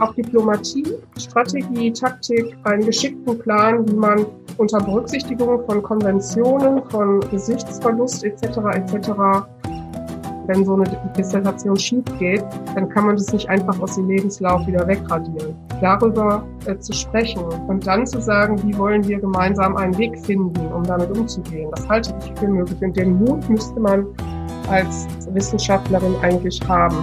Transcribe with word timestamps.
auch 0.00 0.14
Diplomatie, 0.14 0.84
Strategie, 1.18 1.92
Taktik, 1.92 2.56
einen 2.64 2.84
geschickten 2.86 3.38
Plan, 3.38 3.88
wie 3.88 3.94
man 3.94 4.26
unter 4.56 4.78
Berücksichtigung 4.78 5.64
von 5.66 5.82
Konventionen, 5.82 6.82
von 6.90 7.20
Gesichtsverlust 7.30 8.24
etc. 8.24 8.58
etc 8.74 9.12
wenn 10.48 10.64
so 10.64 10.74
eine 10.74 10.84
Dissertation 11.16 11.76
schief 11.76 12.04
geht, 12.18 12.42
dann 12.74 12.88
kann 12.88 13.06
man 13.06 13.16
das 13.16 13.32
nicht 13.32 13.48
einfach 13.48 13.78
aus 13.80 13.94
dem 13.94 14.08
Lebenslauf 14.08 14.66
wieder 14.66 14.86
wegradieren. 14.88 15.54
Darüber 15.80 16.42
äh, 16.64 16.76
zu 16.78 16.94
sprechen 16.94 17.42
und 17.68 17.86
dann 17.86 18.06
zu 18.06 18.20
sagen, 18.20 18.60
wie 18.64 18.76
wollen 18.76 19.06
wir 19.06 19.20
gemeinsam 19.20 19.76
einen 19.76 19.96
Weg 19.98 20.18
finden, 20.18 20.58
um 20.72 20.82
damit 20.84 21.16
umzugehen, 21.16 21.70
das 21.76 21.86
halte 21.88 22.14
ich 22.24 22.40
für 22.40 22.48
möglich. 22.48 22.80
Und 22.80 22.96
den 22.96 23.18
Mut 23.18 23.48
müsste 23.48 23.78
man 23.78 24.06
als 24.70 25.06
Wissenschaftlerin 25.32 26.14
eigentlich 26.22 26.60
haben. 26.66 26.96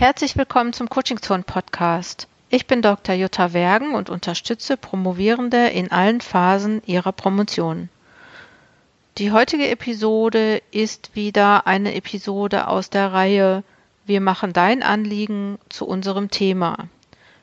Herzlich 0.00 0.34
willkommen 0.38 0.72
zum 0.72 0.88
Coaching 0.88 1.20
Zone 1.20 1.42
Podcast. 1.42 2.26
Ich 2.48 2.66
bin 2.66 2.80
Dr. 2.80 3.14
Jutta 3.14 3.52
Wergen 3.52 3.94
und 3.94 4.08
unterstütze 4.08 4.78
Promovierende 4.78 5.66
in 5.66 5.92
allen 5.92 6.22
Phasen 6.22 6.80
ihrer 6.86 7.12
Promotion. 7.12 7.90
Die 9.18 9.30
heutige 9.30 9.68
Episode 9.68 10.62
ist 10.70 11.14
wieder 11.14 11.66
eine 11.66 11.94
Episode 11.94 12.68
aus 12.68 12.88
der 12.88 13.12
Reihe 13.12 13.62
Wir 14.06 14.22
machen 14.22 14.54
dein 14.54 14.82
Anliegen 14.82 15.58
zu 15.68 15.86
unserem 15.86 16.30
Thema. 16.30 16.88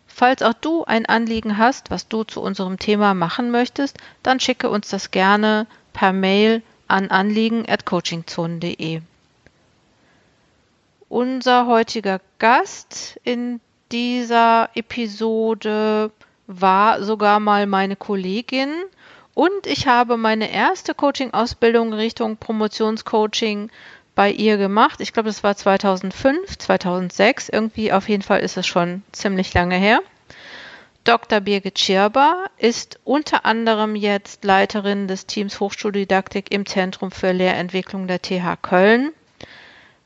Falls 0.07 0.41
auch 0.41 0.53
du 0.53 0.83
ein 0.83 1.05
Anliegen 1.05 1.59
hast, 1.59 1.91
was 1.91 2.07
du 2.07 2.23
zu 2.23 2.41
unserem 2.41 2.79
Thema 2.79 3.13
machen 3.13 3.51
möchtest, 3.51 3.99
dann 4.23 4.39
schicke 4.39 4.71
uns 4.71 4.89
das 4.89 5.11
gerne 5.11 5.67
per 5.93 6.11
Mail 6.11 6.63
an 6.87 7.11
anliegen@coachingzone.de. 7.11 9.01
Unser 11.09 11.67
heutiger 11.67 12.19
Gast 12.37 13.19
in 13.23 13.61
dieser 13.93 14.69
Episode 14.75 16.11
war 16.47 17.01
sogar 17.01 17.39
mal 17.39 17.65
meine 17.65 17.95
Kollegin 17.95 18.69
und 19.33 19.65
ich 19.65 19.87
habe 19.87 20.17
meine 20.17 20.51
erste 20.51 20.93
Coaching-Ausbildung 20.93 21.93
Richtung 21.93 22.35
Promotionscoaching 22.35 23.69
bei 24.15 24.31
ihr 24.31 24.57
gemacht. 24.57 24.99
Ich 24.99 25.13
glaube, 25.13 25.29
das 25.29 25.43
war 25.45 25.55
2005, 25.55 26.57
2006. 26.57 27.49
Irgendwie 27.49 27.93
auf 27.93 28.09
jeden 28.09 28.23
Fall 28.23 28.41
ist 28.41 28.57
es 28.57 28.67
schon 28.67 29.03
ziemlich 29.13 29.53
lange 29.53 29.75
her. 29.75 30.01
Dr. 31.05 31.39
Birgit 31.39 31.79
Schirber 31.79 32.47
ist 32.57 32.99
unter 33.05 33.45
anderem 33.45 33.95
jetzt 33.95 34.43
Leiterin 34.43 35.07
des 35.07 35.25
Teams 35.25 35.61
Hochschuldidaktik 35.61 36.51
im 36.51 36.65
Zentrum 36.65 37.11
für 37.11 37.31
Lehrentwicklung 37.31 38.07
der 38.07 38.21
TH 38.21 38.61
Köln. 38.61 39.13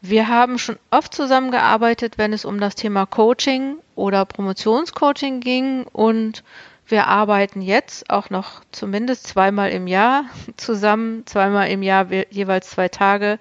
Wir 0.01 0.27
haben 0.27 0.57
schon 0.57 0.79
oft 0.89 1.13
zusammengearbeitet, 1.13 2.17
wenn 2.17 2.33
es 2.33 2.43
um 2.43 2.59
das 2.59 2.73
Thema 2.73 3.05
Coaching 3.05 3.77
oder 3.95 4.25
Promotionscoaching 4.25 5.41
ging 5.41 5.83
und 5.83 6.43
wir 6.87 7.07
arbeiten 7.07 7.61
jetzt 7.61 8.09
auch 8.09 8.31
noch 8.31 8.63
zumindest 8.71 9.27
zweimal 9.27 9.69
im 9.69 9.87
Jahr 9.87 10.25
zusammen, 10.57 11.25
zweimal 11.27 11.69
im 11.69 11.83
Jahr 11.83 12.07
jeweils 12.31 12.71
zwei 12.71 12.89
Tage, 12.89 13.39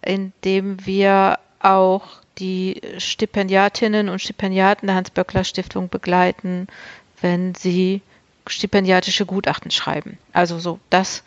indem 0.00 0.84
wir 0.86 1.38
auch 1.60 2.02
die 2.38 2.80
Stipendiatinnen 2.98 4.08
und 4.08 4.20
Stipendiaten 4.20 4.86
der 4.86 4.96
Hans-Böckler-Stiftung 4.96 5.90
begleiten, 5.90 6.66
wenn 7.20 7.54
sie 7.54 8.00
stipendiatische 8.46 9.26
Gutachten 9.26 9.70
schreiben. 9.70 10.18
Also 10.32 10.58
so, 10.58 10.80
das 10.90 11.22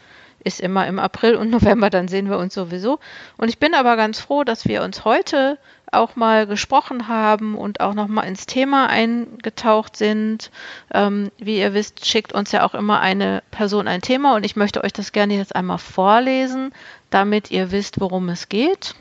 ist 0.46 0.62
immer 0.62 0.88
im 0.88 1.00
April 1.00 1.36
und 1.36 1.50
November, 1.52 1.90
dann 1.90 2.08
sehen 2.08 2.30
wir 2.30 2.38
uns 2.38 2.54
sowieso. 2.54 3.00
Und 3.36 3.50
ich 3.50 3.60
bin 3.60 3.74
aber 3.74 3.98
ganz 3.98 4.22
froh, 4.22 4.46
dass 4.46 4.66
wir 4.66 4.84
uns 4.84 5.04
heute 5.04 5.58
auch 5.92 6.16
mal 6.16 6.48
gesprochen 6.48 7.08
haben 7.08 7.56
und 7.56 7.80
auch 7.80 7.94
noch 7.94 8.08
mal 8.08 8.24
ins 8.24 8.46
Thema 8.46 8.88
eingetaucht 8.88 9.98
sind. 9.98 10.52
Ähm, 10.94 11.32
wie 11.38 11.60
ihr 11.60 11.74
wisst, 11.74 12.06
schickt 12.06 12.34
uns 12.34 12.52
ja 12.52 12.66
auch 12.66 12.74
immer 12.74 13.00
eine 13.00 13.44
Person 13.52 13.88
ein 13.88 14.02
Thema 14.02 14.36
und 14.36 14.46
ich 14.46 14.56
möchte 14.56 14.84
euch 14.84 14.94
das 14.94 15.12
gerne 15.12 15.36
jetzt 15.36 15.56
einmal 15.56 15.78
vorlesen, 15.78 16.74
damit 17.10 17.52
ihr 17.52 17.72
wisst, 17.72 18.00
worum 18.00 18.30
es 18.30 18.50
geht. 18.50 18.96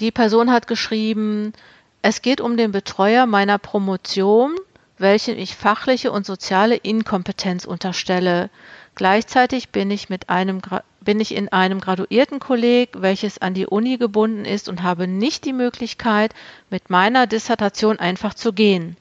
Die 0.00 0.10
Person 0.10 0.50
hat 0.50 0.66
geschrieben, 0.66 1.52
es 2.02 2.22
geht 2.22 2.40
um 2.40 2.56
den 2.56 2.72
Betreuer 2.72 3.26
meiner 3.26 3.58
Promotion, 3.58 4.56
welchen 4.96 5.38
ich 5.38 5.56
fachliche 5.56 6.12
und 6.12 6.26
soziale 6.26 6.76
Inkompetenz 6.76 7.64
unterstelle. 7.64 8.50
Gleichzeitig 9.00 9.70
bin 9.70 9.90
ich 9.90 10.10
mit 10.10 10.28
einem 10.28 10.60
bin 11.00 11.20
ich 11.20 11.34
in 11.34 11.48
einem 11.48 11.80
Graduiertenkolleg, 11.80 12.90
welches 13.00 13.40
an 13.40 13.54
die 13.54 13.66
Uni 13.66 13.96
gebunden 13.96 14.44
ist 14.44 14.68
und 14.68 14.82
habe 14.82 15.06
nicht 15.06 15.46
die 15.46 15.54
Möglichkeit, 15.54 16.34
mit 16.68 16.90
meiner 16.90 17.26
Dissertation 17.26 17.98
einfach 17.98 18.34
zu 18.34 18.52
gehen. 18.52 18.98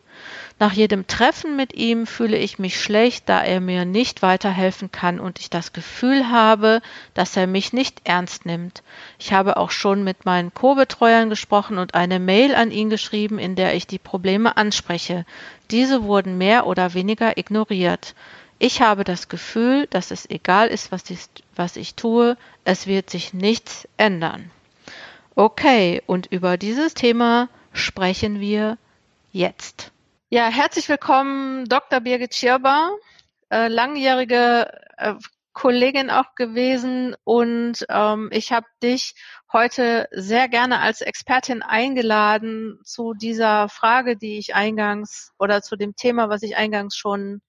Nach 0.57 0.71
jedem 0.71 1.05
Treffen 1.07 1.57
mit 1.57 1.73
ihm 1.73 2.07
fühle 2.07 2.37
ich 2.37 2.59
mich 2.59 2.79
schlecht, 2.79 3.27
da 3.27 3.43
er 3.43 3.59
mir 3.59 3.83
nicht 3.83 4.21
weiterhelfen 4.21 4.89
kann 4.89 5.19
und 5.19 5.37
ich 5.39 5.49
das 5.49 5.73
Gefühl 5.73 6.29
habe, 6.29 6.81
dass 7.13 7.35
er 7.35 7.47
mich 7.47 7.73
nicht 7.73 7.99
ernst 8.05 8.45
nimmt. 8.45 8.83
Ich 9.17 9.33
habe 9.33 9.57
auch 9.57 9.71
schon 9.71 10.05
mit 10.05 10.23
meinen 10.23 10.53
Co-Betreuern 10.53 11.29
gesprochen 11.29 11.77
und 11.77 11.93
eine 11.93 12.19
Mail 12.19 12.55
an 12.55 12.71
ihn 12.71 12.89
geschrieben, 12.89 13.37
in 13.37 13.57
der 13.57 13.75
ich 13.75 13.85
die 13.85 13.99
Probleme 13.99 14.55
anspreche. 14.55 15.25
Diese 15.71 16.03
wurden 16.03 16.37
mehr 16.37 16.67
oder 16.67 16.93
weniger 16.93 17.37
ignoriert. 17.37 18.15
Ich 18.61 18.81
habe 18.81 19.05
das 19.05 19.29
Gefühl, 19.29 19.87
dass 19.87 20.11
es 20.11 20.29
egal 20.29 20.67
ist, 20.67 20.91
was 20.91 21.09
ich, 21.09 21.27
was 21.55 21.77
ich 21.77 21.95
tue, 21.95 22.35
es 22.65 22.87
wird 22.87 23.09
sich 23.09 23.33
nichts 23.33 23.87
ändern. 23.95 24.51
Okay, 25.33 26.03
und 26.05 26.27
über 26.27 26.57
dieses 26.57 26.93
Thema 26.93 27.47
sprechen 27.71 28.41
wir 28.41 28.77
jetzt. 29.31 29.93
Ja, 30.29 30.49
herzlich 30.49 30.89
willkommen, 30.89 31.69
Dr. 31.69 32.01
Birgit 32.01 32.35
Schirber, 32.35 32.91
äh, 33.49 33.69
langjährige 33.69 34.69
äh, 34.97 35.13
Kollegin 35.53 36.09
auch 36.09 36.35
gewesen 36.35 37.15
und 37.23 37.85
ähm, 37.87 38.27
ich 38.33 38.51
habe 38.51 38.67
dich 38.83 39.15
heute 39.53 40.09
sehr 40.11 40.49
gerne 40.49 40.81
als 40.81 40.99
Expertin 40.99 41.61
eingeladen 41.61 42.81
zu 42.83 43.13
dieser 43.13 43.69
Frage, 43.69 44.17
die 44.17 44.37
ich 44.37 44.53
eingangs 44.53 45.31
oder 45.39 45.61
zu 45.61 45.77
dem 45.77 45.95
Thema, 45.95 46.27
was 46.27 46.43
ich 46.43 46.57
eingangs 46.57 46.97
schon 46.97 47.41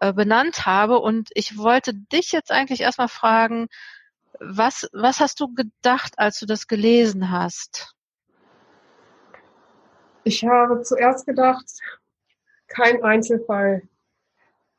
äh, 0.00 0.12
benannt 0.12 0.66
habe. 0.66 0.98
Und 0.98 1.30
ich 1.34 1.56
wollte 1.56 1.94
dich 1.94 2.32
jetzt 2.32 2.50
eigentlich 2.50 2.80
erstmal 2.80 3.08
fragen, 3.08 3.68
was, 4.38 4.88
was 4.92 5.20
hast 5.20 5.40
du 5.40 5.52
gedacht, 5.54 6.14
als 6.16 6.38
du 6.38 6.46
das 6.46 6.66
gelesen 6.66 7.30
hast? 7.30 7.94
Ich 10.24 10.44
habe 10.44 10.82
zuerst 10.82 11.26
gedacht, 11.26 11.66
kein 12.68 13.02
Einzelfall. 13.02 13.82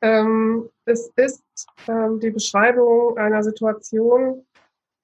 Ähm, 0.01 0.69
es 0.85 1.11
ist 1.15 1.43
ähm, 1.87 2.19
die 2.19 2.31
Beschreibung 2.31 3.17
einer 3.17 3.43
Situation, 3.43 4.45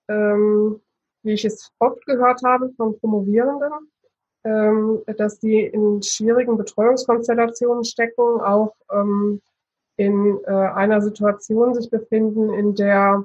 ähm, 0.07 0.81
wie 1.23 1.33
ich 1.33 1.45
es 1.45 1.71
oft 1.79 2.03
gehört 2.05 2.41
habe 2.43 2.71
von 2.77 2.99
Promovierenden, 2.99 3.71
ähm, 4.43 5.03
dass 5.17 5.39
die 5.39 5.59
in 5.59 6.01
schwierigen 6.01 6.57
Betreuungskonstellationen 6.57 7.83
stecken, 7.83 8.41
auch 8.41 8.75
ähm, 8.91 9.41
in 9.97 10.39
äh, 10.45 10.51
einer 10.51 11.01
Situation 11.01 11.73
sich 11.73 11.89
befinden, 11.89 12.53
in 12.53 12.75
der 12.75 13.23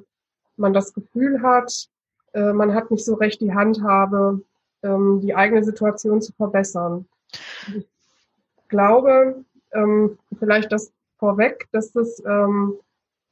man 0.56 0.72
das 0.72 0.92
Gefühl 0.92 1.42
hat, 1.42 1.88
äh, 2.32 2.52
man 2.52 2.74
hat 2.74 2.90
nicht 2.90 3.04
so 3.04 3.14
recht 3.14 3.40
die 3.40 3.54
Handhabe, 3.54 4.40
ähm, 4.82 5.20
die 5.20 5.34
eigene 5.34 5.62
Situation 5.62 6.20
zu 6.20 6.32
verbessern. 6.32 7.06
Ich 7.76 7.86
glaube, 8.68 9.44
ähm, 9.72 10.18
vielleicht 10.38 10.72
das 10.72 10.92
vorweg, 11.18 11.68
dass 11.72 11.92
das 11.92 12.22
ähm, 12.26 12.74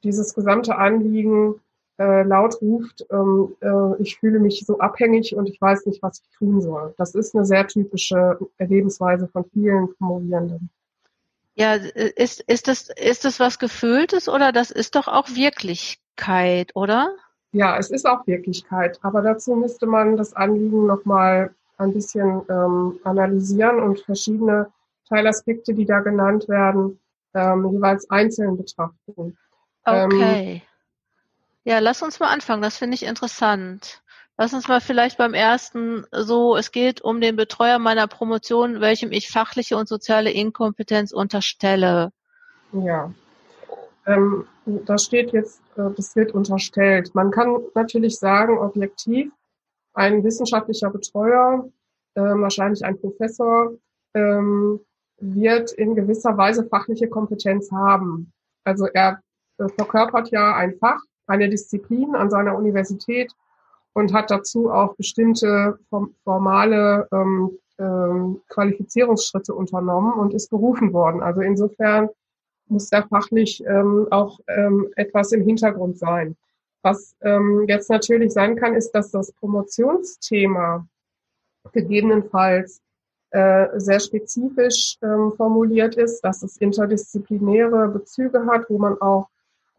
dieses 0.03 0.33
gesamte 0.33 0.77
Anliegen 0.77 1.55
äh, 1.99 2.23
laut 2.23 2.61
ruft, 2.61 3.05
ähm, 3.11 3.55
äh, 3.61 4.01
ich 4.01 4.17
fühle 4.17 4.39
mich 4.39 4.65
so 4.65 4.79
abhängig 4.79 5.35
und 5.35 5.49
ich 5.49 5.59
weiß 5.59 5.85
nicht, 5.87 6.01
was 6.01 6.21
ich 6.21 6.37
tun 6.37 6.61
soll. 6.61 6.93
Das 6.97 7.15
ist 7.15 7.35
eine 7.35 7.45
sehr 7.45 7.67
typische 7.67 8.39
Lebensweise 8.59 9.27
von 9.27 9.45
vielen 9.45 9.93
Promovierenden. 9.95 10.69
Ja, 11.61 11.75
ist, 11.75 12.41
ist, 12.41 12.67
das, 12.67 12.89
ist 12.89 13.23
das 13.23 13.39
was 13.39 13.59
Gefühltes 13.59 14.27
oder 14.27 14.51
das 14.51 14.71
ist 14.71 14.95
doch 14.95 15.07
auch 15.07 15.29
Wirklichkeit, 15.29 16.75
oder? 16.75 17.15
Ja, 17.51 17.77
es 17.77 17.91
ist 17.91 18.07
auch 18.07 18.25
Wirklichkeit, 18.25 18.97
aber 19.03 19.21
dazu 19.21 19.53
müsste 19.55 19.85
man 19.85 20.17
das 20.17 20.33
Anliegen 20.33 20.87
nochmal 20.87 21.53
ein 21.77 21.93
bisschen 21.93 22.41
ähm, 22.49 22.99
analysieren 23.03 23.79
und 23.79 23.99
verschiedene 23.99 24.71
Teilaspekte, 25.07 25.75
die 25.75 25.85
da 25.85 25.99
genannt 25.99 26.49
werden, 26.49 26.99
ähm, 27.35 27.71
jeweils 27.71 28.09
einzeln 28.09 28.57
betrachten. 28.57 29.37
Okay. 29.85 30.53
Ähm, 30.53 30.61
ja, 31.63 31.77
lass 31.77 32.01
uns 32.01 32.19
mal 32.19 32.29
anfangen, 32.29 32.63
das 32.63 32.77
finde 32.77 32.95
ich 32.95 33.03
interessant. 33.03 34.00
Lass 34.41 34.55
uns 34.55 34.67
mal 34.67 34.81
vielleicht 34.81 35.19
beim 35.19 35.35
ersten 35.35 36.03
so, 36.11 36.57
es 36.57 36.71
geht 36.71 36.99
um 36.99 37.21
den 37.21 37.35
Betreuer 37.35 37.77
meiner 37.77 38.07
Promotion, 38.07 38.81
welchem 38.81 39.11
ich 39.11 39.29
fachliche 39.29 39.77
und 39.77 39.87
soziale 39.87 40.31
Inkompetenz 40.31 41.11
unterstelle. 41.11 42.11
Ja. 42.73 43.13
Ähm, 44.07 44.47
da 44.65 44.97
steht 44.97 45.31
jetzt, 45.31 45.61
äh, 45.75 45.91
das 45.95 46.15
wird 46.15 46.31
unterstellt. 46.31 47.13
Man 47.13 47.29
kann 47.29 47.55
natürlich 47.75 48.17
sagen, 48.17 48.57
objektiv, 48.57 49.31
ein 49.93 50.23
wissenschaftlicher 50.23 50.89
Betreuer 50.89 51.69
äh, 52.15 52.21
wahrscheinlich 52.21 52.83
ein 52.83 52.99
Professor, 52.99 53.73
ähm, 54.15 54.79
wird 55.19 55.71
in 55.73 55.93
gewisser 55.93 56.35
Weise 56.35 56.65
fachliche 56.65 57.07
Kompetenz 57.07 57.71
haben. 57.71 58.33
Also 58.63 58.87
er 58.87 59.19
äh, 59.59 59.69
verkörpert 59.69 60.31
ja 60.31 60.55
ein 60.55 60.73
Fach, 60.79 60.99
eine 61.27 61.47
Disziplin 61.47 62.15
an 62.15 62.31
seiner 62.31 62.55
Universität 62.55 63.31
und 63.93 64.13
hat 64.13 64.31
dazu 64.31 64.71
auch 64.71 64.95
bestimmte 64.95 65.79
formale 66.23 67.07
ähm, 67.11 67.57
ähm, 67.77 68.41
Qualifizierungsschritte 68.47 69.53
unternommen 69.53 70.13
und 70.13 70.33
ist 70.33 70.49
berufen 70.49 70.93
worden. 70.93 71.21
Also 71.21 71.41
insofern 71.41 72.09
muss 72.67 72.89
da 72.89 73.01
fachlich 73.03 73.63
ähm, 73.65 74.07
auch 74.11 74.39
ähm, 74.47 74.87
etwas 74.95 75.31
im 75.31 75.43
Hintergrund 75.43 75.97
sein. 75.97 76.37
Was 76.83 77.15
ähm, 77.21 77.65
jetzt 77.67 77.89
natürlich 77.89 78.31
sein 78.33 78.55
kann, 78.55 78.73
ist, 78.75 78.91
dass 78.91 79.11
das 79.11 79.31
Promotionsthema 79.33 80.87
gegebenenfalls 81.73 82.81
äh, 83.31 83.79
sehr 83.79 83.99
spezifisch 83.99 84.97
ähm, 85.01 85.31
formuliert 85.37 85.95
ist, 85.95 86.21
dass 86.21 86.41
es 86.43 86.57
interdisziplinäre 86.57 87.87
Bezüge 87.87 88.45
hat, 88.45 88.69
wo 88.69 88.77
man 88.77 88.99
auch 88.99 89.29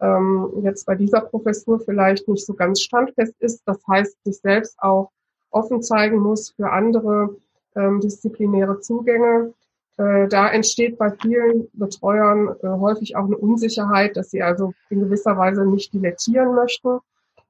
ähm, 0.03 0.51
jetzt 0.63 0.85
bei 0.85 0.97
dieser 0.97 1.21
Professur 1.21 1.81
vielleicht 1.81 2.29
nicht 2.29 2.45
so 2.45 2.55
ganz 2.55 2.81
standfest 2.81 3.35
ist. 3.39 3.63
Das 3.67 3.79
heißt, 3.87 4.17
sich 4.25 4.39
selbst 4.39 4.79
auch 4.79 5.11
offen 5.51 5.83
zeigen 5.83 6.19
muss 6.19 6.51
für 6.51 6.71
andere 6.71 7.37
ähm, 7.77 8.01
disziplinäre 8.01 8.81
Zugänge. 8.81 9.55
Äh, 9.97 10.27
da 10.29 10.49
entsteht 10.51 10.99
bei 10.99 11.11
vielen 11.11 11.69
Betreuern 11.73 12.55
äh, 12.63 12.69
häufig 12.69 13.17
auch 13.17 13.27
eine 13.27 13.37
Unsicherheit, 13.37 14.17
dass 14.17 14.31
sie 14.31 14.43
also 14.43 14.75
in 14.91 15.01
gewisser 15.01 15.37
Weise 15.37 15.65
nicht 15.65 15.95
dilettieren 15.95 16.55
möchten 16.55 16.99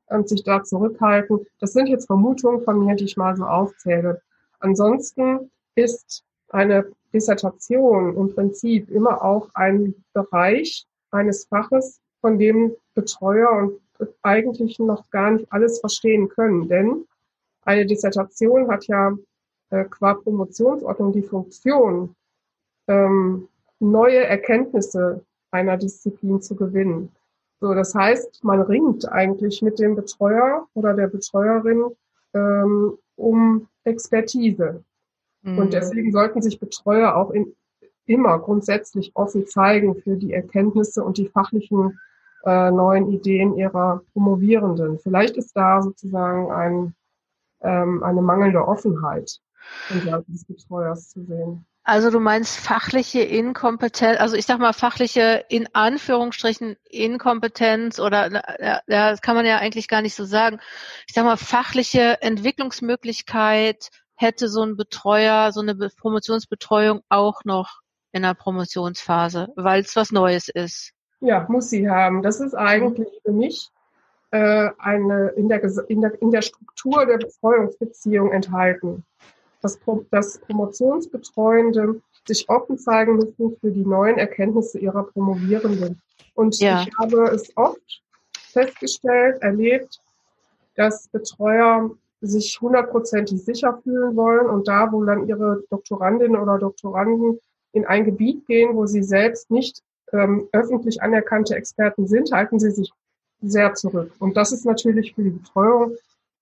und 0.09 0.29
sich 0.29 0.45
da 0.45 0.63
zurückhalten. 0.63 1.47
Das 1.59 1.73
sind 1.73 1.87
jetzt 1.87 2.07
Vermutungen 2.07 2.63
von 2.63 2.85
mir, 2.85 2.97
die 2.97 3.05
ich 3.05 3.17
mal 3.17 3.35
so 3.35 3.45
aufzähle. 3.45 4.21
Ansonsten 4.61 5.51
ist 5.75 6.23
eine 6.51 6.87
Dissertation 7.15 8.17
im 8.17 8.35
Prinzip 8.35 8.91
immer 8.91 9.25
auch 9.25 9.49
ein 9.55 9.95
Bereich 10.13 10.87
eines 11.11 11.47
Faches, 11.47 12.01
von 12.23 12.39
dem 12.39 12.75
Betreuer 12.95 13.51
und 13.51 14.09
eigentlich 14.23 14.79
noch 14.79 15.11
gar 15.11 15.33
nicht 15.33 15.53
alles 15.53 15.81
verstehen 15.81 16.29
können. 16.29 16.69
Denn 16.69 17.05
eine 17.65 17.85
Dissertation 17.85 18.71
hat 18.71 18.87
ja 18.87 19.17
äh, 19.71 19.85
qua 19.85 20.15
Promotionsordnung 20.15 21.13
die 21.13 21.23
Funktion, 21.23 22.15
ähm, 22.89 23.49
neue 23.79 24.25
Erkenntnisse 24.25 25.25
einer 25.51 25.77
Disziplin 25.77 26.41
zu 26.41 26.57
gewinnen. 26.57 27.11
So, 27.61 27.75
das 27.75 27.95
heißt, 27.95 28.43
man 28.43 28.63
ringt 28.63 29.11
eigentlich 29.11 29.63
mit 29.63 29.79
dem 29.79 29.95
Betreuer 29.95 30.67
oder 30.75 30.95
der 30.95 31.07
Betreuerin 31.07 31.85
ähm, 32.35 32.99
um 33.17 33.69
Expertise. 33.85 34.83
Mhm. 35.43 35.59
Und 35.59 35.73
deswegen 35.73 36.13
sollten 36.13 36.43
sich 36.43 36.59
Betreuer 36.59 37.15
auch 37.15 37.31
in, 37.31 37.55
immer 38.07 38.39
grundsätzlich 38.39 39.13
offen 39.15 39.47
zeigen 39.47 39.95
für 39.95 40.17
die 40.17 40.33
Erkenntnisse 40.33 41.05
und 41.05 41.19
die 41.19 41.29
fachlichen 41.29 42.01
äh, 42.45 42.71
neuen 42.71 43.11
Ideen 43.11 43.57
ihrer 43.57 44.03
Promovierenden. 44.13 44.99
Vielleicht 44.99 45.37
ist 45.37 45.57
da 45.57 45.83
sozusagen 45.83 46.51
ein, 46.51 46.95
ähm, 47.63 48.03
eine 48.03 48.23
mangelnde 48.23 48.67
Offenheit 48.67 49.41
des 49.91 50.45
Betreuers 50.45 51.11
zu 51.11 51.25
sehen. 51.25 51.65
Also 51.85 52.11
du 52.11 52.21
meinst 52.21 52.59
fachliche 52.59 53.23
Inkompetenz, 53.23 54.21
also 54.21 54.37
ich 54.37 54.47
sag 54.47 54.61
mal 54.61 54.73
fachliche 54.73 55.45
in 55.49 55.69
Anführungsstrichen 55.73 56.77
Inkompetenz 56.89 57.99
oder 57.99 58.31
ja, 58.61 58.83
das 58.87 59.21
kann 59.21 59.35
man 59.35 59.47
ja 59.47 59.59
eigentlich 59.59 59.89
gar 59.89 60.01
nicht 60.01 60.15
so 60.15 60.25
sagen. 60.25 60.61
Ich 61.09 61.15
sag 61.15 61.25
mal 61.25 61.37
fachliche 61.37 62.23
Entwicklungsmöglichkeit 62.23 63.91
hätte 64.15 64.49
so 64.49 64.63
ein 64.63 64.77
Betreuer, 64.77 65.51
so 65.51 65.61
eine 65.61 65.75
Promotionsbetreuung 65.75 67.01
auch 67.09 67.45
noch 67.45 67.81
in 68.13 68.23
der 68.23 68.35
Promotionsphase, 68.35 69.49
weil 69.57 69.81
es 69.81 69.97
was 69.97 70.13
Neues 70.13 70.49
ist. 70.49 70.93
Ja, 71.23 71.47
muss 71.49 71.71
sie 71.71 71.89
haben. 71.89 72.23
Das 72.23 72.41
ist 72.41 72.55
eigentlich 72.55 73.09
für 73.25 73.33
mich 73.33 73.71
äh, 74.31 74.71
eine 74.79 75.29
in 75.37 75.49
der, 75.49 75.63
in 75.89 76.01
der 76.01 76.21
in 76.21 76.31
der 76.31 76.43
Struktur 76.43 77.07
der 77.07 77.19
Betreuungsbeziehung 77.19 78.33
enthalten 78.33 79.05
dass, 79.63 79.79
dass 80.11 80.39
Promotionsbetreuende 80.41 82.03
sich 82.27 82.49
offen 82.49 82.79
zeigen 82.79 83.17
müssen 83.17 83.57
für 83.61 83.71
die 83.71 83.85
neuen 83.85 84.19
Erkenntnisse 84.19 84.79
ihrer 84.79 85.05
Promovierenden. 85.05 86.03
Und 86.35 86.59
ja. 86.61 86.83
ich 86.83 86.91
habe 86.99 87.31
es 87.31 87.57
oft 87.57 88.03
festgestellt, 88.35 89.41
erlebt, 89.41 90.01
dass 90.77 91.09
Betreuer 91.09 91.91
sich 92.21 92.59
hundertprozentig 92.61 93.45
sicher 93.45 93.81
fühlen 93.83 94.15
wollen 94.15 94.47
und 94.49 94.69
da, 94.69 94.93
wo 94.93 95.05
dann 95.05 95.27
ihre 95.27 95.65
Doktorandinnen 95.71 96.41
oder 96.41 96.59
Doktoranden 96.59 97.41
in 97.73 97.87
ein 97.87 98.05
Gebiet 98.05 98.47
gehen, 98.47 98.77
wo 98.77 98.87
sie 98.87 99.03
selbst 99.03 99.51
nicht 99.51 99.83
ähm, 100.13 100.49
öffentlich 100.53 101.03
anerkannte 101.03 101.57
Experten 101.57 102.07
sind, 102.07 102.33
halten 102.33 102.59
sie 102.61 102.71
sich 102.71 102.93
sehr 103.41 103.75
zurück. 103.75 104.13
Und 104.19 104.37
das 104.37 104.53
ist 104.53 104.65
natürlich 104.65 105.15
für 105.15 105.23
die 105.23 105.31
Betreuung 105.31 105.97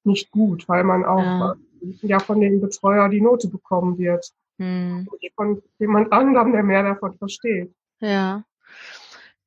nicht 0.04 0.30
gut, 0.30 0.68
weil 0.68 0.84
man 0.84 1.04
auch 1.04 1.22
ja 1.22 1.56
ja 2.02 2.18
von 2.18 2.40
dem 2.40 2.60
Betreuer 2.60 3.08
die 3.08 3.20
Note 3.20 3.48
bekommen 3.48 3.98
wird. 3.98 4.30
Hm. 4.58 5.08
Von 5.36 5.62
jemand 5.78 6.12
anderem, 6.12 6.52
der 6.52 6.62
mehr 6.62 6.82
davon 6.82 7.16
versteht. 7.16 7.72
Ja. 8.00 8.44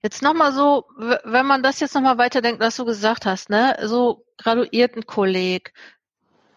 Jetzt 0.02 0.22
nochmal 0.22 0.52
so, 0.52 0.86
wenn 0.98 1.46
man 1.46 1.64
das 1.64 1.80
jetzt 1.80 1.96
nochmal 1.96 2.18
weiterdenkt, 2.18 2.60
was 2.60 2.76
du 2.76 2.84
gesagt 2.84 3.26
hast, 3.26 3.50
ne, 3.50 3.78
so 3.84 4.26
Graduiertenkolleg. 4.38 5.74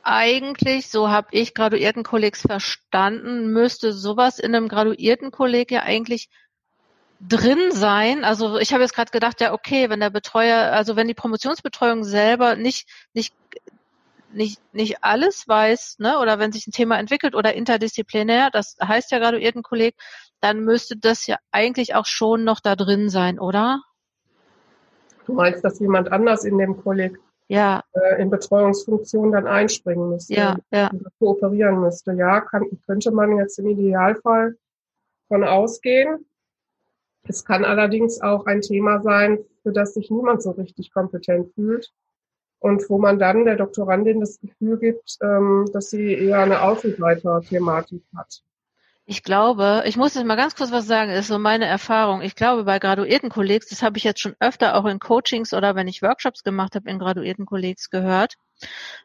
Eigentlich, 0.02 0.88
so 0.88 1.10
habe 1.10 1.28
ich 1.32 1.54
Graduiertenkollegs 1.54 2.40
verstanden, 2.42 3.52
müsste 3.52 3.92
sowas 3.92 4.38
in 4.38 4.54
einem 4.54 4.68
Graduiertenkolleg 4.68 5.70
ja 5.70 5.82
eigentlich 5.82 6.28
drin 7.20 7.72
sein. 7.72 8.24
Also 8.24 8.58
ich 8.58 8.72
habe 8.72 8.82
jetzt 8.82 8.94
gerade 8.94 9.10
gedacht, 9.10 9.40
ja 9.40 9.52
okay, 9.52 9.88
wenn 9.90 10.00
der 10.00 10.10
Betreuer, 10.10 10.72
also 10.72 10.96
wenn 10.96 11.08
die 11.08 11.14
Promotionsbetreuung 11.14 12.04
selber 12.04 12.56
nicht 12.56 12.88
nicht 13.14 13.34
nicht, 14.32 14.60
nicht 14.74 15.02
alles 15.02 15.48
weiß, 15.48 15.96
ne, 15.98 16.18
oder 16.18 16.38
wenn 16.38 16.52
sich 16.52 16.66
ein 16.66 16.72
Thema 16.72 16.98
entwickelt 16.98 17.34
oder 17.34 17.54
interdisziplinär, 17.54 18.50
das 18.52 18.76
heißt 18.82 19.10
ja 19.10 19.18
Graduiertenkolleg, 19.18 19.94
dann 20.40 20.60
müsste 20.60 20.96
das 20.96 21.26
ja 21.26 21.38
eigentlich 21.50 21.94
auch 21.94 22.06
schon 22.06 22.44
noch 22.44 22.60
da 22.60 22.76
drin 22.76 23.08
sein, 23.08 23.38
oder? 23.38 23.82
Du 25.26 25.32
meinst, 25.32 25.64
dass 25.64 25.80
jemand 25.80 26.12
anders 26.12 26.44
in 26.44 26.58
dem 26.58 26.80
Kolleg 26.82 27.18
ja. 27.48 27.82
äh, 27.92 28.20
in 28.20 28.30
Betreuungsfunktion 28.30 29.32
dann 29.32 29.46
einspringen 29.46 30.10
müsste 30.10 30.34
ja, 30.34 30.56
ja. 30.70 30.88
und 30.90 31.06
kooperieren 31.18 31.80
müsste. 31.80 32.12
Ja, 32.12 32.40
kann, 32.40 32.64
könnte 32.86 33.10
man 33.10 33.36
jetzt 33.38 33.58
im 33.58 33.66
Idealfall 33.68 34.56
von 35.28 35.44
ausgehen. 35.44 36.26
Es 37.28 37.44
kann 37.44 37.64
allerdings 37.64 38.20
auch 38.20 38.46
ein 38.46 38.60
Thema 38.60 39.00
sein, 39.02 39.38
für 39.62 39.72
das 39.72 39.94
sich 39.94 40.10
niemand 40.10 40.42
so 40.42 40.52
richtig 40.52 40.92
kompetent 40.92 41.52
fühlt 41.54 41.92
und 42.58 42.88
wo 42.88 42.98
man 42.98 43.18
dann 43.18 43.44
der 43.44 43.56
Doktorandin 43.56 44.20
das 44.20 44.40
Gefühl 44.40 44.78
gibt, 44.78 45.18
ähm, 45.22 45.68
dass 45.72 45.90
sie 45.90 46.14
eher 46.14 46.38
eine 46.38 46.62
Außenseiter-Thematik 46.62 48.02
hat. 48.16 48.42
Ich 49.08 49.22
glaube, 49.22 49.84
ich 49.86 49.96
muss 49.96 50.14
jetzt 50.14 50.26
mal 50.26 50.34
ganz 50.34 50.56
kurz 50.56 50.72
was 50.72 50.86
sagen, 50.86 51.12
ist 51.12 51.28
so 51.28 51.38
meine 51.38 51.66
Erfahrung. 51.66 52.22
Ich 52.22 52.34
glaube, 52.34 52.64
bei 52.64 52.80
Graduiertenkollegs, 52.80 53.68
das 53.68 53.82
habe 53.82 53.98
ich 53.98 54.04
jetzt 54.04 54.20
schon 54.20 54.34
öfter 54.40 54.74
auch 54.76 54.84
in 54.84 54.98
Coachings 54.98 55.54
oder 55.54 55.76
wenn 55.76 55.86
ich 55.86 56.02
Workshops 56.02 56.42
gemacht 56.42 56.74
habe 56.74 56.90
in 56.90 56.98
Graduiertenkollegs 56.98 57.90
gehört, 57.90 58.34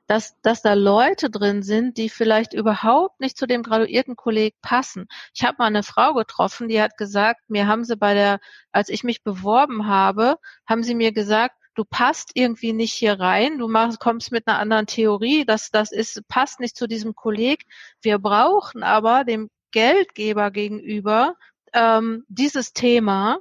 dass, 0.08 0.40
dass 0.42 0.62
da 0.62 0.74
Leute 0.74 1.30
drin 1.30 1.64
sind, 1.64 1.98
die 1.98 2.10
vielleicht 2.10 2.54
überhaupt 2.54 3.20
nicht 3.20 3.38
zu 3.38 3.48
dem 3.48 3.64
Graduiertenkolleg 3.64 4.56
passen. 4.62 5.08
Ich 5.34 5.44
habe 5.44 5.56
mal 5.60 5.68
eine 5.68 5.84
Frau 5.84 6.14
getroffen, 6.14 6.68
die 6.68 6.82
hat 6.82 6.98
gesagt, 6.98 7.50
mir 7.50 7.68
haben 7.68 7.84
sie 7.84 7.96
bei 7.96 8.14
der, 8.14 8.40
als 8.72 8.90
ich 8.90 9.04
mich 9.04 9.24
beworben 9.24 9.88
habe, 9.88 10.38
haben 10.68 10.84
sie 10.84 10.96
mir 10.96 11.12
gesagt, 11.12 11.56
du 11.76 11.86
passt 11.86 12.32
irgendwie 12.34 12.74
nicht 12.74 12.94
hier 12.94 13.20
rein, 13.20 13.58
du 13.58 13.68
machst, 13.68 14.00
kommst 14.00 14.32
mit 14.32 14.48
einer 14.48 14.60
anderen 14.60 14.88
Theorie, 14.88 15.46
das, 15.46 15.72
das 15.72 15.92
ist, 15.92 16.28
passt 16.28 16.60
nicht 16.60 16.76
zu 16.76 16.88
diesem 16.88 17.16
Kolleg. 17.16 17.64
Wir 18.02 18.20
brauchen 18.20 18.84
aber 18.84 19.24
dem 19.24 19.50
Geldgeber 19.72 20.52
gegenüber 20.52 21.36
ähm, 21.74 22.26
dieses 22.28 22.74
Thema 22.74 23.38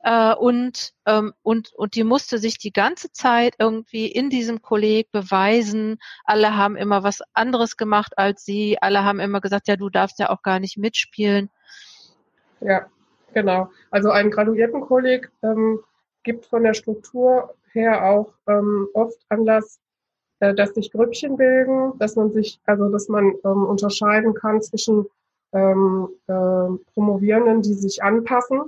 äh, 0.00 0.34
und, 0.34 0.92
ähm, 1.06 1.32
und, 1.42 1.72
und 1.74 1.94
die 1.94 2.04
musste 2.04 2.38
sich 2.38 2.58
die 2.58 2.72
ganze 2.72 3.12
Zeit 3.12 3.54
irgendwie 3.58 4.06
in 4.06 4.30
diesem 4.30 4.62
Kolleg 4.62 5.10
beweisen. 5.12 5.98
Alle 6.24 6.56
haben 6.56 6.76
immer 6.76 7.02
was 7.02 7.20
anderes 7.32 7.76
gemacht 7.76 8.14
als 8.16 8.44
sie. 8.44 8.78
Alle 8.80 9.04
haben 9.04 9.20
immer 9.20 9.40
gesagt, 9.40 9.68
ja, 9.68 9.76
du 9.76 9.88
darfst 9.90 10.18
ja 10.18 10.30
auch 10.30 10.42
gar 10.42 10.60
nicht 10.60 10.78
mitspielen. 10.78 11.50
Ja, 12.60 12.86
genau. 13.34 13.70
Also 13.90 14.10
ein 14.10 14.30
Graduiertenkolleg 14.30 15.30
ähm, 15.42 15.80
gibt 16.22 16.46
von 16.46 16.62
der 16.62 16.74
Struktur 16.74 17.54
her 17.72 18.04
auch 18.04 18.34
ähm, 18.46 18.88
oft 18.94 19.18
Anlass, 19.28 19.80
äh, 20.40 20.54
dass 20.54 20.74
sich 20.74 20.90
Grüppchen 20.90 21.36
bilden, 21.36 21.98
dass 21.98 22.16
man 22.16 22.32
sich, 22.32 22.60
also 22.64 22.88
dass 22.90 23.08
man 23.08 23.34
ähm, 23.44 23.64
unterscheiden 23.64 24.34
kann 24.34 24.62
zwischen 24.62 25.06
ähm, 25.52 26.08
äh, 26.26 26.84
Promovierenden, 26.92 27.62
die 27.62 27.74
sich 27.74 28.02
anpassen 28.02 28.62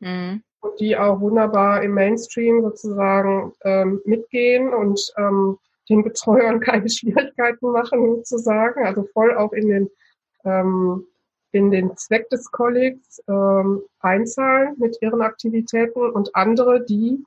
mhm. 0.00 0.42
Und 0.64 0.80
die 0.80 0.96
auch 0.96 1.20
wunderbar 1.20 1.82
im 1.82 1.92
Mainstream 1.92 2.62
sozusagen 2.62 3.52
ähm, 3.62 4.00
mitgehen 4.04 4.72
und 4.72 5.00
ähm, 5.16 5.58
den 5.88 6.02
Betreuern 6.02 6.60
keine 6.68 6.88
Schwierigkeiten 6.88 7.70
machen, 7.70 8.16
sozusagen, 8.16 8.84
also 8.84 9.04
voll 9.12 9.34
auch 9.36 9.52
in 9.52 9.68
den 9.68 9.90
ähm, 10.44 11.06
in 11.52 11.70
den 11.70 11.96
Zweck 11.96 12.28
des 12.30 12.50
Kollegs 12.50 13.22
ähm, 13.28 13.82
einzahlen 14.00 14.74
mit 14.76 14.98
ihren 15.00 15.22
Aktivitäten 15.22 16.10
und 16.10 16.34
andere, 16.34 16.84
die, 16.84 17.24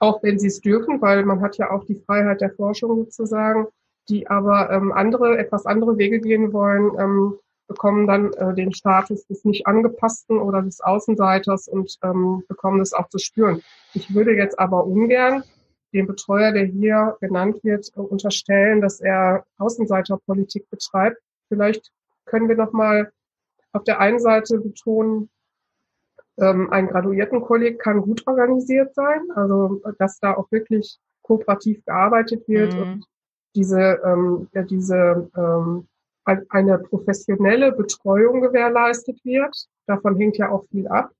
auch 0.00 0.22
wenn 0.22 0.38
sie 0.38 0.46
es 0.46 0.62
dürfen, 0.62 1.02
weil 1.02 1.22
man 1.24 1.42
hat 1.42 1.58
ja 1.58 1.70
auch 1.70 1.84
die 1.84 1.96
Freiheit 2.06 2.40
der 2.40 2.52
Forschung 2.52 2.96
sozusagen, 2.96 3.66
die 4.08 4.26
aber 4.26 4.70
ähm, 4.70 4.90
andere, 4.90 5.36
etwas 5.36 5.66
andere 5.66 5.98
Wege 5.98 6.20
gehen 6.20 6.54
wollen, 6.54 6.92
ähm, 6.98 7.38
bekommen 7.66 8.06
dann 8.06 8.32
äh, 8.34 8.54
den 8.54 8.72
Status 8.72 9.26
des 9.26 9.44
nicht 9.44 9.66
angepassten 9.66 10.38
oder 10.38 10.62
des 10.62 10.80
Außenseiters 10.80 11.68
und 11.68 11.96
ähm, 12.02 12.44
bekommen 12.48 12.78
das 12.78 12.92
auch 12.92 13.08
zu 13.08 13.18
spüren. 13.18 13.62
Ich 13.94 14.14
würde 14.14 14.32
jetzt 14.32 14.58
aber 14.58 14.86
ungern 14.86 15.42
dem 15.92 16.06
Betreuer, 16.06 16.52
der 16.52 16.64
hier 16.64 17.16
genannt 17.20 17.62
wird, 17.62 17.90
äh, 17.96 18.00
unterstellen, 18.00 18.80
dass 18.80 19.00
er 19.00 19.44
Außenseiterpolitik 19.58 20.68
betreibt. 20.70 21.18
Vielleicht 21.48 21.90
können 22.24 22.48
wir 22.48 22.56
noch 22.56 22.72
mal 22.72 23.12
auf 23.72 23.84
der 23.84 24.00
einen 24.00 24.18
Seite 24.18 24.58
betonen, 24.58 25.28
ähm, 26.38 26.70
ein 26.70 26.88
Graduiertenkolleg 26.88 27.78
kann 27.78 28.02
gut 28.02 28.26
organisiert 28.26 28.94
sein, 28.94 29.20
also 29.34 29.80
dass 29.98 30.18
da 30.20 30.34
auch 30.34 30.50
wirklich 30.52 30.98
kooperativ 31.22 31.84
gearbeitet 31.84 32.46
wird 32.46 32.74
mhm. 32.74 32.82
und 32.82 33.06
diese, 33.54 34.00
ähm, 34.04 34.48
ja, 34.52 34.62
diese 34.62 35.30
ähm, 35.36 35.88
eine 36.26 36.78
professionelle 36.78 37.72
Betreuung 37.72 38.40
gewährleistet 38.40 39.24
wird. 39.24 39.68
Davon 39.86 40.16
hängt 40.16 40.36
ja 40.38 40.50
auch 40.50 40.64
viel 40.70 40.88
ab, 40.88 41.10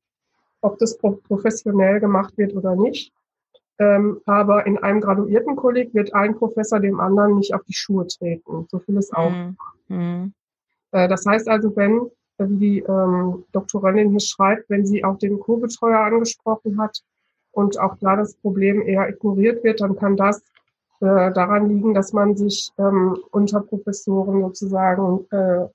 ob 0.60 0.78
das 0.78 0.98
professionell 0.98 2.00
gemacht 2.00 2.36
wird 2.36 2.54
oder 2.54 2.74
nicht. 2.74 3.12
Ähm, 3.78 4.20
aber 4.24 4.66
in 4.66 4.78
einem 4.78 5.00
Graduiertenkolleg 5.00 5.94
wird 5.94 6.14
ein 6.14 6.34
Professor 6.34 6.80
dem 6.80 6.98
anderen 6.98 7.36
nicht 7.36 7.54
auf 7.54 7.62
die 7.64 7.74
Schuhe 7.74 8.06
treten. 8.06 8.66
So 8.70 8.78
viel 8.80 8.96
ist 8.96 9.14
auch. 9.14 9.32
Mhm. 9.88 10.32
Das 10.90 11.26
heißt 11.26 11.48
also, 11.48 11.76
wenn, 11.76 12.10
wie 12.38 12.56
die 12.56 12.78
ähm, 12.80 13.44
Doktorandin 13.52 14.10
hier 14.10 14.20
schreibt, 14.20 14.70
wenn 14.70 14.86
sie 14.86 15.04
auch 15.04 15.18
den 15.18 15.38
Co-Betreuer 15.38 16.00
angesprochen 16.00 16.80
hat 16.80 17.02
und 17.52 17.78
auch 17.78 17.96
da 18.00 18.16
das 18.16 18.34
Problem 18.36 18.80
eher 18.82 19.08
ignoriert 19.08 19.62
wird, 19.62 19.82
dann 19.82 19.96
kann 19.96 20.16
das 20.16 20.42
äh, 21.00 21.32
daran 21.32 21.68
liegen, 21.68 21.94
dass 21.94 22.12
man 22.12 22.36
sich 22.36 22.70
ähm, 22.78 23.18
unter 23.30 23.60
Professoren 23.60 24.40
sozusagen 24.42 25.26
äh, 25.30 25.66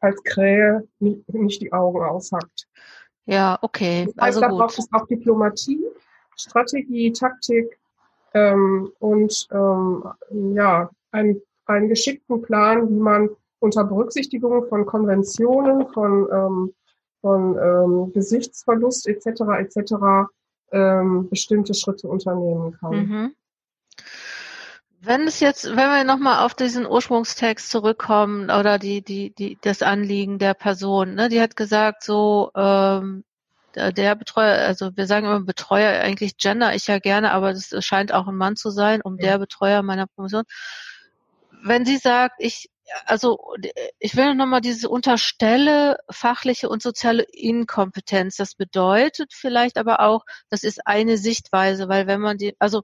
als 0.00 0.22
Krähe 0.24 0.86
nicht, 0.98 1.28
nicht 1.32 1.62
die 1.62 1.72
Augen 1.72 2.02
aushackt. 2.02 2.66
Ja, 3.26 3.58
okay. 3.62 4.06
Das 4.06 4.14
heißt, 4.14 4.20
also 4.20 4.40
da 4.40 4.48
braucht 4.48 4.78
es 4.78 4.88
auch 4.92 5.06
Diplomatie, 5.06 5.84
Strategie, 6.36 7.12
Taktik 7.12 7.78
ähm, 8.34 8.90
und 8.98 9.48
ähm, 9.52 10.04
ja, 10.54 10.90
ein, 11.10 11.40
einen 11.66 11.88
geschickten 11.88 12.42
Plan, 12.42 12.88
wie 12.88 13.00
man 13.00 13.30
unter 13.58 13.84
Berücksichtigung 13.84 14.68
von 14.68 14.86
Konventionen, 14.86 15.88
von, 15.88 16.28
ähm, 16.32 16.74
von 17.20 17.58
ähm, 17.58 18.12
Gesichtsverlust 18.12 19.08
etc. 19.08 19.26
etc. 19.58 19.94
Ähm, 20.72 21.28
bestimmte 21.28 21.74
Schritte 21.74 22.08
unternehmen 22.08 22.72
kann. 22.72 22.94
Mhm. 22.94 23.34
Wenn 25.00 25.26
es 25.26 25.40
jetzt, 25.40 25.64
wenn 25.64 25.76
wir 25.76 26.04
nochmal 26.04 26.44
auf 26.44 26.54
diesen 26.54 26.86
Ursprungstext 26.86 27.70
zurückkommen 27.70 28.44
oder 28.44 28.78
die, 28.78 29.02
die, 29.02 29.30
die, 29.30 29.58
das 29.60 29.82
Anliegen 29.82 30.38
der 30.38 30.54
Person, 30.54 31.14
ne, 31.14 31.28
die 31.28 31.40
hat 31.40 31.54
gesagt, 31.54 32.02
so, 32.02 32.50
ähm, 32.56 33.24
der 33.76 34.14
Betreuer, 34.14 34.66
also 34.66 34.96
wir 34.96 35.06
sagen 35.06 35.26
immer 35.26 35.40
Betreuer, 35.42 36.00
eigentlich 36.00 36.38
gender 36.38 36.74
ich 36.74 36.86
ja 36.86 36.98
gerne, 36.98 37.32
aber 37.32 37.52
das 37.52 37.74
scheint 37.84 38.12
auch 38.12 38.26
ein 38.26 38.36
Mann 38.36 38.56
zu 38.56 38.70
sein, 38.70 39.02
um 39.02 39.18
ja. 39.18 39.32
der 39.32 39.38
Betreuer 39.38 39.82
meiner 39.82 40.06
Promotion. 40.06 40.44
Wenn 41.62 41.84
sie 41.84 41.98
sagt, 41.98 42.36
ich, 42.38 42.70
also 43.04 43.38
ich 43.98 44.16
will 44.16 44.34
nochmal 44.34 44.60
diese 44.62 44.88
unterstelle 44.88 45.98
fachliche 46.08 46.68
und 46.68 46.82
soziale 46.82 47.24
Inkompetenz. 47.32 48.36
Das 48.36 48.54
bedeutet 48.54 49.32
vielleicht 49.34 49.76
aber 49.76 50.00
auch, 50.00 50.24
das 50.48 50.62
ist 50.62 50.86
eine 50.86 51.18
Sichtweise, 51.18 51.88
weil 51.88 52.06
wenn 52.06 52.20
man 52.20 52.38
die, 52.38 52.54
also 52.58 52.82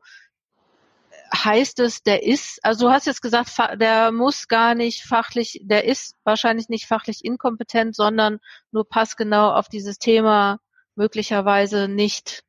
heißt 1.33 1.81
es, 1.81 2.03
der 2.03 2.23
ist, 2.25 2.59
also 2.63 2.87
du 2.87 2.93
hast 2.93 3.07
jetzt 3.07 3.23
gesagt, 3.23 3.51
der 3.77 4.13
muss 4.13 4.49
gar 4.49 4.75
nicht 4.75 5.03
fachlich, 5.03 5.61
der 5.63 5.85
ist 5.85 6.15
wahrscheinlich 6.25 6.69
nicht 6.69 6.87
fachlich 6.87 7.25
inkompetent, 7.25 7.97
sondern 7.97 8.39
nur 8.71 8.89
passgenau 8.89 9.53
auf 9.53 9.69
dieses 9.69 9.99
Thema 9.99 10.59
möglicherweise 10.95 11.89
nicht 11.89 12.45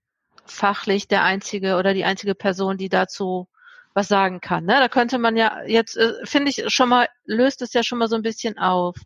fachlich 0.46 1.08
der 1.08 1.24
einzige 1.24 1.78
oder 1.78 1.94
die 1.94 2.04
einzige 2.04 2.36
Person, 2.36 2.78
die 2.78 2.90
dazu 2.90 3.48
was 3.94 4.08
sagen 4.08 4.42
kann. 4.42 4.66
Ne? 4.66 4.80
Da 4.80 4.90
könnte 4.90 5.18
man 5.18 5.38
ja 5.38 5.62
jetzt, 5.66 5.96
äh, 5.96 6.14
finde 6.26 6.50
ich, 6.50 6.64
schon 6.68 6.90
mal, 6.90 7.08
löst 7.26 7.62
es 7.62 7.74
ja 7.74 7.84
schon 7.84 8.00
mal 8.00 8.08
so 8.08 8.16
ein 8.16 8.24
bisschen 8.24 8.58
auf. 8.58 8.98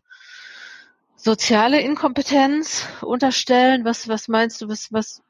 Soziale 1.14 1.80
Inkompetenz 1.80 2.86
unterstellen, 3.02 3.84
was, 3.84 4.08
was 4.08 4.28
meinst 4.28 4.60
du, 4.60 4.68
was, 4.68 4.92
was, 4.92 5.22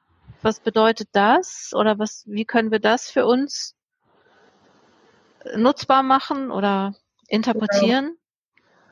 was 0.42 0.60
bedeutet 0.60 1.08
das? 1.12 1.72
Oder 1.74 1.98
was, 1.98 2.24
wie 2.26 2.44
können 2.44 2.70
wir 2.70 2.78
das 2.78 3.10
für 3.10 3.26
uns 3.26 3.74
nutzbar 5.56 6.02
machen 6.02 6.50
oder 6.50 6.94
interpretieren? 7.28 8.16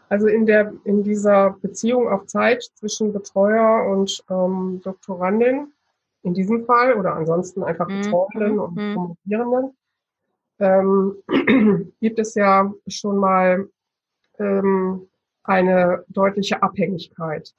Also 0.08 0.28
in 0.28 0.46
der 0.46 0.72
in 0.84 1.02
dieser 1.02 1.56
Beziehung 1.60 2.08
auf 2.08 2.26
Zeit 2.26 2.62
zwischen 2.74 3.12
Betreuer 3.12 3.90
und 3.90 4.22
ähm, 4.30 4.80
Doktorandin 4.84 5.72
in 6.22 6.34
diesem 6.34 6.64
Fall 6.64 6.94
oder 6.94 7.14
ansonsten 7.14 7.62
einfach 7.62 7.88
mhm. 7.88 8.02
Betreuenden 8.02 8.54
mhm. 8.54 8.60
und 8.60 8.74
Promovierenden 8.74 9.76
ähm, 10.58 11.16
gibt 12.00 12.18
es 12.18 12.34
ja 12.34 12.72
schon 12.86 13.16
mal 13.16 13.68
ähm, 14.38 15.08
eine 15.42 16.04
deutliche 16.08 16.62
Abhängigkeit. 16.62 17.54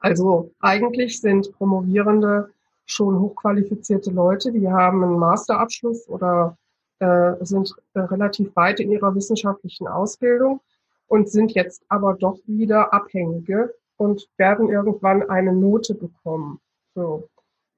Also 0.00 0.52
eigentlich 0.60 1.20
sind 1.20 1.52
Promovierende 1.56 2.50
schon 2.84 3.18
hochqualifizierte 3.18 4.10
Leute, 4.10 4.52
die 4.52 4.68
haben 4.68 5.02
einen 5.02 5.18
Masterabschluss 5.18 6.08
oder 6.08 6.56
äh, 6.98 7.32
sind 7.40 7.74
äh, 7.94 8.00
relativ 8.00 8.54
weit 8.56 8.80
in 8.80 8.90
ihrer 8.90 9.14
wissenschaftlichen 9.14 9.86
Ausbildung 9.86 10.60
und 11.08 11.28
sind 11.28 11.52
jetzt 11.52 11.82
aber 11.88 12.14
doch 12.14 12.38
wieder 12.46 12.92
Abhängige 12.92 13.74
und 13.96 14.28
werden 14.36 14.68
irgendwann 14.68 15.28
eine 15.28 15.52
Note 15.52 15.94
bekommen. 15.94 16.60
So. 16.94 17.28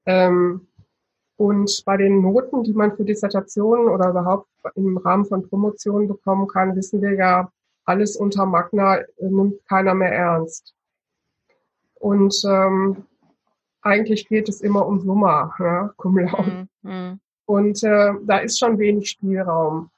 Ähm, 0.05 0.67
und 1.37 1.83
bei 1.85 1.95
den 1.95 2.21
Noten, 2.21 2.63
die 2.63 2.73
man 2.73 2.95
für 2.95 3.05
Dissertationen 3.05 3.87
oder 3.87 4.09
überhaupt 4.09 4.47
im 4.75 4.97
Rahmen 4.97 5.25
von 5.25 5.47
Promotionen 5.47 6.07
bekommen 6.07 6.47
kann, 6.47 6.75
wissen 6.75 7.01
wir 7.01 7.13
ja, 7.13 7.49
alles 7.85 8.15
unter 8.17 8.45
Magna 8.45 8.97
äh, 8.97 9.05
nimmt 9.19 9.65
keiner 9.67 9.93
mehr 9.93 10.11
ernst. 10.11 10.75
Und 11.95 12.35
ähm, 12.45 13.05
eigentlich 13.81 14.27
geht 14.27 14.49
es 14.49 14.61
immer 14.61 14.85
um 14.85 14.99
Summa, 14.99 15.53
ja, 15.59 15.93
Cum 15.97 16.17
laude. 16.17 16.67
Mm, 16.81 16.89
mm. 16.89 17.19
Und 17.49 17.83
äh, 17.83 18.13
da 18.27 18.37
ist 18.37 18.59
schon 18.59 18.77
wenig 18.77 19.09
Spielraum. 19.09 19.89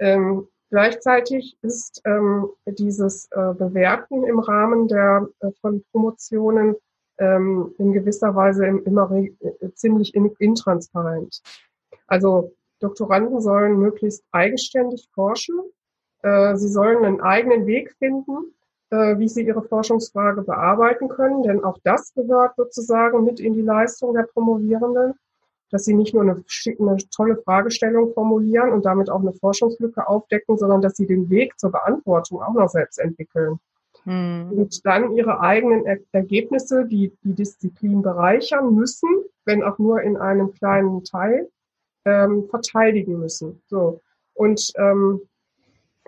Ähm, 0.00 0.48
gleichzeitig 0.70 1.56
ist 1.62 2.02
ähm, 2.04 2.48
dieses 2.66 3.28
äh, 3.30 3.54
Bewerten 3.54 4.24
im 4.24 4.40
Rahmen 4.40 4.88
der 4.88 5.28
äh, 5.38 5.52
von 5.60 5.84
Promotionen 5.92 6.74
ähm, 7.18 7.72
in 7.78 7.92
gewisser 7.92 8.34
Weise 8.34 8.66
immer 8.66 9.08
äh, 9.12 9.30
ziemlich 9.74 10.16
in, 10.16 10.32
intransparent. 10.40 11.42
Also 12.08 12.50
Doktoranden 12.80 13.40
sollen 13.40 13.78
möglichst 13.78 14.24
eigenständig 14.32 15.08
forschen. 15.14 15.60
Äh, 16.22 16.56
sie 16.56 16.68
sollen 16.68 17.04
einen 17.04 17.20
eigenen 17.20 17.66
Weg 17.66 17.94
finden, 18.00 18.52
äh, 18.90 19.16
wie 19.16 19.28
sie 19.28 19.46
ihre 19.46 19.62
Forschungsfrage 19.62 20.42
bearbeiten 20.42 21.08
können, 21.08 21.44
denn 21.44 21.62
auch 21.62 21.78
das 21.84 22.12
gehört 22.14 22.56
sozusagen 22.56 23.22
mit 23.22 23.38
in 23.38 23.54
die 23.54 23.62
Leistung 23.62 24.12
der 24.12 24.24
Promovierenden 24.24 25.14
dass 25.70 25.84
sie 25.84 25.94
nicht 25.94 26.14
nur 26.14 26.22
eine, 26.22 26.44
eine, 26.78 26.96
tolle 27.10 27.36
Fragestellung 27.36 28.12
formulieren 28.12 28.72
und 28.72 28.84
damit 28.84 29.10
auch 29.10 29.20
eine 29.20 29.32
Forschungslücke 29.32 30.06
aufdecken, 30.06 30.58
sondern 30.58 30.80
dass 30.80 30.96
sie 30.96 31.06
den 31.06 31.28
Weg 31.30 31.58
zur 31.58 31.72
Beantwortung 31.72 32.42
auch 32.42 32.54
noch 32.54 32.68
selbst 32.68 32.98
entwickeln. 32.98 33.58
Hm. 34.04 34.52
Und 34.52 34.86
dann 34.86 35.16
ihre 35.16 35.40
eigenen 35.40 35.84
er 35.84 35.98
Ergebnisse, 36.12 36.86
die 36.86 37.12
die 37.24 37.34
Disziplin 37.34 38.02
bereichern 38.02 38.74
müssen, 38.74 39.08
wenn 39.44 39.62
auch 39.62 39.78
nur 39.78 40.00
in 40.02 40.16
einem 40.16 40.52
kleinen 40.52 41.02
Teil, 41.02 41.48
ähm, 42.04 42.48
verteidigen 42.48 43.18
müssen. 43.18 43.60
So. 43.66 44.00
Und 44.34 44.72
ähm, 44.76 45.22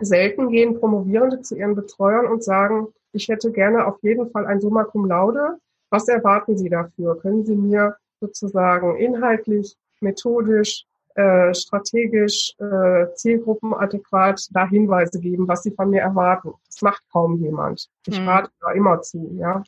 selten 0.00 0.50
gehen 0.50 0.79
Promovierende 0.79 1.43
zu 1.43 1.57
ihren 1.57 1.75
Betreuern 1.75 2.27
und 2.27 2.45
sagen, 2.45 2.88
ich 3.12 3.29
hätte 3.29 3.50
gerne 3.50 3.87
auf 3.87 4.00
jeden 4.03 4.31
Fall 4.31 4.47
ein 4.47 4.61
Summa 4.61 4.85
Cum 4.85 5.07
Laude. 5.07 5.59
Was 5.91 6.07
erwarten 6.09 6.57
Sie 6.57 6.69
dafür? 6.69 7.19
Können 7.19 7.45
Sie 7.45 7.57
mir 7.57 7.97
sozusagen 8.21 8.97
inhaltlich, 8.97 9.77
methodisch, 10.01 10.85
äh, 11.15 11.53
strategisch, 11.53 12.55
äh, 12.59 13.13
zielgruppenadäquat 13.15 14.49
da 14.53 14.69
Hinweise 14.69 15.19
geben, 15.21 15.49
was 15.49 15.63
sie 15.63 15.73
von 15.73 15.91
mir 15.91 16.03
erwarten. 16.03 16.55
Das 16.67 16.81
macht 16.83 17.03
kaum 17.11 17.39
jemand. 17.39 17.89
Ich 18.07 18.19
hm. 18.19 18.29
rate 18.29 18.51
da 18.61 18.71
immer 18.73 19.01
zu, 19.03 19.37
ja. 19.39 19.63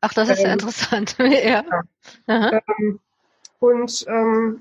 Ach, 0.00 0.14
das 0.14 0.30
ist 0.30 0.44
ähm, 0.44 0.52
interessant. 0.52 1.16
ja. 1.18 1.62
ja. 2.26 2.62
Ähm, 2.78 3.00
und 3.58 4.04
ähm, 4.08 4.60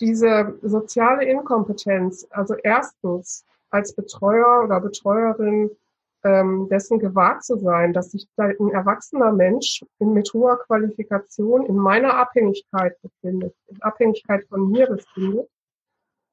diese 0.00 0.58
soziale 0.62 1.24
Inkompetenz, 1.24 2.26
also 2.30 2.54
erstens 2.54 3.44
als 3.70 3.92
Betreuer 3.94 4.62
oder 4.64 4.80
Betreuerin 4.80 5.70
ähm, 6.24 6.68
dessen 6.70 6.98
gewahrt 6.98 7.44
zu 7.44 7.58
sein, 7.58 7.92
dass 7.92 8.10
sich 8.10 8.26
ein 8.36 8.70
erwachsener 8.70 9.32
Mensch 9.32 9.84
in, 9.98 10.12
mit 10.12 10.32
hoher 10.32 10.58
Qualifikation 10.58 11.66
in 11.66 11.76
meiner 11.76 12.16
Abhängigkeit 12.16 12.96
befindet, 13.02 13.54
in 13.66 13.82
Abhängigkeit 13.82 14.44
von 14.48 14.70
mir 14.70 14.86
befindet, 14.86 15.48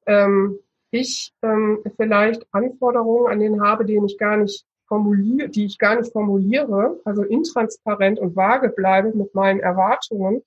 ähm, 0.05 0.59
ich 0.91 1.33
ähm, 1.41 1.83
vielleicht 1.95 2.45
Anforderungen 2.51 3.31
an 3.31 3.39
den 3.39 3.61
habe, 3.61 3.85
denen 3.85 4.05
ich 4.05 4.17
gar 4.17 4.37
nicht 4.37 4.65
formuliere, 4.87 5.49
die 5.49 5.65
ich 5.65 5.77
gar 5.77 5.95
nicht 5.95 6.11
formuliere, 6.11 6.99
also 7.05 7.23
intransparent 7.23 8.19
und 8.19 8.35
vage 8.35 8.69
bleibe 8.69 9.15
mit 9.15 9.33
meinen 9.33 9.61
Erwartungen, 9.61 10.41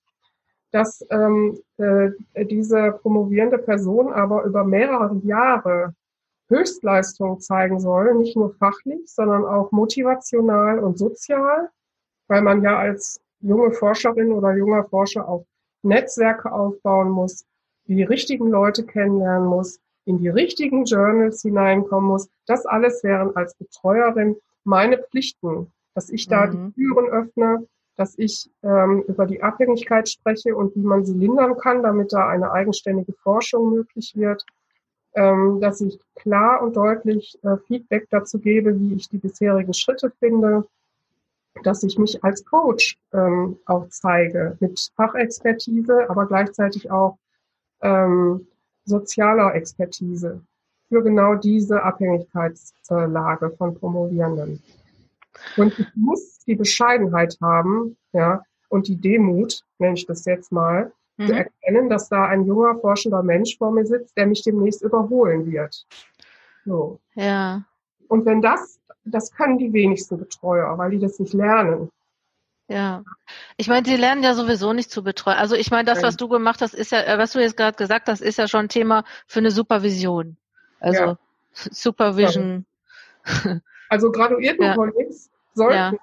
dass 0.71 1.03
ähm, 1.09 1.57
äh, 1.77 2.11
diese 2.45 2.91
promovierende 3.01 3.57
Person 3.57 4.13
aber 4.13 4.43
über 4.43 4.63
mehrere 4.63 5.15
Jahre 5.23 5.95
Höchstleistung 6.49 7.39
zeigen 7.39 7.79
soll, 7.79 8.13
nicht 8.15 8.35
nur 8.35 8.53
fachlich, 8.55 9.01
sondern 9.05 9.45
auch 9.45 9.71
motivational 9.71 10.79
und 10.79 10.97
sozial, 10.97 11.69
weil 12.27 12.41
man 12.41 12.61
ja 12.61 12.77
als 12.77 13.21
junge 13.39 13.71
Forscherin 13.71 14.31
oder 14.31 14.55
junger 14.55 14.85
Forscher 14.85 15.27
auch 15.27 15.45
Netzwerke 15.83 16.51
aufbauen 16.51 17.09
muss, 17.09 17.45
die 17.87 18.03
richtigen 18.03 18.49
Leute 18.49 18.85
kennenlernen 18.85 19.47
muss, 19.47 19.79
in 20.05 20.17
die 20.17 20.29
richtigen 20.29 20.85
Journals 20.85 21.41
hineinkommen 21.41 22.09
muss. 22.09 22.29
Das 22.45 22.65
alles 22.65 23.03
wären 23.03 23.35
als 23.35 23.55
Betreuerin 23.55 24.35
meine 24.63 24.97
Pflichten, 24.97 25.71
dass 25.93 26.09
ich 26.09 26.27
da 26.27 26.47
mhm. 26.47 26.73
die 26.75 26.81
Türen 26.81 27.09
öffne, 27.09 27.67
dass 27.95 28.17
ich 28.17 28.49
ähm, 28.61 29.03
über 29.07 29.25
die 29.25 29.41
Abhängigkeit 29.41 30.09
spreche 30.09 30.55
und 30.55 30.75
wie 30.75 30.83
man 30.83 31.05
sie 31.05 31.13
lindern 31.13 31.57
kann, 31.57 31.81
damit 31.81 32.11
da 32.13 32.27
eine 32.27 32.51
eigenständige 32.51 33.13
Forschung 33.13 33.71
möglich 33.71 34.13
wird, 34.15 34.45
ähm, 35.15 35.59
dass 35.61 35.81
ich 35.81 35.99
klar 36.15 36.61
und 36.61 36.75
deutlich 36.75 37.37
äh, 37.43 37.57
Feedback 37.67 38.07
dazu 38.09 38.39
gebe, 38.39 38.77
wie 38.79 38.95
ich 38.95 39.09
die 39.09 39.17
bisherigen 39.17 39.73
Schritte 39.73 40.11
finde, 40.19 40.65
dass 41.63 41.83
ich 41.83 41.97
mich 41.97 42.23
als 42.23 42.45
Coach 42.45 42.97
ähm, 43.13 43.57
auch 43.65 43.87
zeige 43.89 44.57
mit 44.59 44.91
Fachexpertise, 44.95 46.09
aber 46.09 46.25
gleichzeitig 46.25 46.91
auch 46.91 47.17
ähm, 47.81 48.47
sozialer 48.83 49.55
Expertise 49.55 50.41
für 50.89 51.01
genau 51.01 51.35
diese 51.35 51.81
Abhängigkeitslage 51.81 53.51
von 53.51 53.75
Promovierenden. 53.75 54.61
Und 55.57 55.79
ich 55.79 55.87
muss 55.95 56.39
die 56.45 56.55
Bescheidenheit 56.55 57.37
haben, 57.41 57.97
ja, 58.13 58.43
und 58.69 58.87
die 58.87 58.95
Demut, 58.95 59.63
nenne 59.79 59.95
ich 59.95 60.05
das 60.05 60.25
jetzt 60.25 60.51
mal, 60.51 60.91
mhm. 61.17 61.27
zu 61.27 61.33
erkennen, 61.33 61.89
dass 61.89 62.09
da 62.09 62.25
ein 62.25 62.45
junger, 62.45 62.75
forschender 62.79 63.23
Mensch 63.23 63.57
vor 63.57 63.71
mir 63.71 63.85
sitzt, 63.85 64.15
der 64.17 64.27
mich 64.27 64.43
demnächst 64.43 64.81
überholen 64.81 65.51
wird. 65.51 65.85
So. 66.65 66.99
Ja. 67.15 67.63
Und 68.07 68.25
wenn 68.25 68.41
das, 68.41 68.79
das 69.03 69.31
können 69.31 69.57
die 69.57 69.73
wenigsten 69.73 70.17
Betreuer, 70.17 70.77
weil 70.77 70.91
die 70.91 70.99
das 70.99 71.19
nicht 71.19 71.33
lernen. 71.33 71.89
Ja. 72.67 73.03
Ich 73.57 73.67
meine, 73.67 73.85
sie 73.85 73.95
lernen 73.95 74.23
ja 74.23 74.33
sowieso 74.33 74.73
nicht 74.73 74.89
zu 74.89 75.03
betreuen. 75.03 75.37
Also 75.37 75.55
ich 75.55 75.69
meine, 75.69 75.85
das, 75.85 76.01
was 76.01 76.17
du 76.17 76.27
gemacht 76.27 76.61
hast, 76.61 76.73
ist 76.73 76.91
ja, 76.91 77.01
äh, 77.01 77.17
was 77.17 77.33
du 77.33 77.39
jetzt 77.39 77.57
gerade 77.57 77.77
gesagt 77.77 78.07
hast, 78.07 78.21
ist 78.21 78.37
ja 78.37 78.47
schon 78.47 78.69
Thema 78.69 79.03
für 79.27 79.39
eine 79.39 79.51
Supervision. 79.51 80.37
Also 80.79 81.03
ja. 81.03 81.17
Supervision. 81.53 82.65
Also 83.89 84.11
Graduiertenkollegs 84.11 85.27
ja. 85.27 85.31
sollten 85.53 85.97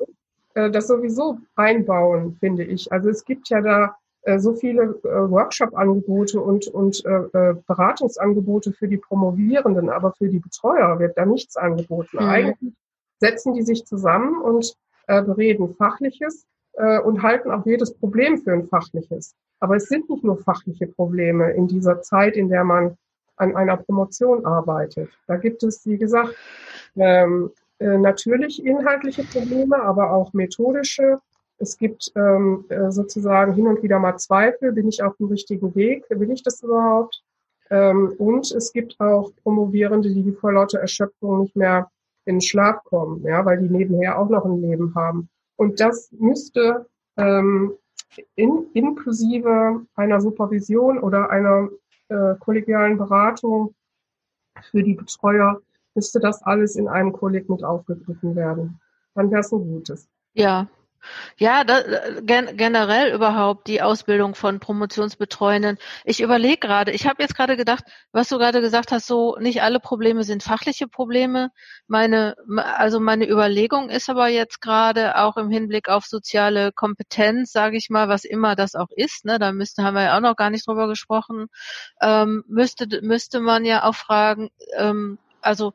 ja. 0.55 0.65
Äh, 0.67 0.71
das 0.71 0.87
sowieso 0.87 1.39
einbauen, 1.57 2.37
finde 2.39 2.65
ich. 2.65 2.93
Also 2.93 3.09
es 3.09 3.25
gibt 3.25 3.49
ja 3.49 3.61
da 3.61 3.97
so 4.39 4.55
viele 4.55 4.83
äh, 5.05 5.31
Workshop-Angebote 5.31 6.41
und, 6.41 6.69
und 6.69 7.05
äh, 7.05 7.11
äh, 7.11 7.55
Beratungsangebote 7.67 8.73
für 8.73 8.89
die 8.89 8.99
Promovierenden, 8.99 9.91
aber 9.91 10.13
für 10.13 10.29
die 10.29 10.39
Betreuer 10.39 10.99
wird 10.99 11.19
da 11.19 11.27
nichts 11.27 11.57
angeboten. 11.57 12.19
Mhm. 12.19 12.29
Eigentlich 12.29 12.75
setzen 13.19 13.55
die 13.55 13.63
sich 13.63 13.85
zusammen 13.85 14.41
und 14.43 14.77
äh, 15.07 15.23
bereden 15.23 15.75
Fachliches 15.75 16.47
äh, 16.75 17.01
und 17.01 17.23
halten 17.23 17.51
auch 17.51 17.67
jedes 17.67 17.95
Problem 17.95 18.39
für 18.39 18.53
ein 18.53 18.67
fachliches. 18.69 19.35
Aber 19.61 19.77
es 19.77 19.87
sind 19.87 20.11
nicht 20.11 20.25
nur 20.25 20.39
fachliche 20.39 20.89
Probleme 20.89 21.53
in 21.53 21.69
dieser 21.69 22.03
Zeit, 22.03 22.37
in 22.37 22.49
der 22.49 22.65
man 22.65 22.97
an 23.37 23.57
einer 23.57 23.77
Promotion 23.77 24.45
arbeitet. 24.45 25.11
Da 25.27 25.37
gibt 25.37 25.63
es, 25.63 25.87
wie 25.87 25.99
gesagt, 25.99 26.35
ähm, 26.97 27.51
äh, 27.79 27.99
natürlich 27.99 28.65
inhaltliche 28.65 29.25
Probleme, 29.25 29.81
aber 29.83 30.13
auch 30.13 30.33
methodische. 30.33 31.19
Es 31.63 31.79
gibt 31.79 32.11
ähm, 32.17 32.65
äh, 32.71 32.91
sozusagen 32.91 33.55
hin 33.55 33.69
und 33.69 33.85
wieder 33.85 34.01
mal 34.01 34.17
Zweifel, 34.17 34.73
bin 34.73 34.89
ich 34.89 35.01
auf 35.01 35.17
dem 35.19 35.29
richtigen 35.29 35.73
Weg, 35.77 36.05
will 36.11 36.33
ich 36.33 36.43
das 36.43 36.61
überhaupt? 36.61 37.23
Ähm, 37.71 38.15
und 38.19 38.51
es 38.51 38.73
gibt 38.73 38.99
auch 38.99 39.31
Promovierende, 39.45 40.13
die 40.13 40.33
vor 40.33 40.53
lauter 40.53 40.81
Erschöpfung 40.81 41.43
nicht 41.43 41.55
mehr 41.55 41.89
in 42.25 42.37
den 42.37 42.41
Schlaf 42.41 42.83
kommen, 42.83 43.23
ja, 43.23 43.45
weil 43.45 43.61
die 43.61 43.73
nebenher 43.73 44.19
auch 44.19 44.29
noch 44.29 44.45
ein 44.45 44.61
Leben 44.61 44.93
haben. 44.97 45.29
Und 45.55 45.79
das 45.79 46.11
müsste 46.11 46.87
ähm, 47.17 47.75
in, 48.35 48.67
inklusive 48.75 49.87
einer 49.95 50.21
Supervision 50.21 50.99
oder 50.99 51.31
einer 51.31 51.69
äh, 52.09 52.35
kollegialen 52.41 52.99
Beratung 52.99 53.73
für 54.73 54.83
die 54.83 54.95
Betreuer 54.95 55.61
müsste 55.95 56.19
das 56.19 56.43
alles 56.43 56.75
in 56.75 56.89
einem 56.89 57.13
Kolleg 57.13 57.49
mit 57.49 57.63
aufgegriffen 57.63 58.35
werden. 58.35 58.81
Dann 59.15 59.31
wäre 59.31 59.43
es 59.43 59.53
ein 59.53 59.61
gutes. 59.61 60.09
Ja, 60.35 60.69
ja, 61.37 61.65
da, 61.65 61.83
gen 62.23 62.57
generell 62.57 63.13
überhaupt 63.15 63.67
die 63.69 63.83
Ausbildung 63.83 64.35
von 64.35 64.61
Promotionsbetreuenden. 64.61 65.79
Ich 66.05 66.21
überlege 66.21 66.59
gerade, 66.59 66.93
ich 66.93 67.07
habe 67.07 67.23
jetzt 67.23 67.35
gerade 67.35 67.57
gedacht, 67.57 67.85
was 68.13 68.29
du 68.29 68.39
gerade 68.39 68.61
gesagt 68.61 68.93
hast, 68.93 69.07
so 69.07 69.37
nicht 69.39 69.63
alle 69.63 69.81
Probleme 69.81 70.25
sind 70.25 70.43
fachliche 70.43 70.89
Probleme. 70.89 71.51
Meine, 71.87 72.37
also 72.77 73.01
meine 73.01 73.29
Überlegung 73.29 73.91
ist 73.91 74.09
aber 74.11 74.29
jetzt 74.29 74.61
gerade 74.61 75.17
auch 75.19 75.37
im 75.37 75.51
Hinblick 75.51 75.89
auf 75.89 76.07
soziale 76.07 76.73
Kompetenz, 76.73 77.53
sage 77.53 77.77
ich 77.77 77.91
mal, 77.91 78.09
was 78.09 78.25
immer 78.25 78.57
das 78.57 78.75
auch 78.75 78.91
ist, 78.95 79.25
ne, 79.25 79.39
da 79.39 79.53
müsste, 79.53 79.83
haben 79.83 79.95
wir 79.95 80.05
ja 80.05 80.17
auch 80.17 80.21
noch 80.21 80.37
gar 80.37 80.51
nicht 80.51 80.67
drüber 80.67 80.89
gesprochen, 80.89 81.47
ähm, 82.01 82.45
müsste, 82.49 82.87
müsste 83.03 83.41
man 83.41 83.65
ja 83.65 83.85
auch 83.85 83.95
fragen, 83.95 84.51
ähm, 84.77 85.19
also 85.41 85.75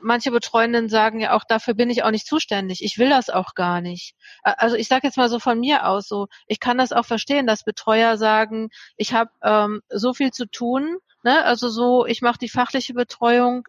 manche 0.00 0.30
Betreuenden 0.30 0.88
sagen 0.88 1.20
ja 1.20 1.34
auch, 1.34 1.44
dafür 1.44 1.74
bin 1.74 1.90
ich 1.90 2.02
auch 2.02 2.10
nicht 2.10 2.26
zuständig. 2.26 2.82
Ich 2.82 2.98
will 2.98 3.08
das 3.08 3.30
auch 3.30 3.54
gar 3.54 3.80
nicht. 3.80 4.14
Also 4.42 4.76
ich 4.76 4.88
sage 4.88 5.06
jetzt 5.06 5.16
mal 5.16 5.28
so 5.28 5.38
von 5.38 5.58
mir 5.60 5.86
aus 5.86 6.08
so, 6.08 6.28
ich 6.46 6.60
kann 6.60 6.78
das 6.78 6.92
auch 6.92 7.04
verstehen, 7.04 7.46
dass 7.46 7.64
Betreuer 7.64 8.16
sagen, 8.16 8.70
ich 8.96 9.12
habe 9.12 9.30
ähm, 9.42 9.82
so 9.88 10.12
viel 10.12 10.30
zu 10.32 10.46
tun, 10.46 10.98
ne? 11.22 11.44
also 11.44 11.68
so, 11.68 12.06
ich 12.06 12.22
mache 12.22 12.38
die 12.38 12.48
fachliche 12.48 12.94
Betreuung. 12.94 13.66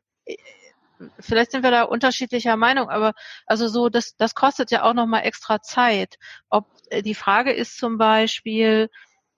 Vielleicht 1.19 1.51
sind 1.51 1.63
wir 1.63 1.71
da 1.71 1.83
unterschiedlicher 1.83 2.57
Meinung, 2.57 2.89
aber 2.89 3.13
also 3.47 3.67
so, 3.67 3.89
das, 3.89 4.15
das 4.17 4.35
kostet 4.35 4.69
ja 4.71 4.83
auch 4.83 4.93
nochmal 4.93 5.23
extra 5.23 5.61
Zeit. 5.61 6.17
Ob 6.49 6.67
äh, 6.89 7.01
die 7.01 7.15
Frage 7.15 7.51
ist 7.51 7.77
zum 7.77 7.97
Beispiel, 7.97 8.89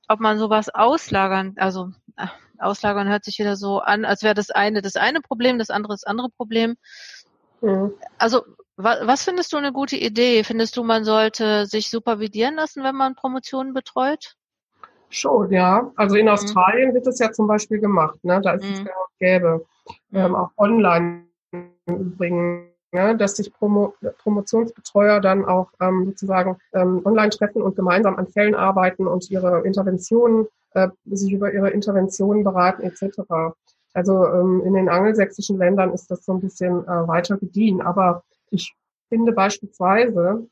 ob 0.08 0.20
man 0.20 0.38
sowas 0.38 0.70
auslagern, 0.70 1.56
also 1.58 1.90
auslagern 2.60 3.10
hört 3.10 3.26
sich 3.26 3.40
wieder 3.40 3.56
so 3.56 3.80
an, 3.80 4.06
als 4.06 4.24
wäre 4.24 4.34
das 4.34 4.50
eine 4.50 4.82
das 4.82 4.96
eine 4.96 5.22
Problem, 5.22 5.60
das 5.60 5.70
andere 5.70 5.94
das 5.94 6.04
andere 6.04 6.30
Problem. 6.30 6.76
Mhm. 7.62 7.94
Also 8.18 8.44
wa 8.76 8.98
was 9.06 9.24
findest 9.24 9.54
du 9.54 9.58
eine 9.58 9.74
gute 9.74 9.98
Idee? 9.98 10.44
Findest 10.44 10.78
du, 10.78 10.84
man 10.84 11.04
sollte 11.04 11.66
sich 11.66 11.90
supervidieren 11.90 12.56
lassen, 12.56 12.84
wenn 12.84 12.96
man 12.96 13.16
Promotionen 13.16 13.74
betreut? 13.74 14.36
Schon, 15.10 15.52
ja. 15.52 15.92
Also 15.96 16.16
in 16.16 16.26
mhm. 16.26 16.32
Australien 16.32 16.94
wird 16.94 17.06
das 17.06 17.20
ja 17.20 17.32
zum 17.32 17.48
Beispiel 17.48 17.80
gemacht. 17.80 18.18
Ne? 18.24 18.42
Da 18.42 18.54
ist 18.54 18.66
mhm. 18.66 18.74
es 18.74 18.80
ja 18.80 18.92
gäbe. 19.20 19.66
Ähm, 20.12 20.30
mhm. 20.30 20.36
auch 20.36 20.52
online 20.58 21.26
übrigens 21.86 22.73
ja, 22.94 23.14
dass 23.16 23.36
sich 23.36 23.52
Promo 23.52 23.96
Promotionsbetreuer 24.20 25.20
dann 25.20 25.46
auch 25.46 25.70
ähm, 25.82 26.06
sozusagen 26.06 26.58
ähm, 26.74 27.02
online 27.04 27.32
treffen 27.32 27.62
und 27.62 27.76
gemeinsam 27.76 28.16
an 28.16 28.28
Fällen 28.28 28.56
arbeiten 28.56 29.08
und 29.08 29.30
ihre 29.32 29.62
Interventionen, 29.66 30.48
äh, 30.76 30.90
sich 31.06 31.34
über 31.34 31.52
ihre 31.52 31.72
Interventionen 31.72 32.44
beraten 32.44 32.84
etc. 32.84 33.22
Also 33.94 34.28
ähm, 34.28 34.62
in 34.64 34.74
den 34.74 34.90
angelsächsischen 34.90 35.58
Ländern 35.58 35.92
ist 35.92 36.10
das 36.12 36.24
so 36.24 36.34
ein 36.34 36.42
bisschen 36.42 36.84
äh, 36.84 37.08
weiter 37.08 37.38
gediehen. 37.38 37.82
Aber 37.82 38.24
ich 38.52 38.76
finde 39.10 39.32
beispielsweise, 39.32 40.48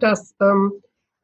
dass 0.00 0.34
ähm, 0.40 0.72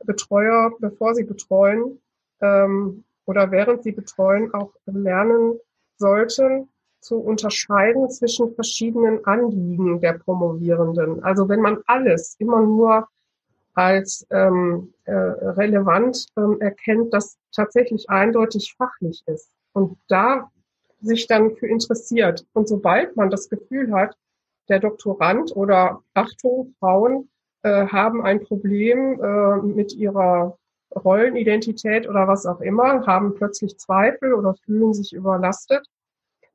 Betreuer, 0.05 0.71
bevor 0.81 1.15
sie 1.15 1.25
betreuen 1.25 1.99
ähm, 2.43 3.05
oder 3.25 3.51
während 3.51 3.83
sie 3.83 3.93
betreuen, 3.93 4.53
auch 4.53 4.73
lernen 4.85 5.59
sollten, 5.97 6.69
zu 7.01 7.19
unterscheiden 7.19 8.11
zwischen 8.11 8.55
verschiedenen 8.55 9.25
Anliegen 9.25 10.01
der 10.01 10.15
Promovierenden. 10.15 11.23
Also 11.23 11.49
wenn 11.49 11.61
man 11.61 11.79
alles 11.87 12.37
immer 12.39 12.61
nur 12.61 13.09
als 13.75 14.27
ähm, 14.31 14.93
äh, 15.05 15.13
relevant 15.13 16.27
ähm, 16.37 16.61
erkennt, 16.61 17.15
das 17.15 17.39
tatsächlich 17.55 18.11
eindeutig 18.11 18.75
fachlich 18.77 19.23
ist 19.27 19.51
und 19.73 19.97
da 20.09 20.51
sich 21.01 21.27
dann 21.27 21.57
für 21.57 21.67
interessiert. 21.67 22.47
Und 22.53 22.69
sobald 22.69 23.17
man 23.17 23.31
das 23.31 23.49
Gefühl 23.49 23.93
hat, 23.93 24.17
der 24.69 24.81
Doktorand 24.81 25.55
oder 25.57 26.03
Achtung, 26.15 26.75
Frauen 26.79 27.29
äh, 27.63 27.87
haben 27.87 28.23
ein 28.23 28.43
Problem 28.43 29.21
äh, 29.21 29.57
mit 29.63 29.95
ihrer 29.95 30.59
Rollenidentität 30.95 32.09
oder 32.09 32.29
was 32.29 32.47
auch 32.47 32.61
immer, 32.61 33.07
haben 33.07 33.35
plötzlich 33.35 33.79
Zweifel 33.79 34.35
oder 34.35 34.55
fühlen 34.65 34.93
sich 34.93 35.13
überlastet, 35.13 35.87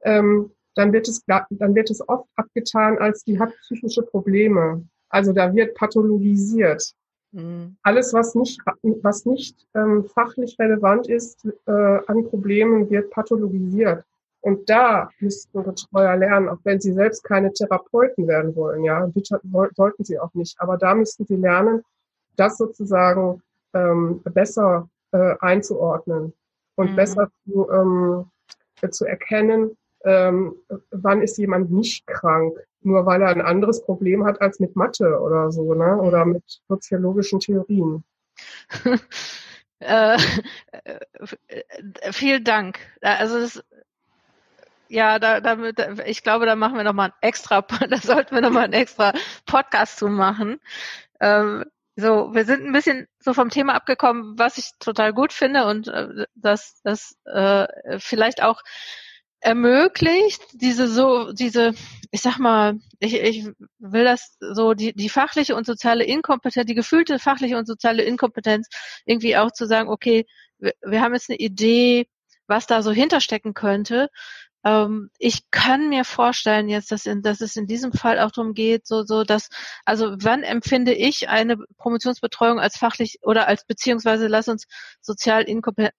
ähm, 0.05 0.51
dann 0.75 0.93
wird 0.93 1.07
es, 1.07 1.23
dann 1.25 1.75
wird 1.75 1.89
es 1.89 2.07
oft 2.07 2.27
abgetan 2.35 2.97
als 2.97 3.23
die 3.23 3.39
hat 3.39 3.53
psychische 3.61 4.01
Probleme. 4.01 4.83
Also 5.09 5.33
da 5.33 5.53
wird 5.53 5.75
pathologisiert. 5.75 6.93
Mhm. 7.31 7.77
Alles, 7.83 8.13
was 8.13 8.35
nicht, 8.35 8.61
was 9.01 9.25
nicht 9.25 9.55
ähm, 9.73 10.05
fachlich 10.05 10.57
relevant 10.59 11.07
ist 11.07 11.45
äh, 11.65 11.71
an 11.71 12.25
Problemen, 12.29 12.89
wird 12.89 13.09
pathologisiert. 13.11 14.03
Und 14.41 14.69
da 14.69 15.09
müssten 15.19 15.63
Betreuer 15.63 16.15
lernen, 16.17 16.49
auch 16.49 16.59
wenn 16.63 16.79
sie 16.79 16.93
selbst 16.93 17.23
keine 17.23 17.51
Therapeuten 17.51 18.27
werden 18.27 18.55
wollen, 18.55 18.83
ja, 18.83 19.05
bitte, 19.07 19.41
sollten 19.75 20.03
sie 20.03 20.19
auch 20.19 20.33
nicht. 20.33 20.61
Aber 20.61 20.77
da 20.77 20.93
müssten 20.93 21.25
sie 21.25 21.35
lernen, 21.35 21.83
das 22.35 22.57
sozusagen 22.57 23.41
ähm, 23.73 24.21
besser 24.23 24.87
äh, 25.11 25.35
einzuordnen 25.39 26.33
und 26.75 26.91
mhm. 26.91 26.95
besser 26.95 27.31
zu, 27.45 27.69
ähm, 27.71 28.25
zu 28.91 29.05
erkennen, 29.05 29.75
ähm, 30.05 30.55
wann 30.91 31.21
ist 31.21 31.37
jemand 31.37 31.71
nicht 31.71 32.05
krank, 32.07 32.57
nur 32.81 33.05
weil 33.05 33.21
er 33.21 33.29
ein 33.29 33.41
anderes 33.41 33.83
Problem 33.83 34.25
hat 34.25 34.41
als 34.41 34.59
mit 34.59 34.75
Mathe 34.75 35.19
oder 35.19 35.51
so, 35.51 35.73
ne? 35.73 35.97
Oder 35.97 36.25
mit 36.25 36.43
soziologischen 36.67 37.39
Theorien. 37.39 38.03
äh, 39.79 40.17
äh, 40.83 42.11
vielen 42.11 42.43
Dank. 42.43 42.79
Also 43.01 43.39
das, 43.39 43.63
ja, 44.87 45.17
da, 45.19 45.41
damit, 45.41 45.79
ich 46.05 46.21
glaube, 46.21 46.45
da 46.45 46.55
machen 46.55 46.77
wir 46.77 46.83
noch 46.83 46.93
mal 46.93 47.09
ein 47.09 47.13
extra, 47.21 47.61
da 47.89 47.97
sollten 47.97 48.35
wir 48.35 48.41
noch 48.41 48.51
mal 48.51 48.65
einen 48.65 48.73
extra 48.73 49.13
Podcast 49.45 49.97
zu 49.97 50.07
machen. 50.07 50.59
Ähm, 51.19 51.65
so, 51.95 52.33
wir 52.33 52.45
sind 52.45 52.65
ein 52.65 52.73
bisschen 52.73 53.07
so 53.19 53.33
vom 53.33 53.49
Thema 53.49 53.73
abgekommen, 53.73 54.37
was 54.37 54.57
ich 54.57 54.71
total 54.79 55.13
gut 55.13 55.31
finde 55.31 55.65
und 55.65 55.87
äh, 55.87 56.25
dass 56.35 56.81
das 56.83 57.17
äh, 57.25 57.67
vielleicht 57.99 58.43
auch 58.43 58.61
ermöglicht, 59.45 60.41
diese 60.53 60.88
so, 60.88 61.31
diese, 61.31 61.75
ich 62.10 62.21
sag 62.21 62.39
mal, 62.39 62.79
ich, 62.99 63.13
ich 63.13 63.47
will 63.77 64.03
das 64.03 64.38
so, 64.39 64.73
die, 64.73 64.93
die 64.93 65.10
fachliche 65.10 65.55
und 65.55 65.67
soziale 65.67 66.03
Inkompetenz, 66.03 66.65
die 66.65 66.73
gefühlte 66.73 67.19
fachliche 67.19 67.55
und 67.58 67.67
soziale 67.67 68.03
Inkompetenz 68.03 68.67
irgendwie 69.05 69.38
auch 69.38 69.51
zu 69.51 69.67
sagen, 69.67 69.89
okay, 69.89 70.25
wir, 70.58 70.73
wir 70.81 71.01
haben 71.01 71.13
jetzt 71.13 71.29
eine 71.29 71.38
Idee, 71.38 72.08
was 72.47 72.65
da 72.65 72.81
so 72.81 72.91
hinterstecken 72.91 73.53
könnte 73.53 74.10
ähm, 74.65 75.12
ich 75.19 75.51
kann 75.51 75.89
mir 75.89 76.04
vorstellen 76.04 76.67
jetzt, 76.67 76.91
dass, 76.91 77.06
in, 77.06 77.21
dass 77.21 77.39
es 77.39 77.56
in 77.56 77.67
diesem 77.67 77.93
Fall 77.93 78.19
auch 78.19 78.32
darum 78.32 78.54
geht, 78.54 78.88
so, 78.88 79.04
so, 79.04 79.23
dass, 79.23 79.49
also 79.86 80.15
wann 80.19 80.41
empfinde 80.41 80.93
ich 80.93 81.30
eine 81.30 81.58
Promotionsbetreuung 81.78 82.60
als 82.60 82.75
fachlich 82.75 83.19
oder 83.21 83.47
als 83.47 83.65
beziehungsweise 83.65 84.28
lass 84.28 84.47
uns 84.47 84.65
sozial 85.01 85.43
inkompetent, 85.43 85.93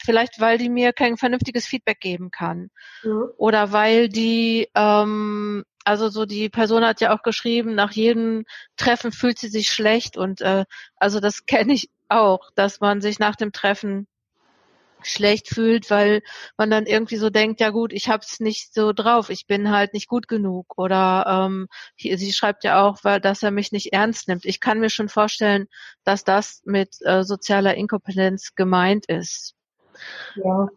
vielleicht 0.00 0.40
weil 0.40 0.58
die 0.58 0.68
mir 0.68 0.92
kein 0.92 1.16
vernünftiges 1.16 1.66
Feedback 1.66 1.98
geben 1.98 2.30
kann. 2.30 2.70
Mhm. 3.02 3.30
Oder 3.36 3.72
weil 3.72 4.08
die, 4.08 4.68
ähm, 4.76 5.64
also 5.84 6.08
so 6.08 6.24
die 6.24 6.48
Person 6.48 6.84
hat 6.84 7.00
ja 7.00 7.12
auch 7.12 7.22
geschrieben, 7.22 7.74
nach 7.74 7.90
jedem 7.90 8.44
Treffen 8.76 9.10
fühlt 9.10 9.40
sie 9.40 9.48
sich 9.48 9.66
schlecht 9.66 10.16
und 10.16 10.40
äh, 10.40 10.64
also 10.96 11.18
das 11.18 11.46
kenne 11.46 11.72
ich 11.72 11.90
auch, 12.08 12.50
dass 12.54 12.78
man 12.78 13.00
sich 13.00 13.18
nach 13.18 13.34
dem 13.34 13.50
Treffen 13.50 14.06
schlecht 15.06 15.48
fühlt, 15.48 15.90
weil 15.90 16.22
man 16.56 16.70
dann 16.70 16.86
irgendwie 16.86 17.16
so 17.16 17.30
denkt, 17.30 17.60
ja 17.60 17.70
gut, 17.70 17.92
ich 17.92 18.08
hab's 18.08 18.40
nicht 18.40 18.74
so 18.74 18.92
drauf, 18.92 19.30
ich 19.30 19.46
bin 19.46 19.70
halt 19.70 19.92
nicht 19.94 20.08
gut 20.08 20.28
genug. 20.28 20.66
Oder 20.76 21.46
ähm, 21.46 21.68
hier, 21.96 22.18
sie 22.18 22.32
schreibt 22.32 22.64
ja 22.64 22.82
auch, 22.82 22.98
weil, 23.02 23.20
dass 23.20 23.42
er 23.42 23.50
mich 23.50 23.72
nicht 23.72 23.92
ernst 23.92 24.28
nimmt. 24.28 24.44
Ich 24.44 24.60
kann 24.60 24.80
mir 24.80 24.90
schon 24.90 25.08
vorstellen, 25.08 25.66
dass 26.04 26.24
das 26.24 26.62
mit 26.64 26.96
äh, 27.02 27.24
sozialer 27.24 27.74
Inkompetenz 27.74 28.54
gemeint 28.54 29.06
ist. 29.06 29.54
Ja, 30.36 30.68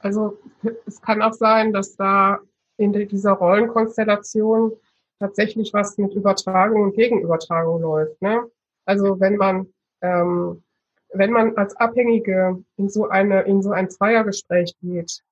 also 0.00 0.38
es 0.86 1.00
kann 1.00 1.22
auch 1.22 1.32
sein, 1.32 1.72
dass 1.72 1.96
da 1.96 2.38
in 2.76 2.92
dieser 2.92 3.32
Rollenkonstellation 3.32 4.72
tatsächlich 5.18 5.72
was 5.74 5.98
mit 5.98 6.14
Übertragung 6.14 6.82
und 6.82 6.94
Gegenübertragung 6.94 7.82
läuft. 7.82 8.20
Ne? 8.22 8.42
Also 8.86 9.20
wenn 9.20 9.36
man 9.36 9.66
ähm, 10.00 10.62
wenn 11.12 11.32
man 11.32 11.56
als 11.56 11.76
Abhängige 11.76 12.62
in 12.76 12.88
so 12.88 13.08
eine, 13.08 13.42
in 13.42 13.62
so 13.62 13.70
ein 13.70 13.90
Zweiergespräch 13.90 14.74
geht, 14.80 15.22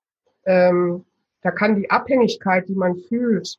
ähm, 0.44 1.04
da 1.42 1.50
kann 1.50 1.76
die 1.76 1.90
Abhängigkeit, 1.90 2.68
die 2.68 2.74
man 2.74 2.96
fühlt, 2.96 3.58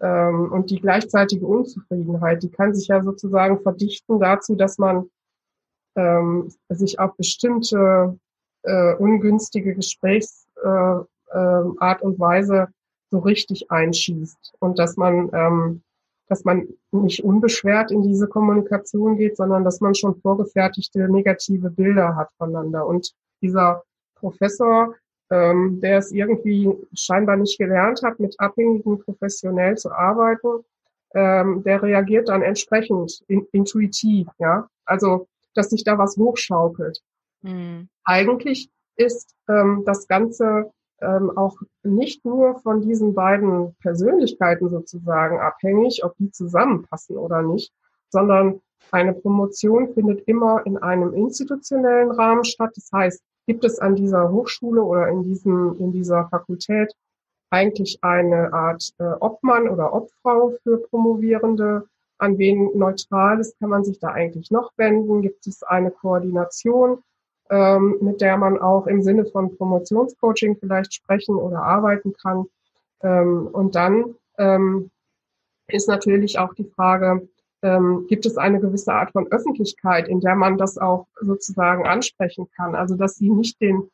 ähm, 0.00 0.50
und 0.50 0.70
die 0.70 0.80
gleichzeitige 0.80 1.46
Unzufriedenheit, 1.46 2.42
die 2.42 2.50
kann 2.50 2.74
sich 2.74 2.88
ja 2.88 3.02
sozusagen 3.02 3.60
verdichten 3.60 4.18
dazu, 4.18 4.54
dass 4.54 4.78
man 4.78 5.10
ähm, 5.96 6.50
sich 6.68 6.98
auf 6.98 7.16
bestimmte 7.16 8.18
äh, 8.62 8.94
ungünstige 8.94 9.74
Gesprächsart 9.74 11.08
äh, 11.32 11.38
äh, 11.38 11.96
und 12.00 12.18
Weise 12.18 12.68
so 13.10 13.18
richtig 13.18 13.70
einschießt 13.70 14.54
und 14.60 14.78
dass 14.78 14.96
man 14.96 15.30
ähm, 15.32 15.82
dass 16.30 16.44
man 16.44 16.68
nicht 16.92 17.24
unbeschwert 17.24 17.90
in 17.90 18.02
diese 18.02 18.28
Kommunikation 18.28 19.16
geht, 19.16 19.36
sondern 19.36 19.64
dass 19.64 19.80
man 19.80 19.96
schon 19.96 20.14
vorgefertigte 20.20 21.08
negative 21.10 21.70
Bilder 21.70 22.14
hat 22.14 22.28
voneinander. 22.38 22.86
Und 22.86 23.12
dieser 23.42 23.82
Professor, 24.14 24.94
ähm, 25.30 25.80
der 25.80 25.98
es 25.98 26.12
irgendwie 26.12 26.70
scheinbar 26.94 27.36
nicht 27.36 27.58
gelernt 27.58 28.02
hat, 28.04 28.20
mit 28.20 28.38
Abhängigen 28.38 29.00
professionell 29.00 29.76
zu 29.76 29.90
arbeiten, 29.90 30.64
ähm, 31.14 31.64
der 31.64 31.82
reagiert 31.82 32.28
dann 32.28 32.42
entsprechend 32.42 33.24
in, 33.26 33.44
intuitiv, 33.50 34.28
ja. 34.38 34.68
Also, 34.84 35.26
dass 35.54 35.70
sich 35.70 35.82
da 35.82 35.98
was 35.98 36.16
hochschaukelt. 36.16 37.00
Mhm. 37.42 37.88
Eigentlich 38.04 38.70
ist 38.94 39.34
ähm, 39.48 39.82
das 39.84 40.06
Ganze 40.06 40.70
ähm, 41.02 41.36
auch 41.36 41.56
nicht 41.82 42.24
nur 42.24 42.58
von 42.60 42.80
diesen 42.82 43.14
beiden 43.14 43.74
Persönlichkeiten 43.76 44.68
sozusagen 44.68 45.38
abhängig, 45.40 46.04
ob 46.04 46.16
die 46.18 46.30
zusammenpassen 46.30 47.16
oder 47.16 47.42
nicht, 47.42 47.72
sondern 48.10 48.60
eine 48.90 49.14
Promotion 49.14 49.92
findet 49.94 50.26
immer 50.26 50.64
in 50.66 50.78
einem 50.78 51.12
institutionellen 51.14 52.10
Rahmen 52.10 52.44
statt. 52.44 52.72
Das 52.74 52.90
heißt, 52.92 53.22
gibt 53.46 53.64
es 53.64 53.78
an 53.78 53.96
dieser 53.96 54.30
Hochschule 54.30 54.82
oder 54.82 55.08
in 55.08 55.22
diesem, 55.22 55.76
in 55.78 55.92
dieser 55.92 56.28
Fakultät 56.28 56.92
eigentlich 57.50 57.98
eine 58.02 58.52
Art 58.52 58.90
äh, 58.98 59.12
Obmann 59.20 59.68
oder 59.68 59.92
Obfrau 59.92 60.54
für 60.62 60.78
Promovierende? 60.78 61.86
An 62.18 62.36
wen 62.38 62.76
Neutrales 62.76 63.56
kann 63.58 63.70
man 63.70 63.84
sich 63.84 63.98
da 63.98 64.08
eigentlich 64.08 64.50
noch 64.50 64.72
wenden? 64.76 65.22
Gibt 65.22 65.46
es 65.46 65.62
eine 65.62 65.90
Koordination? 65.90 67.02
Ähm, 67.50 67.98
mit 68.00 68.20
der 68.20 68.36
man 68.36 68.58
auch 68.58 68.86
im 68.86 69.02
Sinne 69.02 69.26
von 69.26 69.56
Promotionscoaching 69.56 70.56
vielleicht 70.56 70.94
sprechen 70.94 71.34
oder 71.34 71.62
arbeiten 71.62 72.12
kann. 72.12 72.46
Ähm, 73.02 73.48
und 73.52 73.74
dann 73.74 74.14
ähm, 74.38 74.90
ist 75.68 75.88
natürlich 75.88 76.38
auch 76.38 76.54
die 76.54 76.64
Frage, 76.64 77.28
ähm, 77.62 78.06
gibt 78.08 78.24
es 78.24 78.38
eine 78.38 78.60
gewisse 78.60 78.92
Art 78.92 79.12
von 79.12 79.30
Öffentlichkeit, 79.30 80.08
in 80.08 80.20
der 80.20 80.34
man 80.34 80.56
das 80.56 80.78
auch 80.78 81.06
sozusagen 81.20 81.86
ansprechen 81.86 82.48
kann? 82.56 82.74
Also 82.74 82.94
dass 82.94 83.16
sie 83.16 83.30
nicht 83.30 83.60
den 83.60 83.90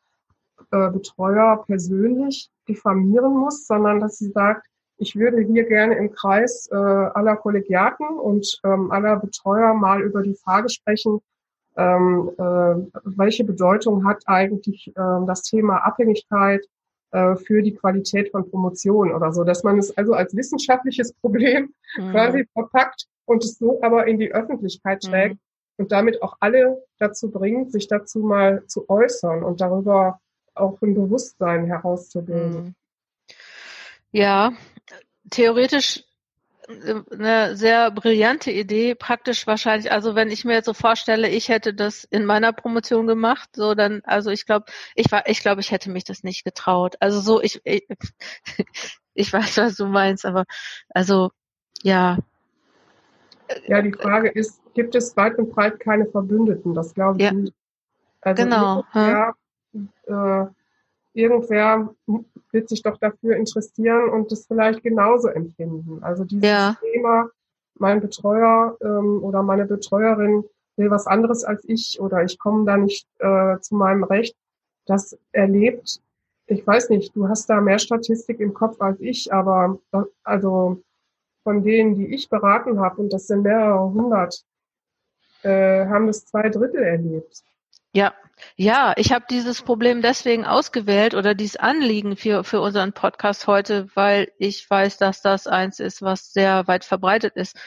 äh, 0.71 0.89
Betreuer 0.89 1.63
persönlich 1.65 2.49
diffamieren 2.67 3.33
muss, 3.33 3.67
sondern 3.67 3.99
dass 3.99 4.17
sie 4.17 4.29
sagt, 4.31 4.67
ich 4.99 5.15
würde 5.15 5.41
hier 5.41 5.63
gerne 5.65 5.95
im 5.95 6.11
Kreis 6.11 6.67
äh, 6.71 6.75
aller 6.75 7.35
Kollegiaten 7.35 8.07
und 8.17 8.59
ähm, 8.63 8.91
aller 8.91 9.17
Betreuer 9.17 9.73
mal 9.73 10.01
über 10.01 10.23
die 10.23 10.35
Frage 10.35 10.69
sprechen, 10.69 11.21
ähm, 11.77 12.31
äh, 12.37 12.99
welche 13.03 13.43
Bedeutung 13.43 14.05
hat 14.05 14.23
eigentlich 14.25 14.87
äh, 14.89 15.25
das 15.27 15.43
Thema 15.43 15.77
Abhängigkeit 15.85 16.65
äh, 17.11 17.35
für 17.35 17.61
die 17.61 17.75
Qualität 17.75 18.31
von 18.31 18.49
Promotion 18.49 19.13
oder 19.13 19.31
so, 19.31 19.43
dass 19.43 19.63
man 19.63 19.77
es 19.77 19.95
also 19.97 20.13
als 20.13 20.35
wissenschaftliches 20.35 21.13
Problem 21.13 21.73
mhm. 21.97 22.11
quasi 22.11 22.47
verpackt 22.51 23.05
und 23.25 23.43
es 23.43 23.57
so 23.57 23.81
aber 23.83 24.07
in 24.07 24.17
die 24.17 24.33
Öffentlichkeit 24.33 25.03
mhm. 25.03 25.09
trägt 25.09 25.33
mhm. 25.35 25.39
und 25.77 25.91
damit 25.91 26.21
auch 26.21 26.35
alle 26.39 26.83
dazu 26.97 27.29
bringt, 27.29 27.71
sich 27.71 27.87
dazu 27.87 28.19
mal 28.19 28.65
zu 28.65 28.89
äußern 28.89 29.43
und 29.43 29.61
darüber 29.61 30.19
auch 30.55 30.81
ein 30.81 30.95
Bewusstsein 30.95 31.65
herauszubilden. 31.65 32.63
Mhm. 32.63 32.75
Ja, 34.11 34.53
theoretisch 35.29 36.03
eine 36.67 37.55
sehr 37.55 37.91
brillante 37.91 38.51
Idee, 38.51 38.93
praktisch 38.95 39.47
wahrscheinlich, 39.47 39.91
also 39.91 40.15
wenn 40.15 40.29
ich 40.29 40.43
mir 40.43 40.53
jetzt 40.53 40.65
so 40.65 40.73
vorstelle, 40.73 41.29
ich 41.29 41.49
hätte 41.49 41.73
das 41.73 42.03
in 42.03 42.25
meiner 42.25 42.51
Promotion 42.51 43.07
gemacht, 43.07 43.49
so 43.55 43.73
dann, 43.73 44.01
also 44.03 44.31
ich 44.31 44.45
glaube, 44.45 44.65
ich 44.95 45.11
war, 45.11 45.27
ich 45.27 45.39
glaube, 45.39 45.61
ich 45.61 45.71
hätte 45.71 45.89
mich 45.89 46.03
das 46.03 46.23
nicht 46.23 46.43
getraut. 46.43 46.95
Also 46.99 47.21
so, 47.21 47.41
ich, 47.41 47.61
ich, 47.63 47.87
ich 49.13 49.31
weiß, 49.31 49.57
was 49.57 49.75
du 49.77 49.85
meinst, 49.85 50.25
aber 50.25 50.43
also 50.89 51.31
ja. 51.83 52.17
Ja, 53.67 53.81
die 53.81 53.93
Frage 53.93 54.29
ist, 54.29 54.61
gibt 54.73 54.93
es 54.95 55.15
weit 55.15 55.37
und 55.37 55.51
breit 55.51 55.79
keine 55.79 56.05
Verbündeten? 56.05 56.73
Das 56.73 56.93
glaube 56.93 57.17
ich 57.17 57.23
ja. 57.23 57.31
nicht. 57.31 57.53
Also 58.21 58.43
genau. 58.43 58.83
Ja, 58.93 59.33
äh, 59.73 60.47
irgendwer 61.17 61.93
wird 62.51 62.69
sich 62.69 62.81
doch 62.83 62.97
dafür 62.97 63.35
interessieren 63.35 64.09
und 64.09 64.31
das 64.31 64.45
vielleicht 64.45 64.83
genauso 64.83 65.27
empfinden. 65.27 66.03
Also 66.03 66.23
dieses 66.23 66.47
ja. 66.47 66.77
Thema, 66.81 67.29
mein 67.79 68.01
Betreuer 68.01 68.77
ähm, 68.81 69.23
oder 69.23 69.43
meine 69.43 69.65
Betreuerin 69.65 70.43
will 70.77 70.91
was 70.91 71.07
anderes 71.07 71.43
als 71.43 71.63
ich 71.65 71.99
oder 71.99 72.23
ich 72.23 72.37
komme 72.37 72.65
da 72.65 72.77
nicht 72.77 73.07
äh, 73.19 73.59
zu 73.59 73.75
meinem 73.75 74.03
Recht, 74.03 74.35
das 74.85 75.17
erlebt 75.31 76.01
ich 76.47 76.65
weiß 76.65 76.89
nicht, 76.89 77.15
du 77.15 77.27
hast 77.27 77.49
da 77.49 77.61
mehr 77.61 77.77
Statistik 77.77 78.39
im 78.39 78.53
Kopf 78.53 78.81
als 78.81 78.99
ich, 79.01 79.31
aber 79.31 79.79
also 80.23 80.81
von 81.43 81.63
denen, 81.63 81.95
die 81.95 82.13
ich 82.13 82.29
beraten 82.29 82.79
habe, 82.79 83.01
und 83.01 83.13
das 83.13 83.27
sind 83.27 83.43
mehrere 83.43 83.91
hundert, 83.91 84.43
äh, 85.43 85.85
haben 85.85 86.07
das 86.07 86.25
zwei 86.25 86.49
Drittel 86.49 86.81
erlebt. 86.81 87.43
Ja, 87.97 88.13
ja, 88.57 88.93
ich 88.95 89.11
habe 89.11 89.25
dieses 89.27 89.63
Problem 89.63 90.03
deswegen 90.03 90.45
ausgewählt 90.45 91.15
oder 91.15 91.33
dieses 91.33 91.55
Anliegen 91.55 92.15
für, 92.15 92.43
für 92.43 92.61
unseren 92.61 92.93
Podcast 92.93 93.47
heute, 93.47 93.87
weil 93.95 94.31
ich 94.37 94.69
weiß, 94.69 94.99
dass 94.99 95.23
das 95.23 95.47
eins 95.47 95.79
ist, 95.79 96.03
was 96.03 96.31
sehr 96.31 96.67
weit 96.67 96.85
verbreitet 96.85 97.35
ist. 97.35 97.57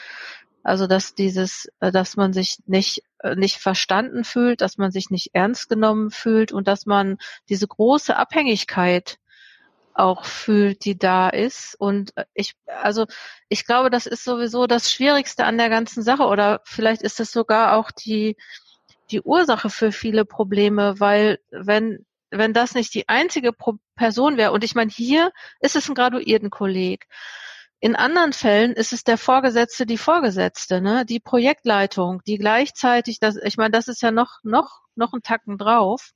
Also 0.63 0.87
dass 0.87 1.15
dieses, 1.15 1.67
äh, 1.81 1.91
dass 1.91 2.15
man 2.15 2.31
sich 2.31 2.59
nicht 2.65 3.03
äh, 3.19 3.35
nicht 3.35 3.57
verstanden 3.57 4.23
fühlt, 4.23 4.61
dass 4.61 4.77
man 4.77 4.91
sich 4.91 5.09
nicht 5.09 5.31
ernst 5.33 5.67
genommen 5.67 6.11
fühlt 6.11 6.53
und 6.53 6.65
dass 6.65 6.85
man 6.85 7.17
diese 7.49 7.67
große 7.67 8.15
Abhängigkeit 8.15 9.17
auch 9.93 10.23
fühlt, 10.23 10.85
die 10.85 10.97
da 10.97 11.27
ist. 11.27 11.75
Und 11.77 12.15
äh, 12.15 12.23
ich, 12.33 12.53
also 12.67 13.05
ich 13.49 13.65
glaube, 13.65 13.89
das 13.89 14.05
ist 14.05 14.23
sowieso 14.23 14.65
das 14.65 14.89
Schwierigste 14.93 15.43
an 15.43 15.57
der 15.57 15.69
ganzen 15.69 16.03
Sache 16.03 16.23
oder 16.23 16.61
vielleicht 16.63 17.01
ist 17.01 17.19
es 17.19 17.33
sogar 17.33 17.75
auch 17.75 17.91
die 17.91 18.37
die 19.11 19.21
Ursache 19.21 19.69
für 19.69 19.91
viele 19.91 20.25
Probleme, 20.25 20.99
weil 20.99 21.39
wenn 21.51 22.05
wenn 22.31 22.53
das 22.53 22.75
nicht 22.75 22.93
die 22.93 23.09
einzige 23.09 23.51
Pro 23.51 23.75
Person 23.95 24.37
wäre 24.37 24.51
und 24.53 24.63
ich 24.63 24.73
meine 24.75 24.89
hier 24.89 25.31
ist 25.59 25.75
es 25.75 25.89
ein 25.89 25.95
Graduiertenkolleg. 25.95 27.07
In 27.81 27.95
anderen 27.95 28.31
Fällen 28.31 28.73
ist 28.73 28.93
es 28.93 29.03
der 29.03 29.17
Vorgesetzte, 29.17 29.85
die 29.85 29.97
Vorgesetzte, 29.97 30.81
ne, 30.81 31.05
die 31.05 31.19
Projektleitung, 31.19 32.21
die 32.27 32.37
gleichzeitig, 32.37 33.19
das, 33.19 33.35
ich 33.37 33.57
meine, 33.57 33.71
das 33.71 33.87
ist 33.87 34.01
ja 34.01 34.11
noch 34.11 34.39
noch 34.43 34.81
noch 34.95 35.13
ein 35.13 35.23
Tacken 35.23 35.57
drauf, 35.57 36.11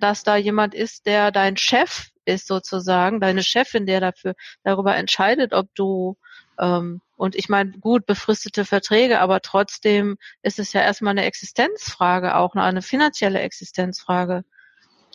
dass 0.00 0.22
da 0.22 0.36
jemand 0.36 0.74
ist, 0.74 1.06
der 1.06 1.30
dein 1.32 1.56
Chef 1.56 2.08
ist 2.24 2.46
sozusagen, 2.46 3.20
deine 3.20 3.42
Chefin, 3.42 3.86
der 3.86 4.00
dafür 4.00 4.34
darüber 4.62 4.96
entscheidet, 4.96 5.52
ob 5.54 5.74
du 5.74 6.16
und 6.58 7.34
ich 7.34 7.48
meine, 7.48 7.72
gut, 7.72 8.06
befristete 8.06 8.64
Verträge, 8.64 9.20
aber 9.20 9.40
trotzdem 9.40 10.16
ist 10.42 10.58
es 10.58 10.72
ja 10.72 10.80
erstmal 10.80 11.12
eine 11.12 11.24
Existenzfrage, 11.24 12.36
auch 12.36 12.54
eine 12.54 12.82
finanzielle 12.82 13.40
Existenzfrage. 13.40 14.44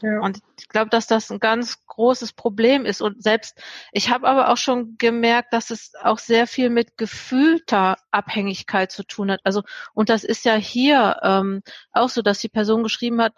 Ja. 0.01 0.19
Und 0.19 0.39
ich 0.59 0.67
glaube, 0.67 0.89
dass 0.89 1.07
das 1.07 1.31
ein 1.31 1.39
ganz 1.39 1.85
großes 1.85 2.33
Problem 2.33 2.85
ist. 2.85 3.01
Und 3.01 3.23
selbst, 3.23 3.61
ich 3.93 4.09
habe 4.09 4.27
aber 4.27 4.49
auch 4.49 4.57
schon 4.57 4.97
gemerkt, 4.97 5.53
dass 5.53 5.69
es 5.69 5.93
auch 6.01 6.19
sehr 6.19 6.45
viel 6.45 6.69
mit 6.69 6.97
gefühlter 6.97 7.95
Abhängigkeit 8.11 8.91
zu 8.91 9.03
tun 9.03 9.31
hat. 9.31 9.39
Also, 9.45 9.63
und 9.93 10.09
das 10.09 10.25
ist 10.25 10.43
ja 10.43 10.55
hier 10.55 11.19
ähm, 11.23 11.61
auch 11.93 12.09
so, 12.09 12.21
dass 12.21 12.39
die 12.39 12.49
Person 12.49 12.83
geschrieben 12.83 13.21
hat, 13.21 13.33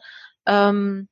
ähm, 0.48 1.08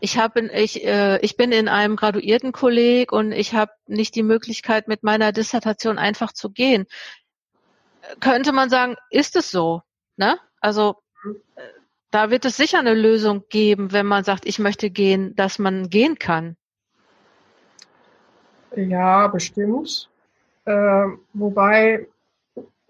ich 0.00 0.18
habe 0.18 0.40
ich 0.54 0.84
äh, 0.84 1.18
ich 1.20 1.36
bin 1.36 1.52
in 1.52 1.68
einem 1.68 1.96
Graduiertenkolleg 1.96 3.12
und 3.12 3.32
ich 3.32 3.54
habe 3.54 3.72
nicht 3.86 4.14
die 4.14 4.22
Möglichkeit 4.22 4.88
mit 4.88 5.02
meiner 5.02 5.32
Dissertation 5.32 5.98
einfach 5.98 6.32
zu 6.32 6.50
gehen. 6.50 6.86
Könnte 8.20 8.52
man 8.52 8.70
sagen, 8.70 8.96
ist 9.10 9.36
es 9.36 9.50
so, 9.50 9.82
ne? 10.16 10.38
Also 10.60 10.96
äh, 11.24 11.62
da 12.10 12.30
wird 12.30 12.44
es 12.44 12.56
sicher 12.56 12.78
eine 12.78 12.94
Lösung 12.94 13.44
geben, 13.48 13.92
wenn 13.92 14.06
man 14.06 14.24
sagt, 14.24 14.46
ich 14.46 14.58
möchte 14.58 14.90
gehen, 14.90 15.34
dass 15.36 15.58
man 15.58 15.90
gehen 15.90 16.18
kann. 16.18 16.56
Ja, 18.74 19.28
bestimmt. 19.28 20.08
Äh, 20.64 21.06
wobei 21.32 22.06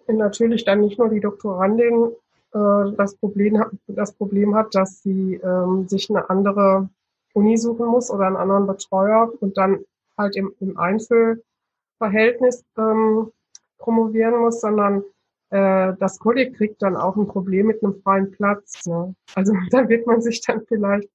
natürlich 0.06 0.64
dann 0.64 0.80
nicht 0.80 0.98
nur 0.98 1.08
die 1.08 1.20
Doktorandin 1.20 2.12
äh, 2.52 2.92
das 2.96 3.16
Problem, 3.16 3.62
das 3.86 4.12
Problem 4.12 4.54
hat, 4.54 4.74
dass 4.74 5.02
sie 5.02 5.34
ähm, 5.34 5.86
sich 5.88 6.10
eine 6.10 6.28
andere 6.30 6.88
Uni 7.32 7.56
suchen 7.56 7.86
muss 7.86 8.10
oder 8.10 8.26
einen 8.26 8.36
anderen 8.36 8.66
Betreuer 8.66 9.32
und 9.40 9.56
dann 9.56 9.84
halt 10.16 10.36
im, 10.36 10.52
im 10.60 10.76
Einzelverhältnis 10.76 12.64
ähm, 12.76 13.30
promovieren 13.78 14.40
muss, 14.40 14.60
sondern 14.60 15.02
äh, 15.50 15.94
das 15.98 16.18
Kolleg 16.18 16.56
kriegt 16.56 16.82
dann 16.82 16.96
auch 16.96 17.16
ein 17.16 17.26
Problem 17.26 17.66
mit 17.68 17.82
einem 17.82 18.00
freien 18.02 18.30
Platz. 18.30 18.86
Ne? 18.86 19.14
Also 19.34 19.52
da 19.70 19.88
wird 19.88 20.06
man 20.06 20.20
sich 20.22 20.40
dann 20.42 20.62
vielleicht 20.66 21.08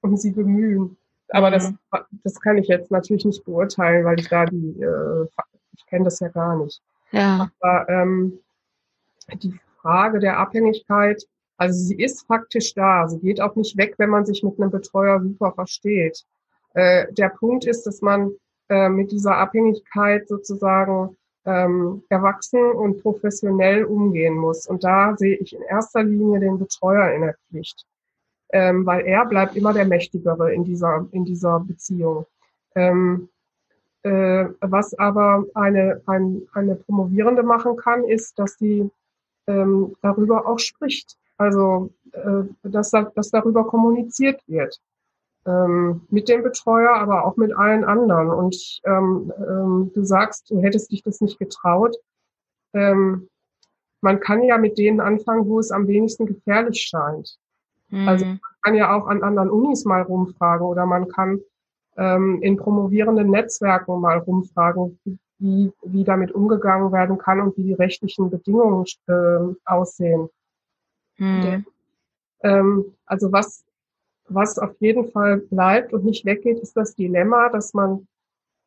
um 0.00 0.16
sie 0.16 0.32
bemühen. 0.32 0.96
Aber 1.30 1.50
das, 1.50 1.70
mhm. 1.70 1.78
das 2.24 2.40
kann 2.40 2.56
ich 2.56 2.68
jetzt 2.68 2.90
natürlich 2.90 3.24
nicht 3.24 3.44
beurteilen, 3.44 4.04
weil 4.04 4.18
ich 4.18 4.28
da 4.28 4.46
die, 4.46 4.80
äh, 4.80 5.26
ich 5.76 5.86
kenne 5.86 6.04
das 6.04 6.20
ja 6.20 6.28
gar 6.28 6.56
nicht. 6.56 6.80
Ja. 7.10 7.50
Aber 7.60 7.88
ähm, 7.88 8.38
die 9.34 9.58
Frage 9.80 10.20
der 10.20 10.38
Abhängigkeit 10.38 11.26
also 11.58 11.78
sie 11.78 11.96
ist 11.96 12.26
faktisch 12.26 12.72
da. 12.74 13.08
Sie 13.08 13.18
geht 13.18 13.40
auch 13.40 13.56
nicht 13.56 13.76
weg, 13.76 13.94
wenn 13.98 14.10
man 14.10 14.24
sich 14.24 14.42
mit 14.42 14.58
einem 14.58 14.70
Betreuer 14.70 15.20
super 15.20 15.52
versteht. 15.52 16.24
Äh, 16.74 17.12
der 17.12 17.30
Punkt 17.30 17.66
ist, 17.66 17.84
dass 17.84 18.00
man 18.00 18.30
äh, 18.68 18.88
mit 18.88 19.10
dieser 19.10 19.36
Abhängigkeit 19.36 20.28
sozusagen 20.28 21.16
ähm, 21.44 22.02
erwachsen 22.08 22.62
und 22.62 23.02
professionell 23.02 23.84
umgehen 23.84 24.36
muss. 24.36 24.66
Und 24.66 24.84
da 24.84 25.16
sehe 25.16 25.36
ich 25.36 25.54
in 25.54 25.62
erster 25.62 26.02
Linie 26.04 26.40
den 26.40 26.58
Betreuer 26.58 27.12
in 27.12 27.22
der 27.22 27.36
Pflicht, 27.48 27.86
ähm, 28.52 28.86
weil 28.86 29.06
er 29.06 29.26
bleibt 29.26 29.56
immer 29.56 29.72
der 29.72 29.86
Mächtigere 29.86 30.54
in 30.54 30.64
dieser, 30.64 31.06
in 31.10 31.24
dieser 31.24 31.58
Beziehung. 31.60 32.26
Ähm, 32.74 33.30
äh, 34.02 34.46
was 34.60 34.94
aber 34.94 35.44
eine, 35.54 36.02
ein, 36.06 36.42
eine 36.52 36.76
Promovierende 36.76 37.42
machen 37.42 37.76
kann, 37.76 38.04
ist, 38.04 38.38
dass 38.38 38.54
sie 38.58 38.90
ähm, 39.48 39.96
darüber 40.02 40.46
auch 40.46 40.58
spricht. 40.58 41.16
Also, 41.38 41.90
äh, 42.12 42.42
dass, 42.64 42.90
dass 42.90 43.30
darüber 43.30 43.64
kommuniziert 43.64 44.42
wird. 44.46 44.78
Ähm, 45.46 46.02
mit 46.10 46.28
dem 46.28 46.42
Betreuer, 46.42 46.94
aber 46.96 47.24
auch 47.24 47.36
mit 47.36 47.56
allen 47.56 47.84
anderen. 47.84 48.30
Und 48.30 48.80
ähm, 48.84 49.32
ähm, 49.38 49.90
du 49.94 50.04
sagst, 50.04 50.50
du 50.50 50.60
hättest 50.60 50.90
dich 50.90 51.02
das 51.02 51.20
nicht 51.20 51.38
getraut. 51.38 51.96
Man 52.74 54.20
kann 54.20 54.42
ja 54.42 54.58
mit 54.58 54.76
denen 54.76 55.00
anfangen, 55.00 55.48
wo 55.48 55.58
es 55.58 55.70
am 55.70 55.88
wenigsten 55.88 56.26
gefährlich 56.26 56.82
scheint. 56.82 57.38
Mhm. 57.88 58.06
Also 58.06 58.26
man 58.26 58.40
kann 58.62 58.74
ja 58.74 58.94
auch 58.94 59.06
an 59.06 59.22
anderen 59.22 59.48
Unis 59.48 59.86
mal 59.86 60.02
rumfragen 60.02 60.66
oder 60.66 60.84
man 60.84 61.08
kann 61.08 61.40
in 61.96 62.56
promovierenden 62.58 63.30
Netzwerken 63.30 64.00
mal 64.00 64.18
rumfragen, 64.18 65.00
wie, 65.38 65.72
wie 65.82 66.04
damit 66.04 66.30
umgegangen 66.30 66.92
werden 66.92 67.16
kann 67.16 67.40
und 67.40 67.56
wie 67.56 67.62
die 67.62 67.72
rechtlichen 67.72 68.30
Bedingungen 68.30 68.84
äh, 69.06 69.54
aussehen. 69.64 70.28
Mhm. 71.18 71.66
Ähm, 72.42 72.94
also 73.06 73.32
was, 73.32 73.64
was 74.28 74.58
auf 74.58 74.74
jeden 74.80 75.10
Fall 75.10 75.38
bleibt 75.38 75.92
und 75.92 76.04
nicht 76.04 76.24
weggeht, 76.24 76.58
ist 76.60 76.76
das 76.76 76.94
Dilemma, 76.94 77.48
dass 77.50 77.74
man 77.74 78.06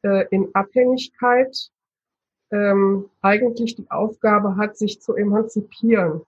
äh, 0.03 0.25
in 0.29 0.53
Abhängigkeit 0.53 1.71
ähm, 2.51 3.09
eigentlich 3.21 3.75
die 3.75 3.89
Aufgabe 3.89 4.57
hat, 4.57 4.77
sich 4.77 5.01
zu 5.01 5.15
emanzipieren. 5.15 6.21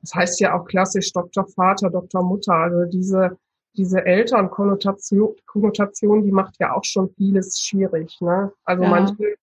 Das 0.00 0.14
heißt 0.14 0.40
ja 0.40 0.58
auch 0.58 0.64
klassisch 0.64 1.12
Doktor 1.12 1.46
Vater, 1.46 1.90
Doktor 1.90 2.22
Mutter. 2.22 2.54
Also 2.54 2.84
diese, 2.84 3.36
diese 3.76 4.04
Elternkonnotation, 4.04 5.36
Konnotation, 5.46 6.22
die 6.24 6.32
macht 6.32 6.56
ja 6.58 6.74
auch 6.74 6.84
schon 6.84 7.10
vieles 7.10 7.60
schwierig. 7.60 8.20
Ne? 8.20 8.52
Also 8.64 8.82
ja. 8.82 8.90
manche, 8.90 9.34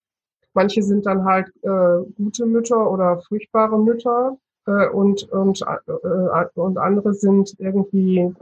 manche 0.54 0.82
sind 0.82 1.06
dann 1.06 1.24
halt 1.26 1.48
äh, 1.62 2.12
gute 2.16 2.46
Mütter 2.46 2.90
oder 2.90 3.22
furchtbare 3.22 3.78
Mütter 3.80 4.38
äh, 4.68 4.88
und, 4.90 5.24
und, 5.32 5.62
äh, 5.62 6.46
und 6.56 6.78
andere 6.78 7.14
sind 7.14 7.56
irgendwie 7.60 8.34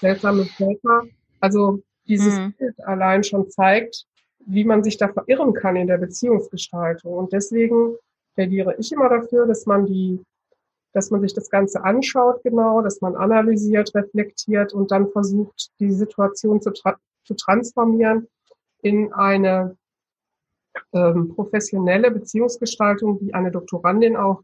seltsame 0.00 0.44
Väter. 0.44 1.04
Also 1.40 1.82
dieses 2.06 2.38
mhm. 2.38 2.52
Bild 2.58 2.80
allein 2.84 3.24
schon 3.24 3.50
zeigt, 3.50 4.06
wie 4.46 4.64
man 4.64 4.82
sich 4.82 4.96
da 4.96 5.08
verirren 5.08 5.54
kann 5.54 5.76
in 5.76 5.86
der 5.86 5.98
Beziehungsgestaltung. 5.98 7.14
Und 7.14 7.32
deswegen 7.32 7.96
plädiere 8.34 8.74
ich 8.78 8.92
immer 8.92 9.08
dafür, 9.08 9.46
dass 9.46 9.66
man 9.66 9.86
die, 9.86 10.20
dass 10.92 11.10
man 11.10 11.20
sich 11.20 11.34
das 11.34 11.48
Ganze 11.48 11.84
anschaut 11.84 12.42
genau, 12.42 12.82
dass 12.82 13.00
man 13.00 13.14
analysiert, 13.16 13.94
reflektiert 13.94 14.72
und 14.74 14.90
dann 14.90 15.10
versucht, 15.10 15.70
die 15.80 15.92
Situation 15.92 16.60
zu, 16.60 16.70
tra 16.72 16.96
zu 17.24 17.34
transformieren 17.34 18.26
in 18.82 19.12
eine 19.12 19.76
ähm, 20.92 21.34
professionelle 21.34 22.10
Beziehungsgestaltung, 22.10 23.20
die 23.20 23.32
eine 23.32 23.52
Doktorandin 23.52 24.16
auch 24.16 24.42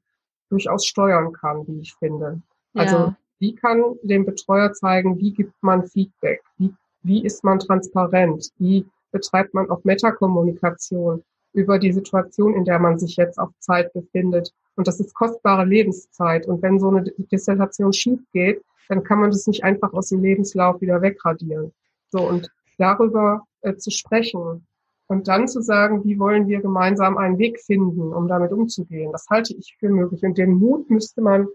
durchaus 0.51 0.87
steuern 0.87 1.33
kann, 1.33 1.67
wie 1.67 1.81
ich 1.81 1.95
finde. 1.95 2.41
Also 2.75 2.97
ja. 2.97 3.17
wie 3.39 3.55
kann 3.55 3.83
dem 4.03 4.25
Betreuer 4.25 4.73
zeigen, 4.73 5.19
wie 5.19 5.33
gibt 5.33 5.55
man 5.61 5.87
Feedback, 5.87 6.43
wie, 6.59 6.75
wie 7.03 7.25
ist 7.25 7.45
man 7.45 7.59
transparent, 7.59 8.51
wie 8.59 8.87
betreibt 9.11 9.55
man 9.55 9.71
auch 9.71 9.85
Metakommunikation 9.85 11.23
über 11.53 11.79
die 11.79 11.93
Situation, 11.93 12.55
in 12.55 12.65
der 12.65 12.79
man 12.79 12.99
sich 12.99 13.17
jetzt 13.17 13.39
auf 13.39 13.51
Zeit 13.59 13.93
befindet. 13.93 14.53
Und 14.77 14.87
das 14.87 15.01
ist 15.01 15.15
kostbare 15.15 15.65
Lebenszeit. 15.65 16.47
Und 16.47 16.63
wenn 16.63 16.79
so 16.79 16.89
eine 16.89 17.05
Dissertation 17.33 17.93
schief 17.93 18.21
geht, 18.33 18.63
dann 18.89 19.03
kann 19.03 19.21
man 19.21 19.31
das 19.31 19.47
nicht 19.47 19.65
einfach 19.65 19.93
aus 19.93 20.09
dem 20.09 20.23
Lebenslauf 20.23 20.81
wieder 20.81 21.03
wegradieren. 21.03 21.73
So, 22.11 22.27
und 22.27 22.51
darüber 22.79 23.47
äh, 23.63 23.75
zu 23.77 23.91
sprechen, 23.91 24.67
und 25.09 25.27
dann 25.27 25.49
zu 25.49 25.63
sagen, 25.63 26.05
wie 26.05 26.19
wollen 26.19 26.47
wir 26.47 26.61
gemeinsam 26.61 27.17
einen 27.17 27.39
Weg 27.39 27.61
finden, 27.61 28.13
um 28.13 28.29
damit 28.29 28.53
umzugehen, 28.53 29.11
das 29.11 29.27
halte 29.29 29.55
ich 29.55 29.77
für 29.81 29.89
möglich. 29.89 30.23
Und 30.23 30.39
den 30.39 30.53
Mut 30.53 30.91
müsste 30.91 31.23
man 31.23 31.49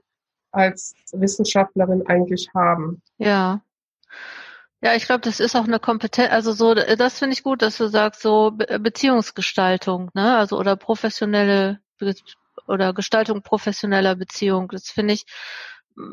als 0.52 0.96
Wissenschaftlerin 1.12 2.06
eigentlich 2.08 2.50
haben. 2.54 3.02
Ja. 3.18 3.62
Ja, 4.82 4.96
ich 4.96 5.06
glaube, 5.06 5.22
das 5.22 5.40
ist 5.40 5.56
auch 5.56 5.64
eine 5.64 5.80
Kompetenz, 5.80 6.32
also 6.32 6.52
so, 6.52 6.74
das 6.74 7.20
finde 7.20 7.34
ich 7.34 7.44
gut, 7.44 7.62
dass 7.62 7.78
du 7.78 7.88
sagst, 7.88 8.22
so 8.22 8.52
Beziehungsgestaltung, 8.52 10.12
ne, 10.14 10.36
also 10.36 10.60
oder 10.60 10.76
professionelle 10.76 11.80
oder 12.68 12.94
Gestaltung 12.94 13.44
professioneller 13.44 14.16
Beziehung. 14.16 14.68
Das 14.68 14.90
finde 14.90 15.14
ich, 15.14 15.26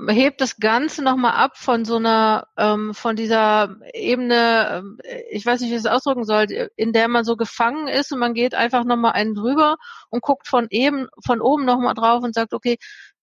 hebt 0.08 0.40
das 0.40 0.58
Ganze 0.58 1.02
nochmal 1.02 1.32
ab 1.32 1.56
von 1.56 1.84
so 1.84 1.96
einer, 1.96 2.46
ähm, 2.56 2.94
von 2.94 3.16
dieser 3.16 3.76
Ebene, 3.94 4.68
ähm, 4.70 4.98
ich 5.30 5.44
weiß 5.46 5.60
nicht, 5.60 5.70
wie 5.70 5.74
ich 5.74 5.80
es 5.80 5.86
ausdrücken 5.86 6.24
soll, 6.24 6.46
in 6.76 6.92
der 6.92 7.08
man 7.08 7.24
so 7.24 7.36
gefangen 7.36 7.88
ist 7.88 8.12
und 8.12 8.18
man 8.18 8.34
geht 8.34 8.54
einfach 8.54 8.84
nochmal 8.84 9.12
einen 9.12 9.34
drüber 9.34 9.76
und 10.10 10.22
guckt 10.22 10.46
von 10.46 10.66
eben, 10.70 11.08
von 11.24 11.40
oben 11.40 11.64
nochmal 11.64 11.94
drauf 11.94 12.22
und 12.22 12.34
sagt, 12.34 12.52
okay, 12.52 12.78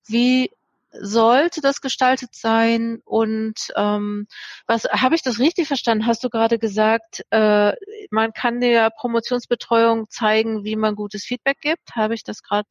wie 0.08 0.50
sollte 1.00 1.62
das 1.62 1.82
gestaltet 1.82 2.30
sein 2.34 3.02
und 3.04 3.56
ähm, 3.76 4.28
was 4.65 4.86
habe 4.86 5.15
ich 5.15 5.22
das 5.22 5.39
richtig 5.39 5.67
verstanden? 5.67 6.08
Hast 6.08 6.24
du 6.24 6.30
gerade 6.30 6.58
gesagt, 6.58 7.24
äh, 7.30 7.74
man 8.10 8.34
kann 8.34 8.62
der 8.62 8.89
Promotionsbetreuung 8.89 10.10
zeigen, 10.10 10.63
wie 10.63 10.76
man 10.76 10.96
gutes 10.96 11.24
Feedback 11.24 11.60
gibt? 11.62 11.96
Habe 11.96 12.15
ich 12.15 12.24
das 12.24 12.41
gerade 12.41 12.67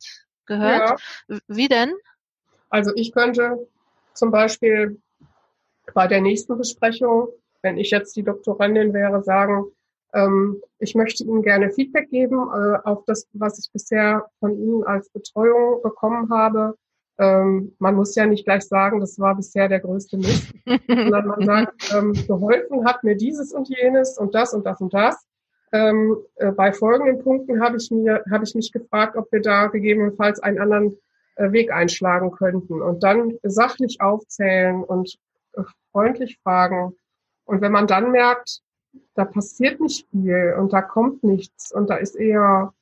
gehört? 0.46 1.00
Ja. 1.28 1.38
Wie 1.46 1.68
denn? 1.68 1.92
Also 2.70 2.92
ich 2.96 3.12
könnte 3.12 3.68
zum 4.16 4.30
Beispiel 4.30 5.00
bei 5.94 6.06
der 6.06 6.20
nächsten 6.20 6.56
Besprechung, 6.58 7.28
wenn 7.62 7.78
ich 7.78 7.90
jetzt 7.90 8.16
die 8.16 8.22
Doktorandin 8.22 8.92
wäre, 8.92 9.22
sagen, 9.22 9.66
ähm, 10.12 10.62
ich 10.78 10.94
möchte 10.94 11.24
Ihnen 11.24 11.42
gerne 11.42 11.70
Feedback 11.70 12.10
geben 12.10 12.38
äh, 12.38 12.78
auf 12.84 13.04
das, 13.06 13.28
was 13.32 13.58
ich 13.58 13.70
bisher 13.72 14.26
von 14.40 14.58
Ihnen 14.58 14.84
als 14.84 15.10
Betreuung 15.10 15.82
bekommen 15.82 16.30
habe. 16.30 16.74
Ähm, 17.18 17.74
man 17.78 17.94
muss 17.94 18.14
ja 18.14 18.26
nicht 18.26 18.44
gleich 18.44 18.62
sagen, 18.62 19.00
das 19.00 19.18
war 19.18 19.34
bisher 19.34 19.68
der 19.68 19.80
größte 19.80 20.16
Mist, 20.18 20.52
sondern 20.86 21.26
man 21.26 21.42
sagt, 21.44 21.94
ähm, 21.94 22.12
geholfen 22.12 22.84
hat 22.84 23.04
mir 23.04 23.16
dieses 23.16 23.52
und 23.52 23.68
jenes 23.68 24.18
und 24.18 24.34
das 24.34 24.52
und 24.52 24.66
das 24.66 24.80
und 24.80 24.92
das. 24.92 25.26
Ähm, 25.72 26.16
äh, 26.36 26.52
bei 26.52 26.72
folgenden 26.72 27.22
Punkten 27.22 27.60
habe 27.62 27.76
ich 27.76 27.90
mir, 27.90 28.22
habe 28.30 28.44
ich 28.44 28.54
mich 28.54 28.70
gefragt, 28.70 29.16
ob 29.16 29.30
wir 29.32 29.40
da 29.40 29.66
gegebenenfalls 29.66 30.40
einen 30.40 30.58
anderen 30.58 30.96
Weg 31.36 31.72
einschlagen 31.72 32.30
könnten 32.30 32.80
und 32.82 33.02
dann 33.02 33.38
sachlich 33.42 34.00
aufzählen 34.00 34.82
und 34.82 35.16
äh, 35.52 35.62
freundlich 35.92 36.38
fragen. 36.42 36.96
Und 37.44 37.60
wenn 37.60 37.72
man 37.72 37.86
dann 37.86 38.10
merkt, 38.10 38.60
da 39.14 39.24
passiert 39.24 39.80
nicht 39.80 40.08
viel 40.10 40.54
und 40.58 40.72
da 40.72 40.82
kommt 40.82 41.22
nichts 41.22 41.72
und 41.72 41.90
da 41.90 41.96
ist 41.96 42.16
eher, 42.16 42.72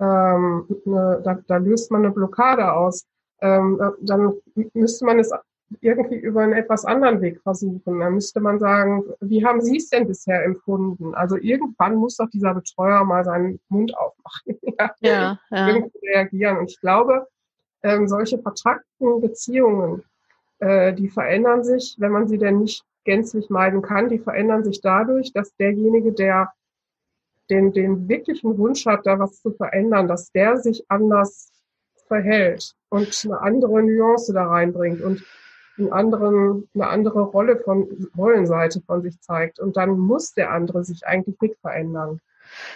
ähm, 0.00 0.66
eine, 0.86 1.20
da, 1.24 1.38
da 1.46 1.56
löst 1.56 1.90
man 1.90 2.04
eine 2.04 2.12
Blockade 2.12 2.72
aus, 2.72 3.06
ähm, 3.40 3.80
dann 4.00 4.34
müsste 4.72 5.04
man 5.04 5.18
es 5.18 5.30
irgendwie 5.80 6.16
über 6.16 6.42
einen 6.42 6.52
etwas 6.52 6.84
anderen 6.84 7.20
Weg 7.20 7.40
versuchen. 7.42 7.98
Dann 8.00 8.14
müsste 8.14 8.40
man 8.40 8.58
sagen, 8.58 9.04
wie 9.20 9.44
haben 9.44 9.60
Sie 9.60 9.76
es 9.76 9.88
denn 9.88 10.06
bisher 10.06 10.44
empfunden? 10.44 11.14
Also 11.14 11.36
irgendwann 11.36 11.96
muss 11.96 12.16
doch 12.16 12.28
dieser 12.30 12.54
Betreuer 12.54 13.04
mal 13.04 13.24
seinen 13.24 13.60
Mund 13.68 13.96
aufmachen, 13.96 14.58
ja, 14.78 14.90
ja, 15.00 15.38
ja. 15.50 15.68
irgendwie 15.68 16.08
reagieren. 16.08 16.58
Und 16.58 16.70
ich 16.70 16.80
glaube, 16.80 17.26
ähm, 17.84 18.08
solche 18.08 18.38
vertrackten 18.38 19.20
Beziehungen, 19.20 20.02
äh, 20.58 20.92
die 20.94 21.08
verändern 21.08 21.62
sich, 21.62 21.94
wenn 21.98 22.10
man 22.10 22.26
sie 22.26 22.38
denn 22.38 22.58
nicht 22.58 22.82
gänzlich 23.04 23.50
meiden 23.50 23.82
kann, 23.82 24.08
die 24.08 24.18
verändern 24.18 24.64
sich 24.64 24.80
dadurch, 24.80 25.32
dass 25.32 25.54
derjenige, 25.56 26.12
der 26.12 26.52
den, 27.50 27.72
den 27.72 28.08
wirklichen 28.08 28.56
Wunsch 28.56 28.86
hat, 28.86 29.06
da 29.06 29.18
was 29.18 29.42
zu 29.42 29.52
verändern, 29.52 30.08
dass 30.08 30.32
der 30.32 30.56
sich 30.56 30.84
anders 30.88 31.52
verhält 32.08 32.74
und 32.88 33.22
eine 33.24 33.40
andere 33.40 33.82
Nuance 33.82 34.32
da 34.32 34.46
reinbringt 34.46 35.02
und 35.02 35.22
einen 35.76 35.92
anderen, 35.92 36.68
eine 36.74 36.86
andere 36.86 37.20
Rolle 37.20 37.58
von 37.58 38.08
Rollenseite 38.16 38.80
von 38.80 39.02
sich 39.02 39.20
zeigt. 39.20 39.58
Und 39.58 39.76
dann 39.76 39.98
muss 39.98 40.32
der 40.32 40.52
andere 40.52 40.84
sich 40.84 41.06
eigentlich 41.06 41.38
nicht 41.40 41.60
verändern. 41.60 42.20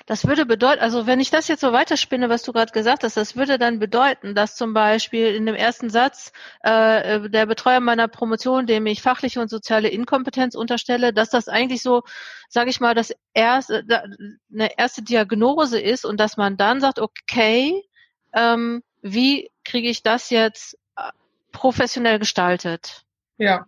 Das 0.07 0.27
würde 0.27 0.47
bedeuten, 0.47 0.81
also 0.81 1.07
wenn 1.07 1.21
ich 1.21 1.31
das 1.31 1.49
jetzt 1.49 1.61
so 1.61 1.73
weiterspinne, 1.73 2.29
was 2.29 2.43
du 2.43 2.53
gerade 2.53 2.73
gesagt 2.73 3.05
hast, 3.05 3.17
das 3.17 3.37
würde 3.37 3.59
dann 3.59 3.79
bedeuten, 3.79 4.35
dass 4.35 4.57
zum 4.57 4.75
Beispiel 4.75 5.35
in 5.35 5.47
dem 5.47 5.55
ersten 5.55 5.91
Satz 5.91 6.33
äh, 6.63 7.29
der 7.29 7.47
Betreuer 7.47 7.81
meiner 7.81 8.09
Promotion, 8.09 8.67
dem 8.67 8.87
ich 8.87 9.03
fachliche 9.03 9.41
und 9.41 9.49
soziale 9.49 9.89
Inkompetenz 9.89 10.55
unterstelle, 10.55 11.13
dass 11.13 11.31
das 11.31 11.49
eigentlich 11.49 11.83
so, 11.83 12.03
sage 12.49 12.71
ich 12.71 12.81
mal, 12.81 12.95
das 12.95 13.15
erste, 13.35 13.85
eine 14.53 14.79
erste 14.79 15.03
Diagnose 15.03 15.81
ist 15.81 16.05
und 16.05 16.19
dass 16.19 16.37
man 16.37 16.57
dann 16.57 16.81
sagt, 16.81 16.99
okay, 16.99 17.85
ähm, 18.35 18.83
wie 19.03 19.51
kriege 19.65 19.89
ich 19.89 20.03
das 20.03 20.31
jetzt 20.31 20.79
äh, 20.97 21.11
professionell 21.53 22.19
gestaltet? 22.19 23.05
Ja. 23.37 23.67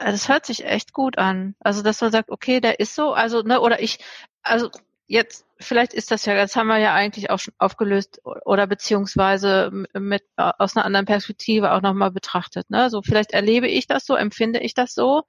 Das 0.00 0.28
hört 0.28 0.46
sich 0.46 0.64
echt 0.64 0.92
gut 0.92 1.18
an. 1.18 1.54
Also, 1.60 1.82
dass 1.82 2.00
man 2.00 2.12
sagt, 2.12 2.30
okay, 2.30 2.60
der 2.60 2.80
ist 2.80 2.94
so, 2.94 3.12
also, 3.12 3.42
ne, 3.42 3.60
oder 3.60 3.82
ich, 3.82 3.98
also 4.42 4.70
jetzt, 5.10 5.44
vielleicht 5.58 5.92
ist 5.92 6.12
das 6.12 6.24
ja, 6.24 6.36
das 6.36 6.54
haben 6.54 6.68
wir 6.68 6.78
ja 6.78 6.94
eigentlich 6.94 7.30
auch 7.30 7.40
schon 7.40 7.54
aufgelöst 7.58 8.20
oder 8.24 8.68
beziehungsweise 8.68 9.70
mit 9.92 10.22
aus 10.36 10.76
einer 10.76 10.84
anderen 10.86 11.06
Perspektive 11.06 11.72
auch 11.72 11.82
nochmal 11.82 12.12
betrachtet. 12.12 12.70
Ne? 12.70 12.90
So 12.90 13.02
vielleicht 13.02 13.32
erlebe 13.32 13.66
ich 13.66 13.88
das 13.88 14.06
so, 14.06 14.14
empfinde 14.14 14.60
ich 14.60 14.72
das 14.74 14.94
so. 14.94 15.24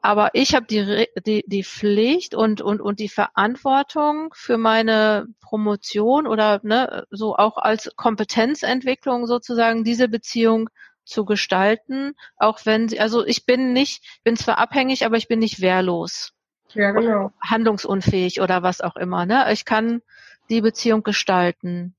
Aber 0.00 0.30
ich 0.32 0.54
habe 0.54 0.66
die, 0.66 1.06
die, 1.24 1.44
die 1.46 1.64
Pflicht 1.64 2.34
und, 2.34 2.60
und, 2.60 2.80
und 2.80 2.98
die 2.98 3.08
Verantwortung 3.08 4.32
für 4.34 4.58
meine 4.58 5.26
Promotion 5.40 6.26
oder 6.26 6.60
ne, 6.64 7.04
so 7.10 7.36
auch 7.36 7.56
als 7.56 7.92
Kompetenzentwicklung 7.96 9.26
sozusagen 9.26 9.84
diese 9.84 10.08
Beziehung 10.08 10.70
zu 11.08 11.24
gestalten, 11.24 12.14
auch 12.36 12.60
wenn 12.64 12.88
sie, 12.88 13.00
also 13.00 13.24
ich 13.24 13.46
bin 13.46 13.72
nicht, 13.72 14.04
bin 14.24 14.36
zwar 14.36 14.58
abhängig, 14.58 15.04
aber 15.04 15.16
ich 15.16 15.28
bin 15.28 15.38
nicht 15.38 15.60
wehrlos. 15.60 16.32
Ja, 16.74 16.90
genau. 16.92 17.32
Handlungsunfähig 17.40 18.40
oder 18.40 18.62
was 18.62 18.80
auch 18.80 18.96
immer. 18.96 19.26
Ne? 19.26 19.50
Ich 19.52 19.64
kann 19.64 20.02
die 20.50 20.60
Beziehung 20.60 21.02
gestalten. 21.02 21.94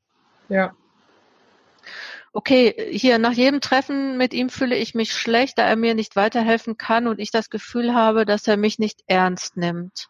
Ja. 0.47 0.75
Okay, 2.31 2.89
hier 2.91 3.17
nach 3.17 3.31
jedem 3.31 3.59
Treffen 3.59 4.17
mit 4.17 4.33
ihm 4.33 4.49
fühle 4.49 4.75
ich 4.75 4.93
mich 4.93 5.13
schlecht, 5.13 5.57
da 5.57 5.63
er 5.63 5.75
mir 5.75 5.95
nicht 5.95 6.15
weiterhelfen 6.15 6.77
kann 6.77 7.07
und 7.07 7.19
ich 7.19 7.31
das 7.31 7.49
Gefühl 7.49 7.95
habe, 7.95 8.25
dass 8.25 8.47
er 8.47 8.57
mich 8.57 8.77
nicht 8.77 9.03
ernst 9.07 9.57
nimmt. 9.57 10.09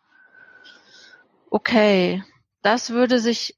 Okay, 1.50 2.24
das 2.62 2.90
würde 2.90 3.20
sich 3.20 3.58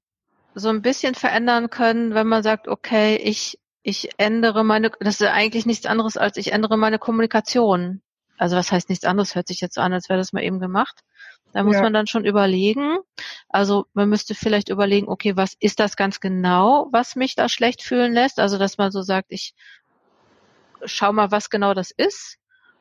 so 0.53 0.69
ein 0.69 0.81
bisschen 0.81 1.15
verändern 1.15 1.69
können, 1.69 2.13
wenn 2.13 2.27
man 2.27 2.43
sagt, 2.43 2.67
okay, 2.67 3.15
ich 3.15 3.57
ich 3.83 4.09
ändere 4.17 4.63
meine, 4.63 4.91
das 4.99 5.21
ist 5.21 5.27
eigentlich 5.27 5.65
nichts 5.65 5.85
anderes 5.85 6.17
als 6.17 6.37
ich 6.37 6.51
ändere 6.51 6.77
meine 6.77 6.99
Kommunikation 6.99 8.01
also 8.41 8.57
was 8.57 8.71
heißt 8.71 8.89
nichts 8.89 9.05
anderes, 9.05 9.35
hört 9.35 9.47
sich 9.47 9.61
jetzt 9.61 9.77
an, 9.77 9.93
als 9.93 10.09
wäre 10.09 10.17
das 10.17 10.33
mal 10.33 10.41
eben 10.41 10.59
gemacht. 10.59 11.03
Da 11.53 11.61
muss 11.63 11.75
ja. 11.75 11.83
man 11.83 11.93
dann 11.93 12.07
schon 12.07 12.25
überlegen. 12.25 12.97
Also 13.49 13.85
man 13.93 14.09
müsste 14.09 14.33
vielleicht 14.33 14.69
überlegen, 14.69 15.07
okay, 15.09 15.37
was 15.37 15.55
ist 15.59 15.79
das 15.79 15.95
ganz 15.95 16.19
genau, 16.19 16.87
was 16.91 17.15
mich 17.15 17.35
da 17.35 17.47
schlecht 17.49 17.83
fühlen 17.83 18.13
lässt? 18.13 18.39
Also 18.39 18.57
dass 18.57 18.79
man 18.79 18.89
so 18.89 19.03
sagt, 19.03 19.27
ich 19.29 19.53
schau 20.85 21.13
mal, 21.13 21.29
was 21.29 21.51
genau 21.51 21.75
das 21.75 21.91
ist 21.91 22.39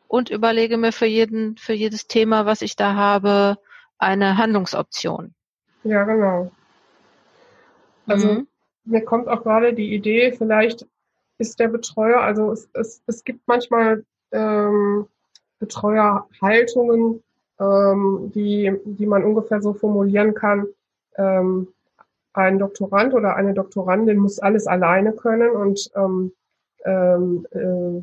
und 0.09 0.31
überlege 0.31 0.79
mir 0.79 0.93
für 0.93 1.05
jeden, 1.05 1.59
für 1.59 1.75
jedes 1.75 2.07
Thema, 2.07 2.47
was 2.47 2.63
ich 2.63 2.75
da 2.75 2.95
habe, 2.95 3.59
eine 3.99 4.39
Handlungsoption. 4.39 5.35
Ja, 5.85 6.05
genau. 6.05 6.51
Also 8.07 8.33
mhm. 8.33 8.49
Mir 8.91 9.05
kommt 9.05 9.29
auch 9.29 9.43
gerade 9.43 9.73
die 9.73 9.95
Idee, 9.95 10.33
vielleicht 10.33 10.87
ist 11.39 11.59
der 11.59 11.69
Betreuer, 11.69 12.21
also 12.21 12.53
es, 12.53 12.69
es, 12.75 13.03
es 13.07 13.25
gibt 13.25 13.41
manchmal 13.47 14.05
ähm, 14.33 15.07
Betreuerhaltungen, 15.59 17.23
ähm, 17.59 18.33
die, 18.35 18.73
die 18.85 19.07
man 19.07 19.25
ungefähr 19.25 19.63
so 19.63 19.73
formulieren 19.73 20.35
kann. 20.35 20.67
Ähm, 21.17 21.69
ein 22.33 22.59
Doktorand 22.59 23.15
oder 23.15 23.37
eine 23.37 23.55
Doktorandin 23.55 24.19
muss 24.19 24.39
alles 24.39 24.67
alleine 24.67 25.13
können 25.13 25.51
und 25.51 25.91
ähm, 25.97 26.33
ähm, 26.85 27.47
äh, 27.51 28.03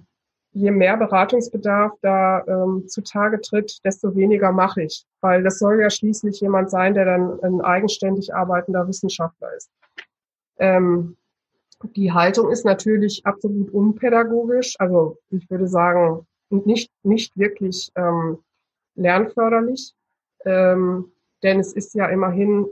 je 0.52 0.72
mehr 0.72 0.98
Beratungsbedarf 0.98 1.94
da 2.02 2.44
ähm, 2.48 2.88
zutage 2.88 3.40
tritt, 3.42 3.84
desto 3.86 4.16
weniger 4.16 4.52
mache 4.52 4.84
ich, 4.84 5.06
weil 5.22 5.44
das 5.44 5.60
soll 5.60 5.80
ja 5.80 5.90
schließlich 5.90 6.42
jemand 6.42 6.70
sein, 6.70 6.94
der 6.94 7.06
dann 7.06 7.40
ein 7.42 7.62
eigenständig 7.62 8.34
arbeitender 8.34 8.88
Wissenschaftler 8.88 9.56
ist. 9.56 9.70
Ähm, 10.60 11.18
die 11.96 12.12
Haltung 12.12 12.50
ist 12.50 12.66
natürlich 12.66 13.26
absolut 13.26 13.72
unpädagogisch, 13.72 14.76
also 14.80 15.18
ich 15.30 15.50
würde 15.50 15.68
sagen 15.68 16.26
nicht, 16.50 16.92
nicht 17.04 17.38
wirklich 17.38 17.92
ähm, 17.96 18.40
lernförderlich, 18.96 19.94
ähm, 20.46 21.12
denn 21.44 21.60
es 21.60 21.74
ist 21.74 21.94
ja 21.94 22.08
immerhin 22.08 22.68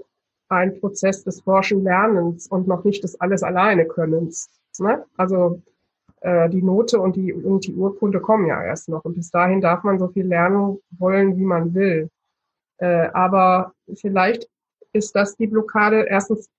ein 0.50 0.80
Prozess 0.80 1.24
des 1.24 1.42
Forschen 1.42 1.84
Lernens 1.84 2.48
und 2.48 2.68
noch 2.68 2.84
nicht 2.84 3.04
des 3.04 3.20
alles 3.20 3.44
alleine 3.44 3.86
Könnens. 3.86 4.50
Ne? 4.80 5.06
Also 5.18 5.62
äh, 6.22 6.50
die 6.50 6.62
Note 6.62 7.00
und 7.00 7.16
die, 7.16 7.34
und 7.34 7.66
die 7.66 7.74
Urkunde 7.74 8.20
kommen 8.20 8.48
ja 8.48 8.64
erst 8.64 8.90
noch 8.90 9.04
und 9.06 9.16
bis 9.16 9.30
dahin 9.30 9.62
darf 9.62 9.84
man 9.84 10.00
so 10.00 10.08
viel 10.08 10.26
lernen 10.26 10.80
wollen, 10.92 11.38
wie 11.38 11.46
man 11.46 11.74
will. 11.74 12.10
Äh, 12.78 13.10
aber 13.14 13.74
vielleicht 13.96 14.50
ist 14.94 15.16
das 15.16 15.36
die 15.36 15.48
Blockade 15.48 16.06
erstens, 16.10 16.50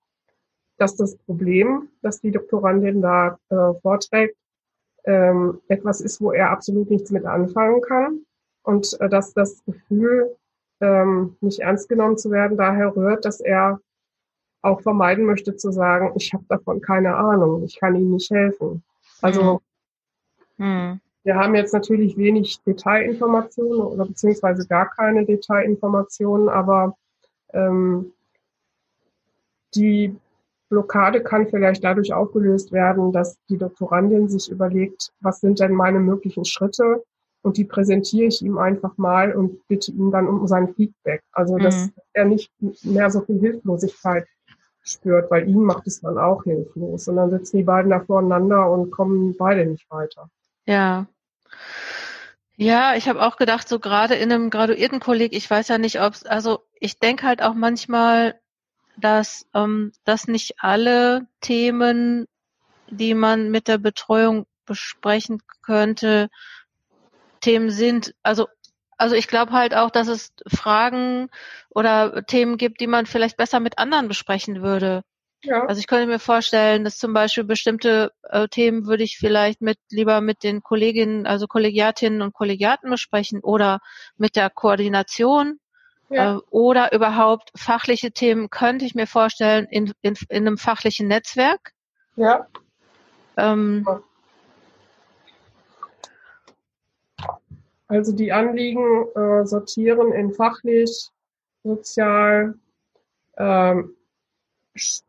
dass 0.79 0.97
das 0.97 1.17
Problem, 1.17 1.89
das 2.03 2.21
die 2.21 2.31
Doktorandin 2.31 3.03
da 3.03 3.39
äh, 3.49 3.75
vorträgt, 3.81 4.37
ähm, 5.05 5.61
etwas 5.69 6.01
ist, 6.01 6.21
wo 6.21 6.33
er 6.33 6.51
absolut 6.51 6.91
nichts 6.91 7.11
mit 7.11 7.25
anfangen 7.25 7.81
kann. 7.81 8.27
und 8.63 9.01
äh, 9.01 9.09
dass 9.09 9.33
das 9.33 9.65
Gefühl, 9.65 10.37
ähm, 10.81 11.37
nicht 11.41 11.61
ernst 11.61 11.89
genommen 11.89 12.19
zu 12.19 12.31
werden, 12.31 12.59
daher 12.59 12.95
rührt, 12.95 13.25
dass 13.25 13.41
er 13.41 13.81
auch 14.63 14.81
vermeiden 14.81 15.25
möchte 15.25 15.57
zu 15.57 15.71
sagen, 15.71 16.13
ich 16.17 16.35
habe 16.35 16.45
davon 16.49 16.81
keine 16.81 17.15
Ahnung, 17.15 17.63
ich 17.65 17.79
kann 17.79 17.95
Ihnen 17.95 18.11
nicht 18.11 18.31
helfen. 18.31 18.83
Also 19.23 19.63
mhm. 20.57 21.01
wir 21.23 21.37
haben 21.37 21.55
jetzt 21.55 21.73
natürlich 21.73 22.17
wenig 22.17 22.61
Detailinformationen 22.65 23.81
oder 23.81 24.07
beziehungsweise 24.07 24.67
gar 24.67 24.91
keine 24.91 25.25
Detailinformationen, 25.25 26.49
aber 26.49 26.97
ähm, 27.53 28.13
die 29.75 30.17
Blockade 30.69 31.23
kann 31.23 31.49
vielleicht 31.49 31.85
dadurch 31.85 32.13
aufgelöst 32.13 32.73
werden, 32.73 33.13
dass 33.13 33.39
die 33.49 33.59
Doktorandin 33.59 34.29
sich 34.29 34.51
überlegt, 34.51 35.13
was 35.21 35.41
sind 35.41 35.61
denn 35.61 35.73
meine 35.73 36.01
möglichen 36.01 36.45
Schritte 36.45 37.05
und 37.43 37.57
die 37.57 37.65
präsentiere 37.65 38.27
ich 38.27 38.43
ihm 38.43 38.59
einfach 38.59 38.97
mal 38.99 39.33
und 39.33 39.67
bitte 39.69 39.93
ihn 39.93 40.11
dann 40.11 40.27
um 40.27 40.47
sein 40.49 40.75
Feedback. 40.75 41.23
Also 41.33 41.57
dass 41.59 41.87
mhm. 41.87 41.93
er 42.13 42.25
nicht 42.25 42.51
mehr 42.83 43.11
so 43.11 43.21
viel 43.21 43.39
Hilflosigkeit 43.39 44.27
spürt, 44.83 45.31
weil 45.31 45.49
ihn 45.49 45.63
macht 45.63 45.87
es 45.87 46.01
dann 46.01 46.19
auch 46.19 46.45
hilflos. 46.45 47.09
Und 47.09 47.17
dann 47.17 47.31
sitzen 47.31 47.59
die 47.59 47.65
beiden 47.65 47.91
da 47.91 48.01
voreinander 48.01 48.71
und 48.71 48.91
kommen 48.91 49.37
beide 49.37 49.67
nicht 49.67 49.89
weiter. 49.91 50.29
Ja. 50.65 51.07
Ja, 52.57 52.95
ich 52.97 53.09
habe 53.09 53.21
auch 53.21 53.37
gedacht, 53.37 53.69
so 53.69 53.79
gerade 53.79 54.15
in 54.15 54.33
einem 54.33 54.49
graduierten 54.51 54.99
Kolleg, 54.99 55.35
ich 55.35 55.49
weiß 55.49 55.69
ja 55.69 55.79
nicht, 55.79 56.01
ob 56.01 56.15
es, 56.15 56.25
also 56.25 56.61
ich 56.81 56.99
denke 56.99 57.27
halt 57.27 57.43
auch 57.43 57.55
manchmal, 57.55 58.41
dass, 58.97 59.47
ähm, 59.55 59.93
dass 60.05 60.29
nicht 60.29 60.57
alle 60.59 61.27
Themen, 61.41 62.27
die 62.89 63.15
man 63.15 63.51
mit 63.51 63.69
der 63.69 63.79
Betreuung 63.79 64.47
besprechen 64.65 65.43
könnte, 65.63 66.29
Themen 67.41 67.71
sind. 67.71 68.15
Also 68.23 68.47
also 68.99 69.15
ich 69.15 69.29
glaube 69.29 69.53
halt 69.53 69.75
auch, 69.75 69.91
dass 69.91 70.09
es 70.09 70.33
Fragen 70.47 71.29
oder 71.69 72.25
Themen 72.25 72.57
gibt, 72.57 72.81
die 72.81 72.87
man 72.87 73.07
vielleicht 73.07 73.37
besser 73.37 73.61
mit 73.61 73.79
anderen 73.79 74.09
besprechen 74.09 74.63
würde. 74.63 75.03
Ja. 75.43 75.65
Also 75.67 75.79
ich 75.79 75.87
könnte 75.87 76.07
mir 76.07 76.19
vorstellen, 76.19 76.83
dass 76.83 76.99
zum 76.99 77.13
Beispiel 77.13 77.45
bestimmte 77.45 78.13
äh, 78.23 78.49
Themen 78.49 78.87
würde 78.87 79.05
ich 79.05 79.19
vielleicht 79.19 79.61
mit 79.61 79.79
lieber 79.91 80.21
mit 80.21 80.43
den 80.43 80.63
Kolleginnen, 80.63 81.27
also 81.27 81.47
Kollegiatinnen 81.47 82.23
und 82.23 82.33
Kollegiaten 82.33 82.91
besprechen 82.91 83.41
oder 83.43 83.81
mit 84.17 84.35
der 84.35 84.51
Koordination 84.51 85.61
ja. 86.09 86.37
äh, 86.37 86.39
oder 86.51 86.93
überhaupt 86.93 87.51
fachliche 87.57 88.13
Themen 88.13 88.51
könnte 88.51 88.85
ich 88.85 88.95
mir 88.95 89.07
vorstellen 89.07 89.67
in, 89.71 89.93
in, 90.03 90.15
in 90.29 90.47
einem 90.47 90.59
fachlichen 90.59 91.09
Netzwerk. 91.09 91.73
Ja. 92.17 92.47
Ähm. 93.37 93.87
Also 97.89 98.13
die 98.13 98.33
Anliegen 98.33 99.07
äh, 99.15 99.47
sortieren 99.47 100.13
in 100.13 100.33
fachlich, 100.33 101.09
sozial, 101.63 102.55
ähm, 103.37 103.95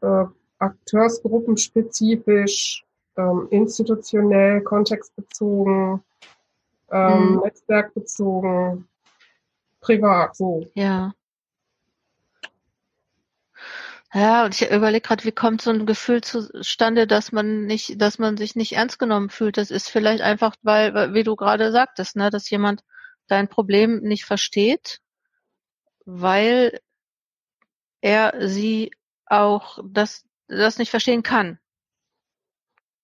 äh, 0.02 0.26
Akteursgruppenspezifisch, 0.60 2.86
ähm, 3.16 3.48
institutionell, 3.50 4.62
kontextbezogen, 4.62 6.04
ähm, 6.91 7.32
mhm. 7.32 7.39
netzwerkbezogen, 7.43 8.88
privat, 9.88 10.35
so. 10.35 10.65
Ja. 10.73 11.13
Ja, 14.13 14.45
und 14.45 14.59
ich 14.59 14.69
überlege 14.71 15.01
gerade, 15.01 15.25
wie 15.25 15.31
kommt 15.31 15.61
so 15.61 15.69
ein 15.69 15.85
Gefühl 15.85 16.21
zustande, 16.21 17.07
dass 17.07 17.31
man 17.31 17.65
nicht, 17.65 18.01
dass 18.01 18.19
man 18.19 18.38
sich 18.38 18.55
nicht 18.55 18.73
ernst 18.73 18.99
genommen 18.99 19.29
fühlt. 19.29 19.57
Das 19.57 19.69
ist 19.69 19.89
vielleicht 19.89 20.21
einfach, 20.21 20.55
weil, 20.61 21.13
wie 21.13 21.23
du 21.23 21.35
gerade 21.35 21.71
sagtest, 21.71 22.15
ne, 22.15 22.29
dass 22.29 22.49
jemand 22.49 22.83
dein 23.27 23.49
Problem 23.49 23.99
nicht 23.99 24.25
versteht, 24.25 25.01
weil 26.05 26.79
er 28.01 28.47
sie 28.47 28.91
auch 29.25 29.79
das, 29.83 30.23
das 30.47 30.77
nicht 30.77 30.89
verstehen 30.89 31.21
kann. 31.21 31.59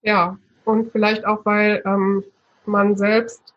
Ja, 0.02 0.38
und 0.64 0.92
vielleicht 0.92 1.26
auch, 1.26 1.46
weil 1.46 1.84
ähm, 1.86 2.24
man 2.66 2.96
selbst 2.96 3.53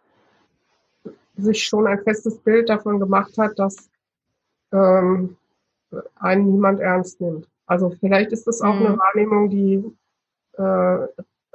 sich 1.37 1.65
schon 1.65 1.87
ein 1.87 2.03
festes 2.03 2.39
Bild 2.39 2.69
davon 2.69 3.01
gemacht 3.01 3.37
hat, 3.39 3.59
dass 3.59 3.91
ähm, 4.73 5.37
einen 6.17 6.53
niemand 6.53 6.81
ernst 6.81 7.21
nimmt. 7.21 7.49
Also 7.67 7.91
vielleicht 7.91 8.33
ist 8.33 8.47
das 8.47 8.61
auch 8.61 8.75
mhm. 8.75 8.87
eine 8.87 8.99
Wahrnehmung, 8.99 9.51
die 9.51 9.85
äh, 10.53 11.07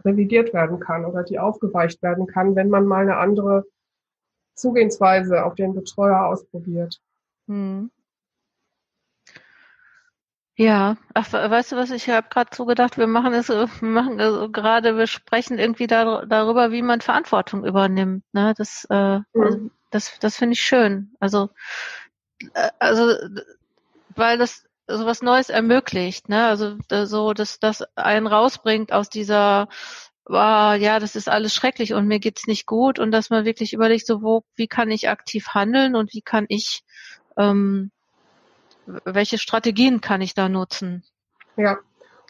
revidiert 0.03 0.53
werden 0.53 0.79
kann 0.79 1.05
oder 1.05 1.23
die 1.23 1.39
aufgeweicht 1.39 2.01
werden 2.01 2.27
kann, 2.27 2.55
wenn 2.55 2.69
man 2.69 2.85
mal 2.85 3.01
eine 3.01 3.17
andere 3.17 3.65
Zugehensweise 4.55 5.45
auf 5.45 5.55
den 5.55 5.73
Betreuer 5.73 6.25
ausprobiert. 6.25 6.99
Mhm. 7.47 7.91
Ja, 10.61 10.95
ach, 11.15 11.33
weißt 11.33 11.71
du 11.71 11.75
was, 11.75 11.89
ich 11.89 12.07
habe 12.07 12.27
gerade 12.29 12.55
so 12.55 12.67
gedacht, 12.67 12.99
wir 12.99 13.07
machen 13.07 13.33
es, 13.33 13.49
wir 13.49 13.67
machen 13.81 14.21
also 14.21 14.47
gerade, 14.47 14.95
wir 14.95 15.07
sprechen 15.07 15.57
irgendwie 15.57 15.87
da, 15.87 16.23
darüber, 16.27 16.71
wie 16.71 16.83
man 16.83 17.01
Verantwortung 17.01 17.65
übernimmt. 17.65 18.23
Ne? 18.31 18.53
Das, 18.55 18.85
äh, 18.91 19.17
mhm. 19.17 19.25
also, 19.33 19.69
das, 19.89 20.19
das 20.19 20.37
finde 20.37 20.53
ich 20.53 20.61
schön. 20.61 21.15
Also, 21.19 21.49
äh, 22.53 22.69
also 22.77 23.15
weil 24.09 24.37
das 24.37 24.63
so 24.87 25.07
was 25.07 25.23
Neues 25.23 25.49
ermöglicht, 25.49 26.29
ne? 26.29 26.45
Also 26.45 26.77
so, 27.05 27.33
dass 27.33 27.59
das 27.59 27.83
einen 27.95 28.27
rausbringt 28.27 28.93
aus 28.93 29.09
dieser 29.09 29.67
wow, 30.25 30.75
ja, 30.75 30.99
das 30.99 31.15
ist 31.15 31.27
alles 31.27 31.55
schrecklich 31.55 31.93
und 31.95 32.07
mir 32.07 32.19
geht's 32.19 32.45
nicht 32.45 32.67
gut 32.67 32.99
und 32.99 33.09
dass 33.09 33.31
man 33.31 33.45
wirklich 33.45 33.73
überlegt, 33.73 34.05
so 34.05 34.21
wo, 34.21 34.43
wie 34.55 34.67
kann 34.67 34.91
ich 34.91 35.09
aktiv 35.09 35.47
handeln 35.55 35.95
und 35.95 36.13
wie 36.13 36.21
kann 36.21 36.45
ich, 36.49 36.83
ähm, 37.35 37.91
welche 38.85 39.37
Strategien 39.37 40.01
kann 40.01 40.21
ich 40.21 40.33
da 40.33 40.49
nutzen? 40.49 41.03
Ja, 41.57 41.77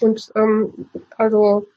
und 0.02 0.32
ähm, 0.36 0.90
also 1.18 1.68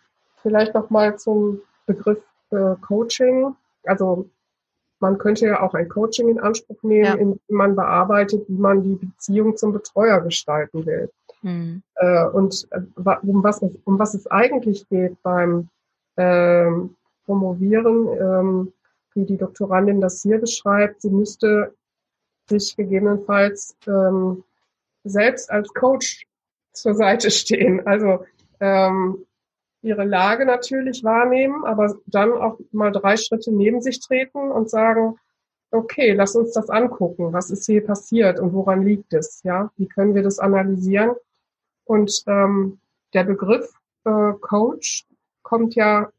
vielleicht 0.42 0.74
noch 0.74 0.90
mal 0.90 1.16
zum 1.18 1.60
Begriff 1.86 2.22
äh, 2.50 2.74
Coaching. 2.80 3.54
Also 3.84 4.28
man 5.00 5.18
könnte 5.18 5.46
ja 5.46 5.60
auch 5.60 5.74
ein 5.74 5.88
Coaching 5.88 6.28
in 6.28 6.40
Anspruch 6.40 6.82
nehmen, 6.82 7.04
ja. 7.04 7.14
indem 7.14 7.40
man 7.48 7.76
bearbeitet, 7.76 8.48
wie 8.48 8.58
man 8.58 8.82
die 8.82 8.94
Beziehung 8.94 9.56
zum 9.56 9.72
Betreuer 9.72 10.20
gestalten 10.20 10.86
will. 10.86 11.10
Mhm. 11.42 11.82
Äh, 11.96 12.26
und 12.26 12.66
äh, 12.70 12.80
um 12.96 13.44
was, 13.44 13.62
um 13.84 13.98
was 13.98 14.14
es 14.14 14.26
eigentlich 14.28 14.88
geht 14.88 15.20
beim 15.22 15.68
ähm, 16.16 16.96
Promovieren, 17.26 18.08
ähm, 18.08 18.72
wie 19.14 19.24
die 19.24 19.36
Doktorandin 19.36 20.00
das 20.00 20.22
hier 20.22 20.38
beschreibt, 20.38 21.02
sie 21.02 21.10
müsste 21.10 21.74
sich 22.48 22.76
gegebenenfalls 22.76 23.76
ähm, 23.86 24.44
selbst 25.04 25.50
als 25.50 25.72
Coach 25.74 26.26
zur 26.72 26.94
Seite 26.94 27.30
stehen. 27.30 27.86
Also 27.86 28.24
ähm, 28.60 29.24
ihre 29.82 30.04
Lage 30.04 30.46
natürlich 30.46 31.04
wahrnehmen, 31.04 31.64
aber 31.64 31.94
dann 32.06 32.32
auch 32.32 32.58
mal 32.72 32.90
drei 32.90 33.16
Schritte 33.16 33.52
neben 33.52 33.80
sich 33.82 34.00
treten 34.00 34.50
und 34.50 34.70
sagen, 34.70 35.18
okay, 35.70 36.12
lass 36.12 36.34
uns 36.34 36.52
das 36.52 36.70
angucken. 36.70 37.32
Was 37.32 37.50
ist 37.50 37.66
hier 37.66 37.84
passiert 37.84 38.40
und 38.40 38.52
woran 38.54 38.82
liegt 38.82 39.12
es? 39.12 39.42
Ja, 39.42 39.70
wie 39.76 39.86
können 39.86 40.14
wir 40.14 40.22
das 40.22 40.38
analysieren? 40.38 41.12
Und 41.84 42.22
ähm, 42.26 42.80
der 43.12 43.24
Begriff 43.24 43.70
äh, 44.04 44.32
Coach 44.40 45.04
kommt 45.42 45.74
ja 45.74 46.10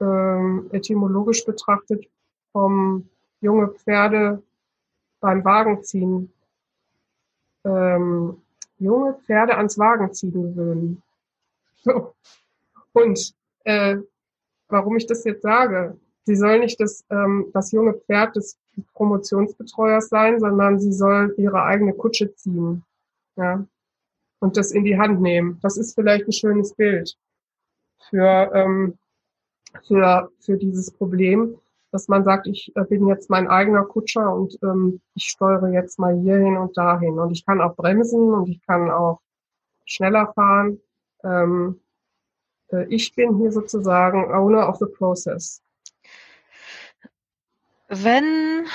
ähm, 0.00 0.68
etymologisch 0.72 1.44
betrachtet 1.44 2.06
vom 2.52 3.08
junge 3.40 3.68
Pferde 3.68 4.42
beim 5.20 5.44
Wagenziehen. 5.44 6.32
Ähm, 7.68 8.40
junge 8.78 9.14
Pferde 9.24 9.56
ans 9.56 9.78
Wagenziehen 9.78 10.32
gewöhnen. 10.32 11.02
So. 11.84 12.14
Und 12.92 13.34
äh, 13.64 13.98
warum 14.68 14.96
ich 14.96 15.06
das 15.06 15.24
jetzt 15.24 15.42
sage, 15.42 15.96
sie 16.24 16.36
soll 16.36 16.60
nicht 16.60 16.80
das, 16.80 17.04
ähm, 17.10 17.46
das 17.52 17.72
junge 17.72 17.94
Pferd 17.94 18.36
des 18.36 18.58
Promotionsbetreuers 18.94 20.08
sein, 20.08 20.40
sondern 20.40 20.78
sie 20.80 20.92
soll 20.92 21.34
ihre 21.36 21.62
eigene 21.62 21.92
Kutsche 21.92 22.34
ziehen. 22.34 22.84
Ja. 23.36 23.66
Und 24.40 24.56
das 24.56 24.72
in 24.72 24.84
die 24.84 24.98
Hand 24.98 25.20
nehmen. 25.20 25.58
Das 25.62 25.76
ist 25.76 25.94
vielleicht 25.94 26.26
ein 26.26 26.32
schönes 26.32 26.74
Bild 26.74 27.16
für, 28.08 28.50
ähm, 28.54 28.98
für, 29.86 30.30
für 30.40 30.56
dieses 30.56 30.90
Problem, 30.90 31.58
dass 31.90 32.08
man 32.08 32.24
sagt, 32.24 32.46
ich 32.46 32.72
äh, 32.76 32.84
bin 32.84 33.06
jetzt 33.06 33.30
mein 33.30 33.48
eigener 33.48 33.84
Kutscher 33.84 34.34
und 34.34 34.58
ähm, 34.62 35.00
ich 35.14 35.24
steuere 35.24 35.68
jetzt 35.68 35.98
mal 35.98 36.16
hierhin 36.18 36.56
und 36.56 36.76
dahin. 36.76 37.18
Und 37.18 37.32
ich 37.32 37.46
kann 37.46 37.60
auch 37.60 37.76
bremsen 37.76 38.32
und 38.34 38.48
ich 38.48 38.60
kann 38.66 38.90
auch 38.90 39.20
schneller 39.84 40.32
fahren. 40.34 40.80
Ähm, 41.24 41.80
äh, 42.70 42.86
ich 42.88 43.14
bin 43.14 43.38
hier 43.38 43.52
sozusagen 43.52 44.32
Owner 44.32 44.68
of 44.68 44.76
the 44.76 44.86
Process. 44.86 45.62
Wenn, 47.88 48.66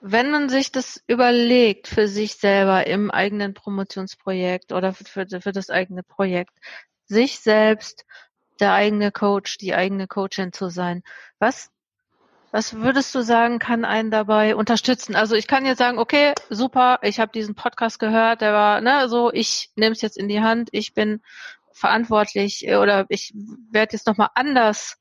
wenn 0.00 0.30
man 0.30 0.48
sich 0.48 0.72
das 0.72 1.02
überlegt 1.06 1.88
für 1.88 2.08
sich 2.08 2.36
selber 2.36 2.86
im 2.86 3.10
eigenen 3.10 3.52
Promotionsprojekt 3.52 4.72
oder 4.72 4.94
für, 4.94 5.26
für 5.28 5.52
das 5.52 5.68
eigene 5.68 6.02
Projekt, 6.02 6.56
sich 7.04 7.40
selbst 7.40 8.06
der 8.60 8.72
eigene 8.72 9.10
Coach, 9.12 9.58
die 9.58 9.74
eigene 9.74 10.06
Coachin 10.06 10.52
zu 10.52 10.68
sein, 10.70 11.02
was, 11.38 11.70
Was 12.52 12.74
würdest 12.74 13.14
du 13.14 13.22
sagen, 13.22 13.60
kann 13.60 13.84
einen 13.84 14.10
dabei 14.10 14.56
unterstützen? 14.56 15.14
Also 15.14 15.36
ich 15.36 15.46
kann 15.46 15.64
jetzt 15.64 15.78
sagen, 15.78 15.98
okay, 15.98 16.34
super, 16.48 16.98
ich 17.02 17.20
habe 17.20 17.30
diesen 17.32 17.54
Podcast 17.54 18.00
gehört, 18.00 18.40
der 18.40 18.52
war, 18.52 18.80
ne, 18.80 19.08
so, 19.08 19.32
ich 19.32 19.70
nehme 19.76 19.92
es 19.92 20.02
jetzt 20.02 20.18
in 20.18 20.28
die 20.28 20.40
Hand, 20.40 20.68
ich 20.72 20.92
bin 20.92 21.22
verantwortlich 21.72 22.66
äh, 22.66 22.76
oder 22.76 23.06
ich 23.08 23.32
werde 23.70 23.92
jetzt 23.92 24.06
nochmal 24.08 24.30
anders 24.34 24.98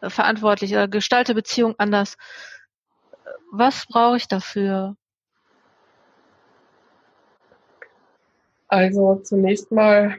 äh, 0.00 0.08
verantwortlich 0.10 0.72
oder 0.72 0.88
gestalte 0.88 1.34
Beziehung 1.34 1.74
anders. 1.78 2.16
Was 3.52 3.86
brauche 3.86 4.16
ich 4.16 4.26
dafür? 4.28 4.96
Also 8.68 9.16
zunächst 9.24 9.70
mal 9.72 10.18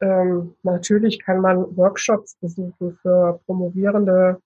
ähm, 0.00 0.54
natürlich 0.62 1.20
kann 1.20 1.40
man 1.40 1.76
Workshops 1.76 2.36
besuchen 2.40 2.98
für 3.02 3.40
Promovierende, 3.46 4.40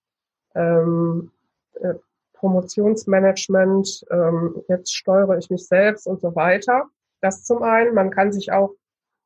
ähm, 0.53 1.31
äh, 1.75 1.95
Promotionsmanagement, 2.33 4.05
ähm, 4.11 4.63
jetzt 4.67 4.93
steuere 4.93 5.37
ich 5.37 5.49
mich 5.49 5.65
selbst 5.67 6.05
und 6.05 6.21
so 6.21 6.35
weiter. 6.35 6.85
Das 7.21 7.43
zum 7.43 7.63
einen. 7.63 7.95
Man 7.95 8.11
kann 8.11 8.31
sich 8.31 8.51
auch 8.51 8.75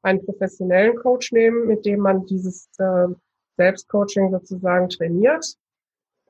einen 0.03 0.23
professionellen 0.23 0.95
Coach 0.95 1.31
nehmen, 1.31 1.67
mit 1.67 1.85
dem 1.85 1.99
man 1.99 2.25
dieses 2.25 2.69
äh, 2.77 3.07
Selbstcoaching 3.57 4.31
sozusagen 4.31 4.89
trainiert. 4.89 5.57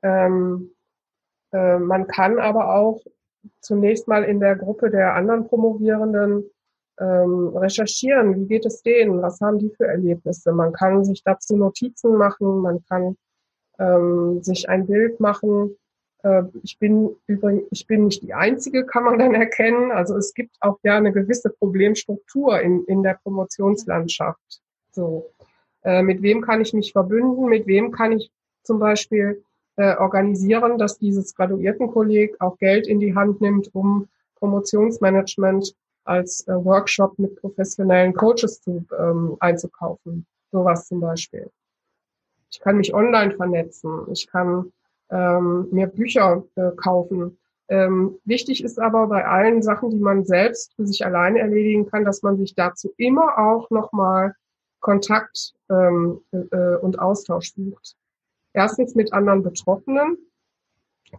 Ähm, 0.01 0.71
äh, 1.51 1.77
man 1.77 2.07
kann 2.07 2.39
aber 2.39 2.73
auch 2.73 3.01
zunächst 3.61 4.07
mal 4.07 4.23
in 4.23 4.39
der 4.39 4.55
Gruppe 4.55 4.89
der 4.89 5.13
anderen 5.13 5.47
Promovierenden 5.47 6.49
ähm, 6.99 7.55
recherchieren, 7.55 8.35
wie 8.35 8.45
geht 8.45 8.65
es 8.65 8.81
denen, 8.81 9.21
was 9.21 9.39
haben 9.41 9.59
die 9.59 9.69
für 9.69 9.87
Erlebnisse. 9.87 10.51
Man 10.51 10.73
kann 10.73 11.05
sich 11.05 11.23
dazu 11.23 11.55
Notizen 11.55 12.15
machen, 12.17 12.59
man 12.61 12.83
kann 12.87 13.15
ähm, 13.79 14.43
sich 14.43 14.69
ein 14.69 14.85
Bild 14.85 15.19
machen. 15.19 15.77
Äh, 16.23 16.43
ich 16.63 16.77
bin 16.77 17.15
übrigens, 17.27 17.63
ich 17.71 17.87
bin 17.87 18.05
nicht 18.05 18.21
die 18.23 18.33
Einzige, 18.33 18.85
kann 18.85 19.05
man 19.05 19.17
dann 19.17 19.33
erkennen. 19.33 19.91
Also 19.91 20.17
es 20.17 20.33
gibt 20.33 20.55
auch 20.59 20.77
ja 20.83 20.97
eine 20.97 21.13
gewisse 21.13 21.49
Problemstruktur 21.49 22.59
in, 22.59 22.83
in 22.85 23.03
der 23.03 23.17
Promotionslandschaft. 23.23 24.61
So, 24.91 25.29
äh, 25.83 26.01
mit 26.01 26.21
wem 26.21 26.41
kann 26.41 26.61
ich 26.61 26.73
mich 26.73 26.91
verbünden? 26.91 27.45
Mit 27.45 27.65
wem 27.67 27.91
kann 27.91 28.11
ich 28.11 28.31
zum 28.63 28.79
Beispiel 28.79 29.43
äh, 29.77 29.95
organisieren, 29.95 30.77
dass 30.77 30.99
dieses 30.99 31.33
Graduiertenkolleg 31.35 32.35
auch 32.39 32.57
Geld 32.57 32.87
in 32.87 32.99
die 32.99 33.15
Hand 33.15 33.39
nimmt, 33.39 33.73
um 33.73 34.09
Promotionsmanagement 34.35 35.73
als 36.03 36.47
äh, 36.47 36.53
Workshop 36.53 37.17
mit 37.19 37.35
professionellen 37.39 38.13
Coaches 38.13 38.61
zu, 38.61 38.85
ähm, 38.97 39.37
einzukaufen. 39.39 40.25
Sowas 40.51 40.87
zum 40.87 40.99
Beispiel. 40.99 41.49
Ich 42.51 42.59
kann 42.59 42.77
mich 42.77 42.93
online 42.93 43.35
vernetzen. 43.35 44.07
Ich 44.11 44.27
kann 44.27 44.71
ähm, 45.11 45.67
mir 45.71 45.87
Bücher 45.87 46.43
äh, 46.55 46.71
kaufen. 46.75 47.37
Ähm, 47.67 48.17
wichtig 48.25 48.63
ist 48.63 48.79
aber 48.79 49.07
bei 49.07 49.25
allen 49.25 49.61
Sachen, 49.61 49.91
die 49.91 49.99
man 49.99 50.25
selbst 50.25 50.73
für 50.75 50.87
sich 50.87 51.05
alleine 51.05 51.39
erledigen 51.39 51.85
kann, 51.85 52.03
dass 52.03 52.23
man 52.23 52.37
sich 52.37 52.55
dazu 52.55 52.91
immer 52.97 53.37
auch 53.37 53.69
nochmal 53.69 54.33
Kontakt 54.79 55.53
ähm, 55.69 56.21
äh, 56.31 56.75
und 56.77 56.99
Austausch 56.99 57.53
sucht. 57.53 57.95
Erstens 58.53 58.95
mit 58.95 59.13
anderen 59.13 59.43
Betroffenen, 59.43 60.17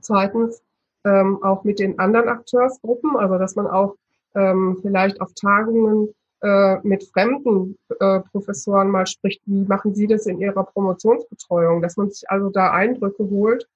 zweitens 0.01 0.63
ähm, 1.05 1.43
auch 1.43 1.63
mit 1.63 1.79
den 1.79 1.99
anderen 1.99 2.29
Akteursgruppen, 2.29 3.17
also 3.17 3.39
dass 3.39 3.55
man 3.55 3.69
auch 3.69 3.97
ähm, 4.35 4.79
vielleicht 4.83 5.21
auf 5.21 5.33
Tagungen 5.35 6.15
äh, 6.43 6.79
mit 6.83 7.05
fremden 7.05 7.77
äh, 8.01 8.21
Professoren 8.33 8.89
mal 8.89 9.07
spricht, 9.07 9.43
wie 9.47 9.65
machen 9.65 9.95
Sie 9.95 10.07
das 10.07 10.27
in 10.27 10.41
Ihrer 10.41 10.65
Promotionsbetreuung, 10.65 11.83
dass 11.83 11.97
man 11.97 12.11
sich 12.11 12.31
also 12.31 12.49
da 12.51 12.71
Eindrücke 12.73 13.29
holt, 13.29 13.67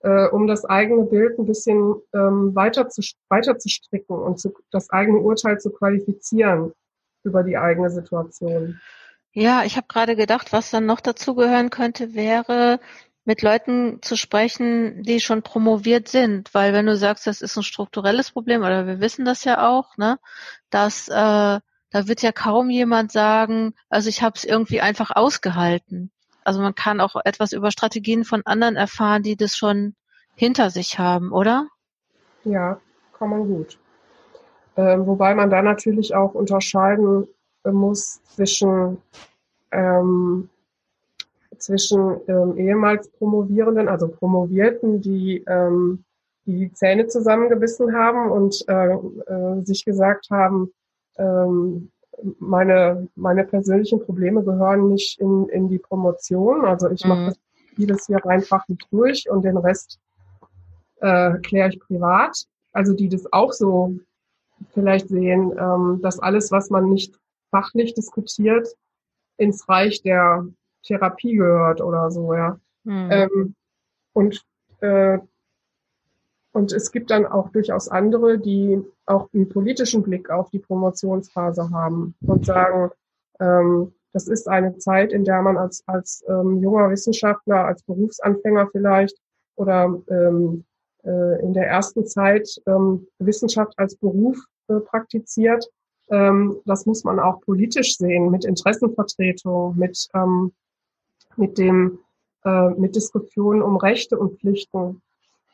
äh, 0.00 0.28
um 0.28 0.46
das 0.46 0.64
eigene 0.64 1.04
Bild 1.04 1.38
ein 1.38 1.46
bisschen 1.46 1.96
ähm, 2.12 2.54
weiter, 2.54 2.88
zu, 2.88 3.02
weiter 3.28 3.58
zu 3.58 3.68
stricken 3.68 4.14
und 4.14 4.38
zu, 4.38 4.54
das 4.70 4.90
eigene 4.90 5.18
Urteil 5.18 5.58
zu 5.58 5.70
qualifizieren 5.70 6.72
über 7.24 7.42
die 7.42 7.56
eigene 7.56 7.90
Situation. 7.90 8.80
Ja, 9.32 9.64
ich 9.64 9.76
habe 9.76 9.88
gerade 9.88 10.14
gedacht, 10.14 10.52
was 10.52 10.70
dann 10.70 10.86
noch 10.86 11.00
dazugehören 11.00 11.70
könnte, 11.70 12.14
wäre 12.14 12.78
mit 13.24 13.42
Leuten 13.42 14.00
zu 14.02 14.16
sprechen, 14.16 15.02
die 15.02 15.20
schon 15.20 15.42
promoviert 15.42 16.08
sind, 16.08 16.52
weil 16.52 16.72
wenn 16.72 16.86
du 16.86 16.96
sagst, 16.96 17.26
das 17.26 17.40
ist 17.40 17.56
ein 17.56 17.62
strukturelles 17.62 18.32
Problem, 18.32 18.60
oder 18.62 18.86
wir 18.86 19.00
wissen 19.00 19.24
das 19.24 19.44
ja 19.44 19.68
auch, 19.68 19.96
ne, 19.96 20.18
dass 20.70 21.08
äh, 21.08 21.12
da 21.94 22.08
wird 22.08 22.22
ja 22.22 22.32
kaum 22.32 22.70
jemand 22.70 23.12
sagen, 23.12 23.74
also 23.88 24.08
ich 24.08 24.22
habe 24.22 24.34
es 24.36 24.44
irgendwie 24.44 24.80
einfach 24.80 25.10
ausgehalten. 25.14 26.10
Also 26.44 26.60
man 26.60 26.74
kann 26.74 27.00
auch 27.00 27.14
etwas 27.24 27.52
über 27.52 27.70
Strategien 27.70 28.24
von 28.24 28.42
anderen 28.44 28.76
erfahren, 28.76 29.22
die 29.22 29.36
das 29.36 29.56
schon 29.56 29.94
hinter 30.34 30.70
sich 30.70 30.98
haben, 30.98 31.32
oder? 31.32 31.68
Ja, 32.44 32.80
kann 33.16 33.30
man 33.30 33.46
gut. 33.46 33.78
Ähm, 34.76 35.06
wobei 35.06 35.34
man 35.34 35.50
da 35.50 35.62
natürlich 35.62 36.14
auch 36.14 36.34
unterscheiden 36.34 37.28
muss 37.64 38.22
zwischen 38.24 39.00
ähm, 39.70 40.50
zwischen 41.58 42.20
ähm, 42.28 42.56
ehemals 42.56 43.08
Promovierenden, 43.10 43.88
also 43.88 44.08
Promovierten, 44.08 45.00
die 45.00 45.44
ähm, 45.46 46.04
die 46.46 46.72
Zähne 46.72 47.06
zusammengebissen 47.06 47.94
haben 47.94 48.30
und 48.30 48.64
äh, 48.68 48.92
äh, 48.94 49.62
sich 49.64 49.84
gesagt 49.84 50.28
haben, 50.30 50.72
ähm, 51.16 51.90
meine, 52.38 53.08
meine 53.14 53.44
persönlichen 53.44 54.00
Probleme 54.00 54.42
gehören 54.44 54.88
nicht 54.88 55.20
in, 55.20 55.48
in 55.48 55.68
die 55.68 55.78
Promotion. 55.78 56.64
Also 56.64 56.90
ich 56.90 57.04
mhm. 57.04 57.10
mache 57.10 57.34
vieles 57.74 58.06
hier 58.06 58.24
einfach 58.26 58.66
nicht 58.68 58.86
durch 58.90 59.28
und 59.28 59.44
den 59.44 59.56
Rest 59.56 59.98
äh, 61.00 61.38
kläre 61.38 61.70
ich 61.70 61.80
privat. 61.80 62.44
Also 62.72 62.92
die 62.92 63.08
das 63.08 63.32
auch 63.32 63.52
so 63.52 63.96
vielleicht 64.72 65.08
sehen, 65.08 65.52
ähm, 65.58 66.00
dass 66.02 66.18
alles, 66.18 66.50
was 66.50 66.70
man 66.70 66.90
nicht 66.90 67.14
fachlich 67.50 67.94
diskutiert, 67.94 68.68
ins 69.36 69.68
Reich 69.68 70.02
der 70.02 70.46
Therapie 70.84 71.36
gehört 71.36 71.80
oder 71.80 72.10
so, 72.10 72.34
ja. 72.34 72.58
Mhm. 72.84 73.08
Ähm, 73.10 73.54
und, 74.12 74.44
äh, 74.80 75.18
und 76.52 76.72
es 76.72 76.92
gibt 76.92 77.10
dann 77.10 77.26
auch 77.26 77.50
durchaus 77.50 77.88
andere, 77.88 78.38
die 78.38 78.80
auch 79.06 79.28
einen 79.34 79.48
politischen 79.48 80.02
Blick 80.02 80.30
auf 80.30 80.50
die 80.50 80.60
Promotionsphase 80.60 81.70
haben 81.70 82.14
und 82.20 82.46
sagen, 82.46 82.90
ähm, 83.40 83.92
das 84.12 84.28
ist 84.28 84.48
eine 84.48 84.78
Zeit, 84.78 85.12
in 85.12 85.24
der 85.24 85.42
man 85.42 85.56
als, 85.56 85.82
als 85.86 86.24
ähm, 86.28 86.62
junger 86.62 86.88
Wissenschaftler, 86.90 87.64
als 87.64 87.82
Berufsanfänger 87.82 88.68
vielleicht 88.70 89.18
oder 89.56 90.00
ähm, 90.08 90.64
äh, 91.04 91.42
in 91.42 91.52
der 91.52 91.66
ersten 91.66 92.06
Zeit 92.06 92.48
ähm, 92.66 93.08
Wissenschaft 93.18 93.76
als 93.76 93.96
Beruf 93.96 94.38
äh, 94.68 94.78
praktiziert. 94.78 95.68
Ähm, 96.10 96.60
das 96.64 96.86
muss 96.86 97.02
man 97.02 97.18
auch 97.18 97.40
politisch 97.40 97.96
sehen, 97.96 98.30
mit 98.30 98.44
Interessenvertretung, 98.44 99.76
mit 99.76 100.08
ähm, 100.14 100.52
mit 101.36 101.58
dem 101.58 101.98
äh, 102.44 102.70
mit 102.70 102.94
Diskussionen 102.96 103.62
um 103.62 103.76
Rechte 103.76 104.18
und 104.18 104.38
Pflichten 104.38 105.02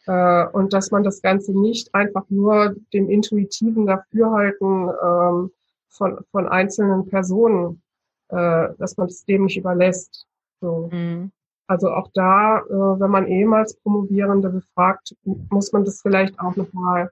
äh, 0.07 0.47
und 0.47 0.73
dass 0.73 0.91
man 0.91 1.03
das 1.03 1.23
Ganze 1.23 1.59
nicht 1.59 1.95
einfach 1.95 2.25
nur 2.29 2.77
dem 2.93 3.09
intuitiven 3.09 3.87
Dafürhalten 3.87 4.89
ähm, 5.03 5.51
von 5.89 6.19
von 6.31 6.49
einzelnen 6.49 7.07
Personen, 7.09 7.83
äh, 8.29 8.69
dass 8.79 8.97
man 8.97 9.09
es 9.09 9.25
dem 9.25 9.45
nicht 9.45 9.57
überlässt. 9.57 10.27
So. 10.61 10.89
Mhm. 10.93 11.33
Also 11.67 11.93
auch 11.93 12.09
da, 12.15 12.59
äh, 12.59 12.73
wenn 12.73 13.11
man 13.11 13.29
ehemals 13.29 13.77
Promovierende 13.77 14.51
befragt, 14.51 15.15
muss 15.25 15.71
man 15.73 15.85
das 15.85 16.03
vielleicht 16.03 16.41
auch 16.41 16.57
nochmal 16.57 17.11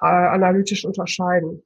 äh, 0.00 0.06
analytisch 0.06 0.84
unterscheiden. 0.84 1.62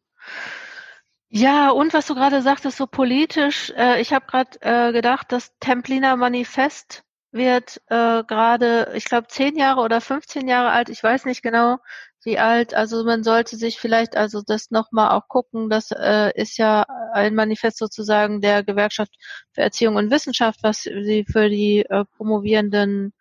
Ja, 1.30 1.70
und 1.70 1.92
was 1.94 2.06
du 2.06 2.14
gerade 2.14 2.42
sagtest, 2.42 2.76
so 2.76 2.86
politisch, 2.86 3.70
äh, 3.76 4.00
ich 4.00 4.12
habe 4.12 4.26
gerade 4.26 4.58
äh, 4.60 4.92
gedacht, 4.92 5.26
das 5.32 5.52
Templiner 5.58 6.16
Manifest 6.16 7.02
wird 7.32 7.78
äh, 7.88 8.22
gerade, 8.24 8.92
ich 8.94 9.04
glaube, 9.06 9.26
zehn 9.28 9.56
Jahre 9.56 9.80
oder 9.80 10.00
15 10.00 10.46
Jahre 10.46 10.70
alt, 10.70 10.88
ich 10.90 11.02
weiß 11.02 11.24
nicht 11.24 11.42
genau, 11.42 11.78
wie 12.24 12.38
alt. 12.38 12.72
Also 12.74 13.04
man 13.04 13.24
sollte 13.24 13.56
sich 13.56 13.80
vielleicht 13.80 14.16
also 14.16 14.42
das 14.46 14.70
nochmal 14.70 15.10
auch 15.10 15.26
gucken. 15.28 15.68
Das 15.68 15.90
äh, 15.90 16.30
ist 16.40 16.56
ja 16.56 16.84
ein 17.12 17.34
Manifest 17.34 17.78
sozusagen 17.78 18.40
der 18.40 18.62
Gewerkschaft 18.62 19.12
für 19.52 19.62
Erziehung 19.62 19.96
und 19.96 20.10
Wissenschaft, 20.12 20.60
was 20.62 20.82
sie 20.82 21.24
für 21.28 21.48
die 21.48 21.80
äh, 21.80 22.04
Promovierenden 22.16 23.12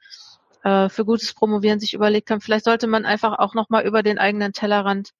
äh, 0.63 0.89
für 0.89 1.05
gutes 1.05 1.33
Promovieren 1.33 1.79
sich 1.79 1.93
überlegt 1.93 2.29
haben. 2.31 2.41
Vielleicht 2.41 2.65
sollte 2.65 2.87
man 2.87 3.05
einfach 3.05 3.39
auch 3.39 3.53
nochmal 3.55 3.85
über 3.85 4.03
den 4.03 4.19
eigenen 4.19 4.53
Tellerrand 4.53 5.11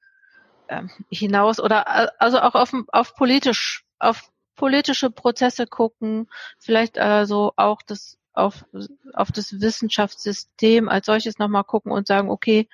ähm, 0.73 0.89
hinaus 1.09 1.59
oder 1.59 2.21
also 2.21 2.39
auch 2.39 2.55
auf, 2.55 2.73
auf 2.91 3.15
politisch 3.15 3.85
auf 3.99 4.29
politische 4.55 5.09
Prozesse 5.09 5.65
gucken, 5.67 6.29
vielleicht 6.59 6.97
also 6.97 7.53
auch 7.55 7.81
das 7.81 8.17
auf, 8.33 8.65
auf 9.13 9.31
das 9.31 9.61
Wissenschaftssystem 9.61 10.89
als 10.89 11.05
solches 11.05 11.37
nochmal 11.37 11.63
gucken 11.63 11.91
und 11.91 12.07
sagen, 12.07 12.29
okay, 12.29 12.67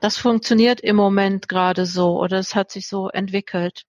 das 0.00 0.16
funktioniert 0.16 0.80
im 0.80 0.96
Moment 0.96 1.48
gerade 1.48 1.84
so 1.86 2.18
oder 2.18 2.38
es 2.38 2.54
hat 2.54 2.70
sich 2.70 2.88
so 2.88 3.08
entwickelt. 3.08 3.84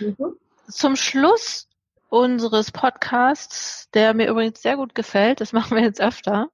Mhm. 0.00 0.36
Zum 0.68 0.96
Schluss 0.96 1.68
unseres 2.08 2.72
Podcasts, 2.72 3.88
der 3.94 4.14
mir 4.14 4.28
übrigens 4.28 4.62
sehr 4.62 4.76
gut 4.76 4.94
gefällt, 4.94 5.40
das 5.40 5.52
machen 5.52 5.76
wir 5.76 5.84
jetzt 5.84 6.00
öfter, 6.00 6.48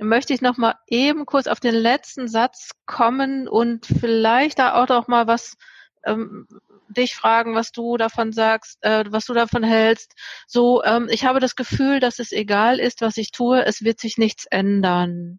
möchte 0.00 0.32
ich 0.32 0.40
noch 0.40 0.56
mal 0.56 0.74
eben 0.86 1.26
kurz 1.26 1.46
auf 1.46 1.60
den 1.60 1.74
letzten 1.74 2.26
Satz 2.26 2.70
kommen 2.86 3.48
und 3.48 3.86
vielleicht 3.86 4.58
da 4.58 4.82
auch 4.82 4.88
noch 4.88 5.08
mal 5.08 5.26
was 5.26 5.56
ähm, 6.04 6.46
dich 6.88 7.14
fragen, 7.14 7.54
was 7.54 7.72
du 7.72 7.96
davon 7.96 8.32
sagst, 8.32 8.78
äh, 8.82 9.04
was 9.08 9.26
du 9.26 9.34
davon 9.34 9.62
hältst. 9.62 10.14
So, 10.46 10.82
ähm, 10.84 11.08
ich 11.10 11.24
habe 11.24 11.40
das 11.40 11.54
Gefühl, 11.54 12.00
dass 12.00 12.18
es 12.18 12.32
egal 12.32 12.80
ist, 12.80 13.00
was 13.02 13.16
ich 13.16 13.30
tue, 13.30 13.64
es 13.64 13.82
wird 13.82 14.00
sich 14.00 14.18
nichts 14.18 14.46
ändern. 14.46 15.38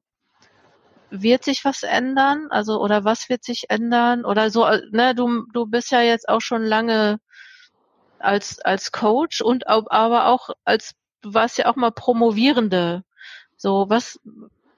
Wird 1.09 1.43
sich 1.43 1.66
was 1.66 1.84
ändern? 1.84 2.47
Also, 2.51 2.80
oder 2.80 3.03
was 3.03 3.28
wird 3.30 3.43
sich 3.43 3.66
ändern? 3.70 4.24
Oder 4.24 4.49
so, 4.49 4.66
äh, 4.66 4.82
ne, 4.91 5.16
du, 5.16 5.45
du 5.53 5.66
bist 5.66 5.91
ja 5.91 6.01
jetzt 6.01 6.30
auch 6.30 6.41
schon 6.41 6.64
lange 6.64 7.20
als, 8.20 8.59
als 8.59 8.91
Coach 8.91 9.41
und 9.41 9.68
aber 9.68 10.28
auch 10.28 10.49
als, 10.64 10.93
du 11.22 11.34
warst 11.34 11.57
ja 11.57 11.66
auch 11.66 11.76
mal 11.76 11.91
Promovierende. 11.91 13.03
So, 13.62 13.89
was, 13.89 14.20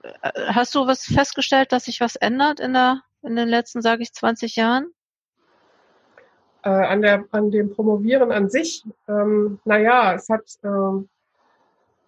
äh, 0.04 0.30
hast 0.48 0.76
du 0.76 0.86
was 0.88 1.04
festgestellt, 1.06 1.72
dass 1.72 1.86
sich 1.86 2.02
was 2.02 2.16
ändert 2.16 2.60
in 2.60 2.74
der, 2.74 3.02
in 3.22 3.36
den 3.36 3.48
letzten, 3.48 3.82
sage 3.82 4.04
ich, 4.04 4.14
20 4.14 4.56
Jahren? 4.56 4.94
äh, 6.64 6.70
an, 6.70 7.02
der, 7.02 7.26
an 7.32 7.52
dem 7.52 7.72
Promovieren 7.72 8.32
an 8.32 8.50
sich, 8.50 8.84
ähm, 9.08 9.60
naja, 9.66 10.14
es 10.16 10.30
hat, 10.30 10.46
ähm, 10.64 11.10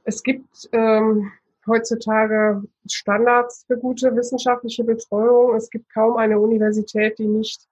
es 0.04 0.24
gibt 0.24 0.70
ähm, 0.72 1.32
heutzutage 1.68 2.64
Standards 2.90 3.66
für 3.68 3.78
gute 3.78 4.16
wissenschaftliche 4.16 4.84
Betreuung. 4.84 5.56
Es 5.56 5.70
gibt 5.70 5.92
kaum 5.94 6.16
eine 6.18 6.40
Universität, 6.40 7.18
die 7.20 7.28
nicht 7.28 7.68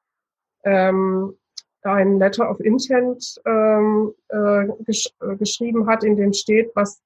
ähm, 0.64 1.38
ein 1.84 2.18
Letter 2.18 2.50
of 2.50 2.60
Intent 2.60 3.40
ähm, 3.46 4.14
äh, 4.30 4.66
gesch 4.86 5.10
äh, 5.22 5.36
geschrieben 5.36 5.88
hat, 5.88 6.04
in 6.04 6.18
dem 6.18 6.34
steht, 6.34 6.72
was 6.76 7.02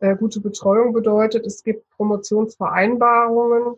äh, 0.00 0.16
gute 0.16 0.40
Betreuung 0.40 0.92
bedeutet. 0.92 1.46
Es 1.46 1.62
gibt 1.62 1.88
Promotionsvereinbarungen, 1.90 3.76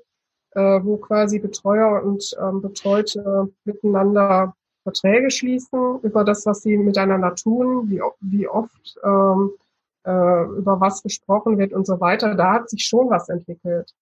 äh, 0.53 0.81
wo 0.83 0.97
quasi 0.97 1.39
Betreuer 1.39 2.03
und 2.03 2.37
ähm, 2.41 2.61
Betreute 2.61 3.49
miteinander 3.65 4.55
Verträge 4.83 5.31
schließen 5.31 6.01
über 6.03 6.25
das, 6.25 6.47
was 6.47 6.63
sie 6.63 6.77
miteinander 6.77 7.35
tun, 7.35 7.91
wie, 7.91 8.01
wie 8.21 8.49
oft 8.49 8.99
ähm, 9.05 9.53
äh, 10.05 10.45
über 10.57 10.81
was 10.81 11.03
gesprochen 11.03 11.59
wird 11.59 11.73
und 11.73 11.87
so 11.87 12.01
weiter. 12.01 12.35
Da 12.35 12.55
hat 12.55 12.71
sich 12.71 12.85
schon 12.85 13.11
was 13.11 13.29
entwickelt. 13.29 13.93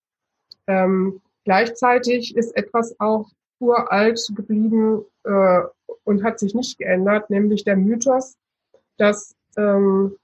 Ähm, 0.66 1.20
gleichzeitig 1.44 2.36
ist 2.36 2.56
etwas 2.56 2.98
auch 3.00 3.28
uralt 3.58 4.20
geblieben 4.34 5.04
äh, 5.24 5.60
und 6.04 6.22
hat 6.22 6.38
sich 6.38 6.54
nicht 6.54 6.78
geändert, 6.78 7.30
nämlich 7.30 7.64
der 7.64 7.76
Mythos, 7.76 8.36
dass 8.96 9.34
ähm, 9.56 10.16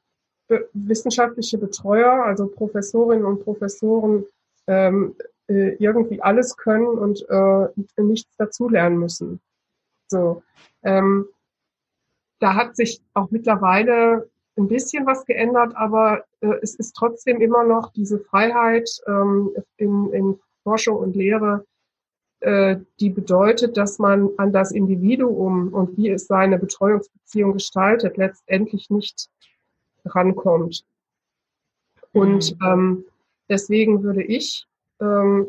wissenschaftliche 0.72 1.58
Betreuer, 1.58 2.24
also 2.24 2.46
Professorinnen 2.46 3.24
und 3.24 3.44
Professoren, 3.44 4.24
ähm, 4.66 5.16
äh, 5.48 5.76
irgendwie 5.78 6.22
alles 6.22 6.56
können 6.56 6.86
und 6.86 7.26
äh, 7.28 8.02
nichts 8.02 8.34
dazulernen 8.36 8.98
müssen. 8.98 9.40
So, 10.08 10.42
ähm, 10.82 11.26
da 12.40 12.54
hat 12.54 12.76
sich 12.76 13.02
auch 13.14 13.30
mittlerweile 13.30 14.28
ein 14.56 14.68
bisschen 14.68 15.06
was 15.06 15.24
geändert, 15.24 15.74
aber 15.76 16.24
äh, 16.40 16.54
es 16.62 16.74
ist 16.74 16.94
trotzdem 16.94 17.40
immer 17.40 17.64
noch 17.64 17.92
diese 17.92 18.20
Freiheit 18.20 18.88
ähm, 19.06 19.50
in, 19.76 20.12
in 20.12 20.40
Forschung 20.62 20.96
und 20.98 21.16
Lehre, 21.16 21.64
äh, 22.40 22.76
die 23.00 23.10
bedeutet, 23.10 23.76
dass 23.76 23.98
man 23.98 24.30
an 24.36 24.52
das 24.52 24.70
Individuum 24.70 25.72
und 25.72 25.96
wie 25.96 26.10
es 26.10 26.26
seine 26.26 26.58
Betreuungsbeziehung 26.58 27.54
gestaltet, 27.54 28.16
letztendlich 28.16 28.90
nicht 28.90 29.28
rankommt. 30.04 30.84
Und 32.12 32.58
mhm. 32.60 32.66
ähm, 32.66 33.04
deswegen 33.48 34.02
würde 34.02 34.22
ich 34.22 34.66
ähm, 35.00 35.46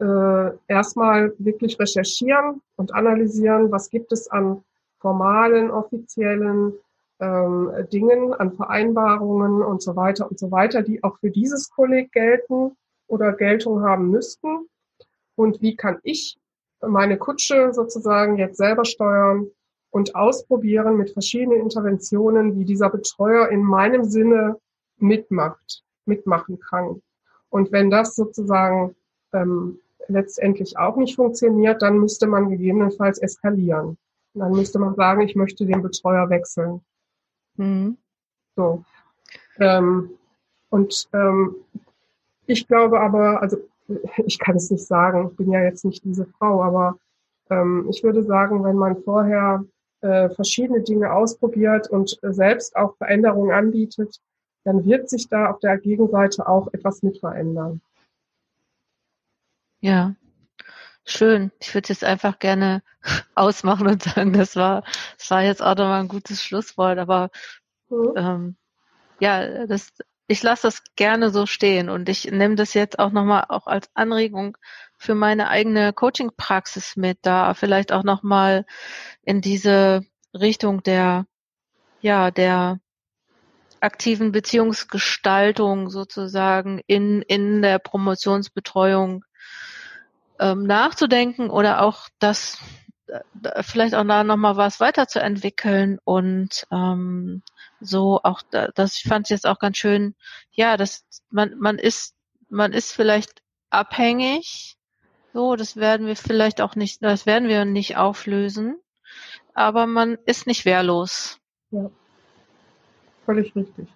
äh, 0.00 0.50
erstmal 0.66 1.34
wirklich 1.38 1.78
recherchieren 1.78 2.62
und 2.76 2.94
analysieren, 2.94 3.70
was 3.70 3.90
gibt 3.90 4.12
es 4.12 4.28
an 4.28 4.64
formalen, 4.98 5.70
offiziellen 5.70 6.72
ähm, 7.20 7.70
Dingen, 7.92 8.32
an 8.32 8.52
Vereinbarungen 8.52 9.62
und 9.62 9.82
so 9.82 9.94
weiter 9.96 10.28
und 10.28 10.38
so 10.38 10.50
weiter, 10.50 10.82
die 10.82 11.04
auch 11.04 11.18
für 11.18 11.30
dieses 11.30 11.70
Kolleg 11.70 12.10
gelten 12.12 12.76
oder 13.06 13.32
Geltung 13.32 13.82
haben 13.82 14.10
müssten. 14.10 14.68
Und 15.36 15.60
wie 15.62 15.76
kann 15.76 15.98
ich 16.02 16.38
meine 16.80 17.18
Kutsche 17.18 17.72
sozusagen 17.72 18.36
jetzt 18.38 18.56
selber 18.56 18.84
steuern 18.84 19.48
und 19.94 20.16
ausprobieren 20.16 20.96
mit 20.96 21.12
verschiedenen 21.12 21.60
Interventionen, 21.60 22.58
wie 22.58 22.64
dieser 22.64 22.90
Betreuer 22.90 23.48
in 23.50 23.62
meinem 23.62 24.02
Sinne 24.02 24.58
mitmacht, 24.98 25.84
mitmachen 26.04 26.58
kann. 26.58 27.00
Und 27.48 27.70
wenn 27.70 27.90
das 27.90 28.16
sozusagen 28.16 28.96
ähm, 29.32 29.78
letztendlich 30.08 30.76
auch 30.76 30.96
nicht 30.96 31.14
funktioniert, 31.14 31.80
dann 31.80 32.00
müsste 32.00 32.26
man 32.26 32.50
gegebenenfalls 32.50 33.18
eskalieren. 33.20 33.96
Dann 34.34 34.50
müsste 34.50 34.80
man 34.80 34.96
sagen, 34.96 35.20
ich 35.20 35.36
möchte 35.36 35.64
den 35.64 35.80
Betreuer 35.80 36.28
wechseln. 36.28 36.80
Mhm. 37.54 37.96
So. 38.56 38.84
Ähm, 39.60 40.10
und 40.70 41.08
ähm, 41.12 41.54
ich 42.46 42.66
glaube 42.66 42.98
aber, 42.98 43.40
also 43.40 43.58
ich 44.26 44.40
kann 44.40 44.56
es 44.56 44.72
nicht 44.72 44.84
sagen, 44.84 45.28
ich 45.30 45.36
bin 45.36 45.52
ja 45.52 45.62
jetzt 45.62 45.84
nicht 45.84 46.02
diese 46.02 46.26
Frau, 46.26 46.64
aber 46.64 46.98
ähm, 47.48 47.86
ich 47.88 48.02
würde 48.02 48.24
sagen, 48.24 48.64
wenn 48.64 48.74
man 48.74 49.00
vorher 49.04 49.64
äh, 50.04 50.28
verschiedene 50.28 50.82
Dinge 50.82 51.12
ausprobiert 51.12 51.88
und 51.88 52.18
äh, 52.22 52.32
selbst 52.32 52.76
auch 52.76 52.94
Veränderungen 52.98 53.52
anbietet, 53.52 54.20
dann 54.64 54.84
wird 54.84 55.08
sich 55.08 55.28
da 55.28 55.50
auf 55.50 55.60
der 55.60 55.78
Gegenseite 55.78 56.46
auch 56.46 56.68
etwas 56.72 57.02
mit 57.02 57.18
verändern. 57.18 57.80
Ja, 59.80 60.14
schön. 61.06 61.52
Ich 61.58 61.74
würde 61.74 61.88
jetzt 61.88 62.04
einfach 62.04 62.38
gerne 62.38 62.82
ausmachen 63.34 63.86
und 63.86 64.02
sagen, 64.02 64.34
das 64.34 64.56
war, 64.56 64.84
das 65.18 65.30
war 65.30 65.42
jetzt 65.42 65.62
auch 65.62 65.74
nochmal 65.74 66.00
ein 66.00 66.08
gutes 66.08 66.42
Schlusswort, 66.42 66.98
aber 66.98 67.30
mhm. 67.88 68.12
ähm, 68.16 68.56
ja, 69.20 69.66
das, 69.66 69.90
ich 70.26 70.42
lasse 70.42 70.66
das 70.68 70.82
gerne 70.96 71.30
so 71.30 71.46
stehen 71.46 71.88
und 71.88 72.10
ich 72.10 72.30
nehme 72.30 72.56
das 72.56 72.74
jetzt 72.74 72.98
auch 72.98 73.10
nochmal 73.10 73.46
auch 73.48 73.66
als 73.66 73.88
Anregung 73.94 74.58
für 75.04 75.14
meine 75.14 75.48
eigene 75.48 75.92
Coaching-Praxis 75.92 76.96
mit, 76.96 77.18
da 77.22 77.52
vielleicht 77.54 77.92
auch 77.92 78.04
nochmal 78.04 78.64
in 79.22 79.42
diese 79.42 80.02
Richtung 80.32 80.82
der, 80.82 81.26
ja, 82.00 82.30
der 82.30 82.80
aktiven 83.80 84.32
Beziehungsgestaltung 84.32 85.90
sozusagen 85.90 86.80
in, 86.86 87.20
in 87.20 87.60
der 87.60 87.78
Promotionsbetreuung 87.78 89.26
ähm, 90.40 90.64
nachzudenken 90.64 91.50
oder 91.50 91.82
auch 91.82 92.08
das 92.18 92.58
äh, 93.06 93.62
vielleicht 93.62 93.94
auch 93.94 94.04
da 94.04 94.24
nochmal 94.24 94.56
was 94.56 94.80
weiterzuentwickeln 94.80 95.98
und 96.02 96.66
ähm, 96.72 97.42
so 97.78 98.20
auch 98.22 98.40
das 98.50 98.96
ich 98.96 99.04
fand 99.04 99.28
jetzt 99.28 99.46
auch 99.46 99.58
ganz 99.58 99.76
schön 99.76 100.14
ja 100.50 100.76
dass 100.76 101.04
man 101.30 101.56
man 101.58 101.78
ist 101.78 102.14
man 102.48 102.72
ist 102.72 102.92
vielleicht 102.92 103.42
abhängig 103.70 104.78
so 105.34 105.56
das 105.56 105.76
werden 105.76 106.06
wir 106.06 106.16
vielleicht 106.16 106.62
auch 106.62 106.76
nicht 106.76 107.02
das 107.02 107.26
werden 107.26 107.48
wir 107.48 107.66
nicht 107.66 107.98
auflösen 107.98 108.76
aber 109.52 109.86
man 109.86 110.16
ist 110.24 110.46
nicht 110.46 110.64
wehrlos 110.64 111.38
ja 111.70 111.90
völlig 113.26 113.54
richtig 113.54 113.88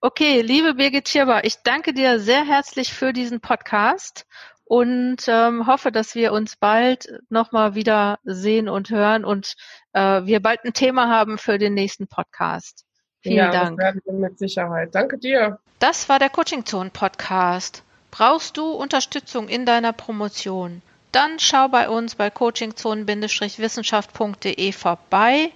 okay 0.00 0.42
liebe 0.42 0.74
Birgit 0.74 1.08
Schirber 1.08 1.44
ich 1.44 1.56
danke 1.64 1.92
dir 1.92 2.20
sehr 2.20 2.44
herzlich 2.44 2.92
für 2.92 3.12
diesen 3.12 3.40
Podcast 3.40 4.26
und 4.66 5.28
ähm, 5.28 5.66
hoffe, 5.66 5.92
dass 5.92 6.14
wir 6.14 6.32
uns 6.32 6.56
bald 6.56 7.20
nochmal 7.28 7.74
wieder 7.74 8.18
sehen 8.24 8.68
und 8.68 8.90
hören 8.90 9.24
und 9.24 9.54
äh, 9.92 10.22
wir 10.24 10.40
bald 10.40 10.64
ein 10.64 10.72
Thema 10.72 11.08
haben 11.08 11.38
für 11.38 11.58
den 11.58 11.74
nächsten 11.74 12.08
Podcast. 12.08 12.84
Vielen 13.20 13.36
ja, 13.36 13.50
Dank. 13.50 13.78
Das 13.78 13.86
werden 13.86 14.02
wir 14.04 14.14
mit 14.14 14.38
Sicherheit. 14.38 14.94
Danke 14.94 15.18
dir. 15.18 15.58
Das 15.78 16.08
war 16.08 16.18
der 16.18 16.30
Coaching 16.30 16.64
Zone 16.64 16.90
Podcast. 16.90 17.83
Brauchst 18.16 18.56
du 18.58 18.70
Unterstützung 18.70 19.48
in 19.48 19.66
deiner 19.66 19.92
Promotion? 19.92 20.82
Dann 21.10 21.40
schau 21.40 21.66
bei 21.66 21.88
uns 21.88 22.14
bei 22.14 22.30
coachingzone-wissenschaft.de 22.30 24.70
vorbei 24.70 25.50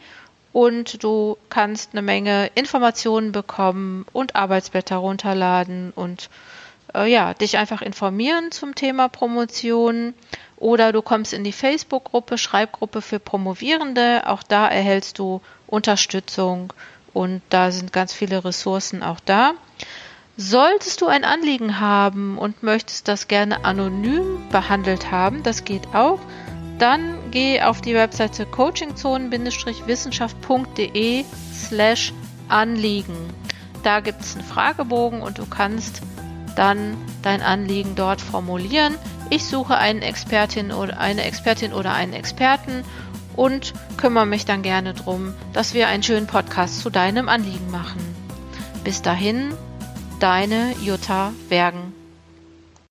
und 0.53 1.05
du 1.05 1.39
kannst 1.51 1.91
eine 1.93 2.03
Menge 2.03 2.51
Informationen 2.57 3.31
bekommen 3.31 4.07
und 4.13 4.35
Arbeitsblätter 4.35 4.97
runterladen 4.97 5.93
und 5.95 6.31
äh, 6.97 7.09
ja, 7.09 7.33
dich 7.33 7.59
einfach 7.59 7.81
informieren 7.81 8.51
zum 8.51 8.75
Thema 8.75 9.09
Promotion 9.09 10.15
oder 10.57 10.91
du 10.91 11.01
kommst 11.01 11.35
in 11.35 11.45
die 11.45 11.53
Facebook-Gruppe, 11.53 12.39
Schreibgruppe 12.39 13.03
für 13.03 13.21
Promovierende. 13.21 14.25
Auch 14.27 14.43
da 14.43 14.67
erhältst 14.67 15.21
du 15.21 15.41
Unterstützung 15.69 16.73
und 17.15 17.41
da 17.51 17.71
sind 17.71 17.93
ganz 17.93 18.13
viele 18.13 18.45
Ressourcen 18.45 19.05
auch 19.05 19.21
da. 19.21 19.55
Solltest 20.41 21.01
du 21.01 21.09
ein 21.09 21.25
Anliegen 21.25 21.81
haben 21.81 22.39
und 22.39 22.63
möchtest 22.63 23.09
das 23.09 23.27
gerne 23.27 23.65
anonym 23.65 24.49
behandelt 24.53 25.11
haben, 25.11 25.43
das 25.43 25.65
geht 25.65 25.97
auch, 25.97 26.21
dann 26.79 27.19
geh 27.33 27.61
auf 27.61 27.81
die 27.81 27.97
Webseite 27.97 28.47
coachingzonen-wissenschaft.de 28.47 31.25
slash 31.53 32.13
Anliegen. 32.47 33.17
Da 33.83 33.99
gibt 33.99 34.21
es 34.21 34.37
einen 34.37 34.45
Fragebogen 34.45 35.23
und 35.23 35.39
du 35.39 35.47
kannst 35.47 36.03
dann 36.55 36.97
dein 37.23 37.43
Anliegen 37.43 37.97
dort 37.97 38.21
formulieren. 38.21 38.95
Ich 39.31 39.45
suche 39.45 39.77
einen 39.77 40.03
Expertin 40.03 40.71
oder 40.71 41.01
eine 41.01 41.25
Expertin 41.25 41.73
oder 41.73 41.95
einen 41.95 42.13
Experten 42.13 42.85
und 43.35 43.73
kümmere 43.97 44.27
mich 44.27 44.45
dann 44.45 44.63
gerne 44.63 44.95
darum, 44.95 45.35
dass 45.53 45.75
wir 45.75 45.89
einen 45.89 46.05
schönen 46.05 46.29
Podcast 46.29 46.79
zu 46.79 46.91
deinem 46.91 47.29
Anliegen 47.29 47.73
machen. 47.73 47.99
Bis 48.85 49.03
dahin, 49.03 49.53
deine 50.19 50.75
Jutta 50.83 51.33
Bergen. 51.49 51.98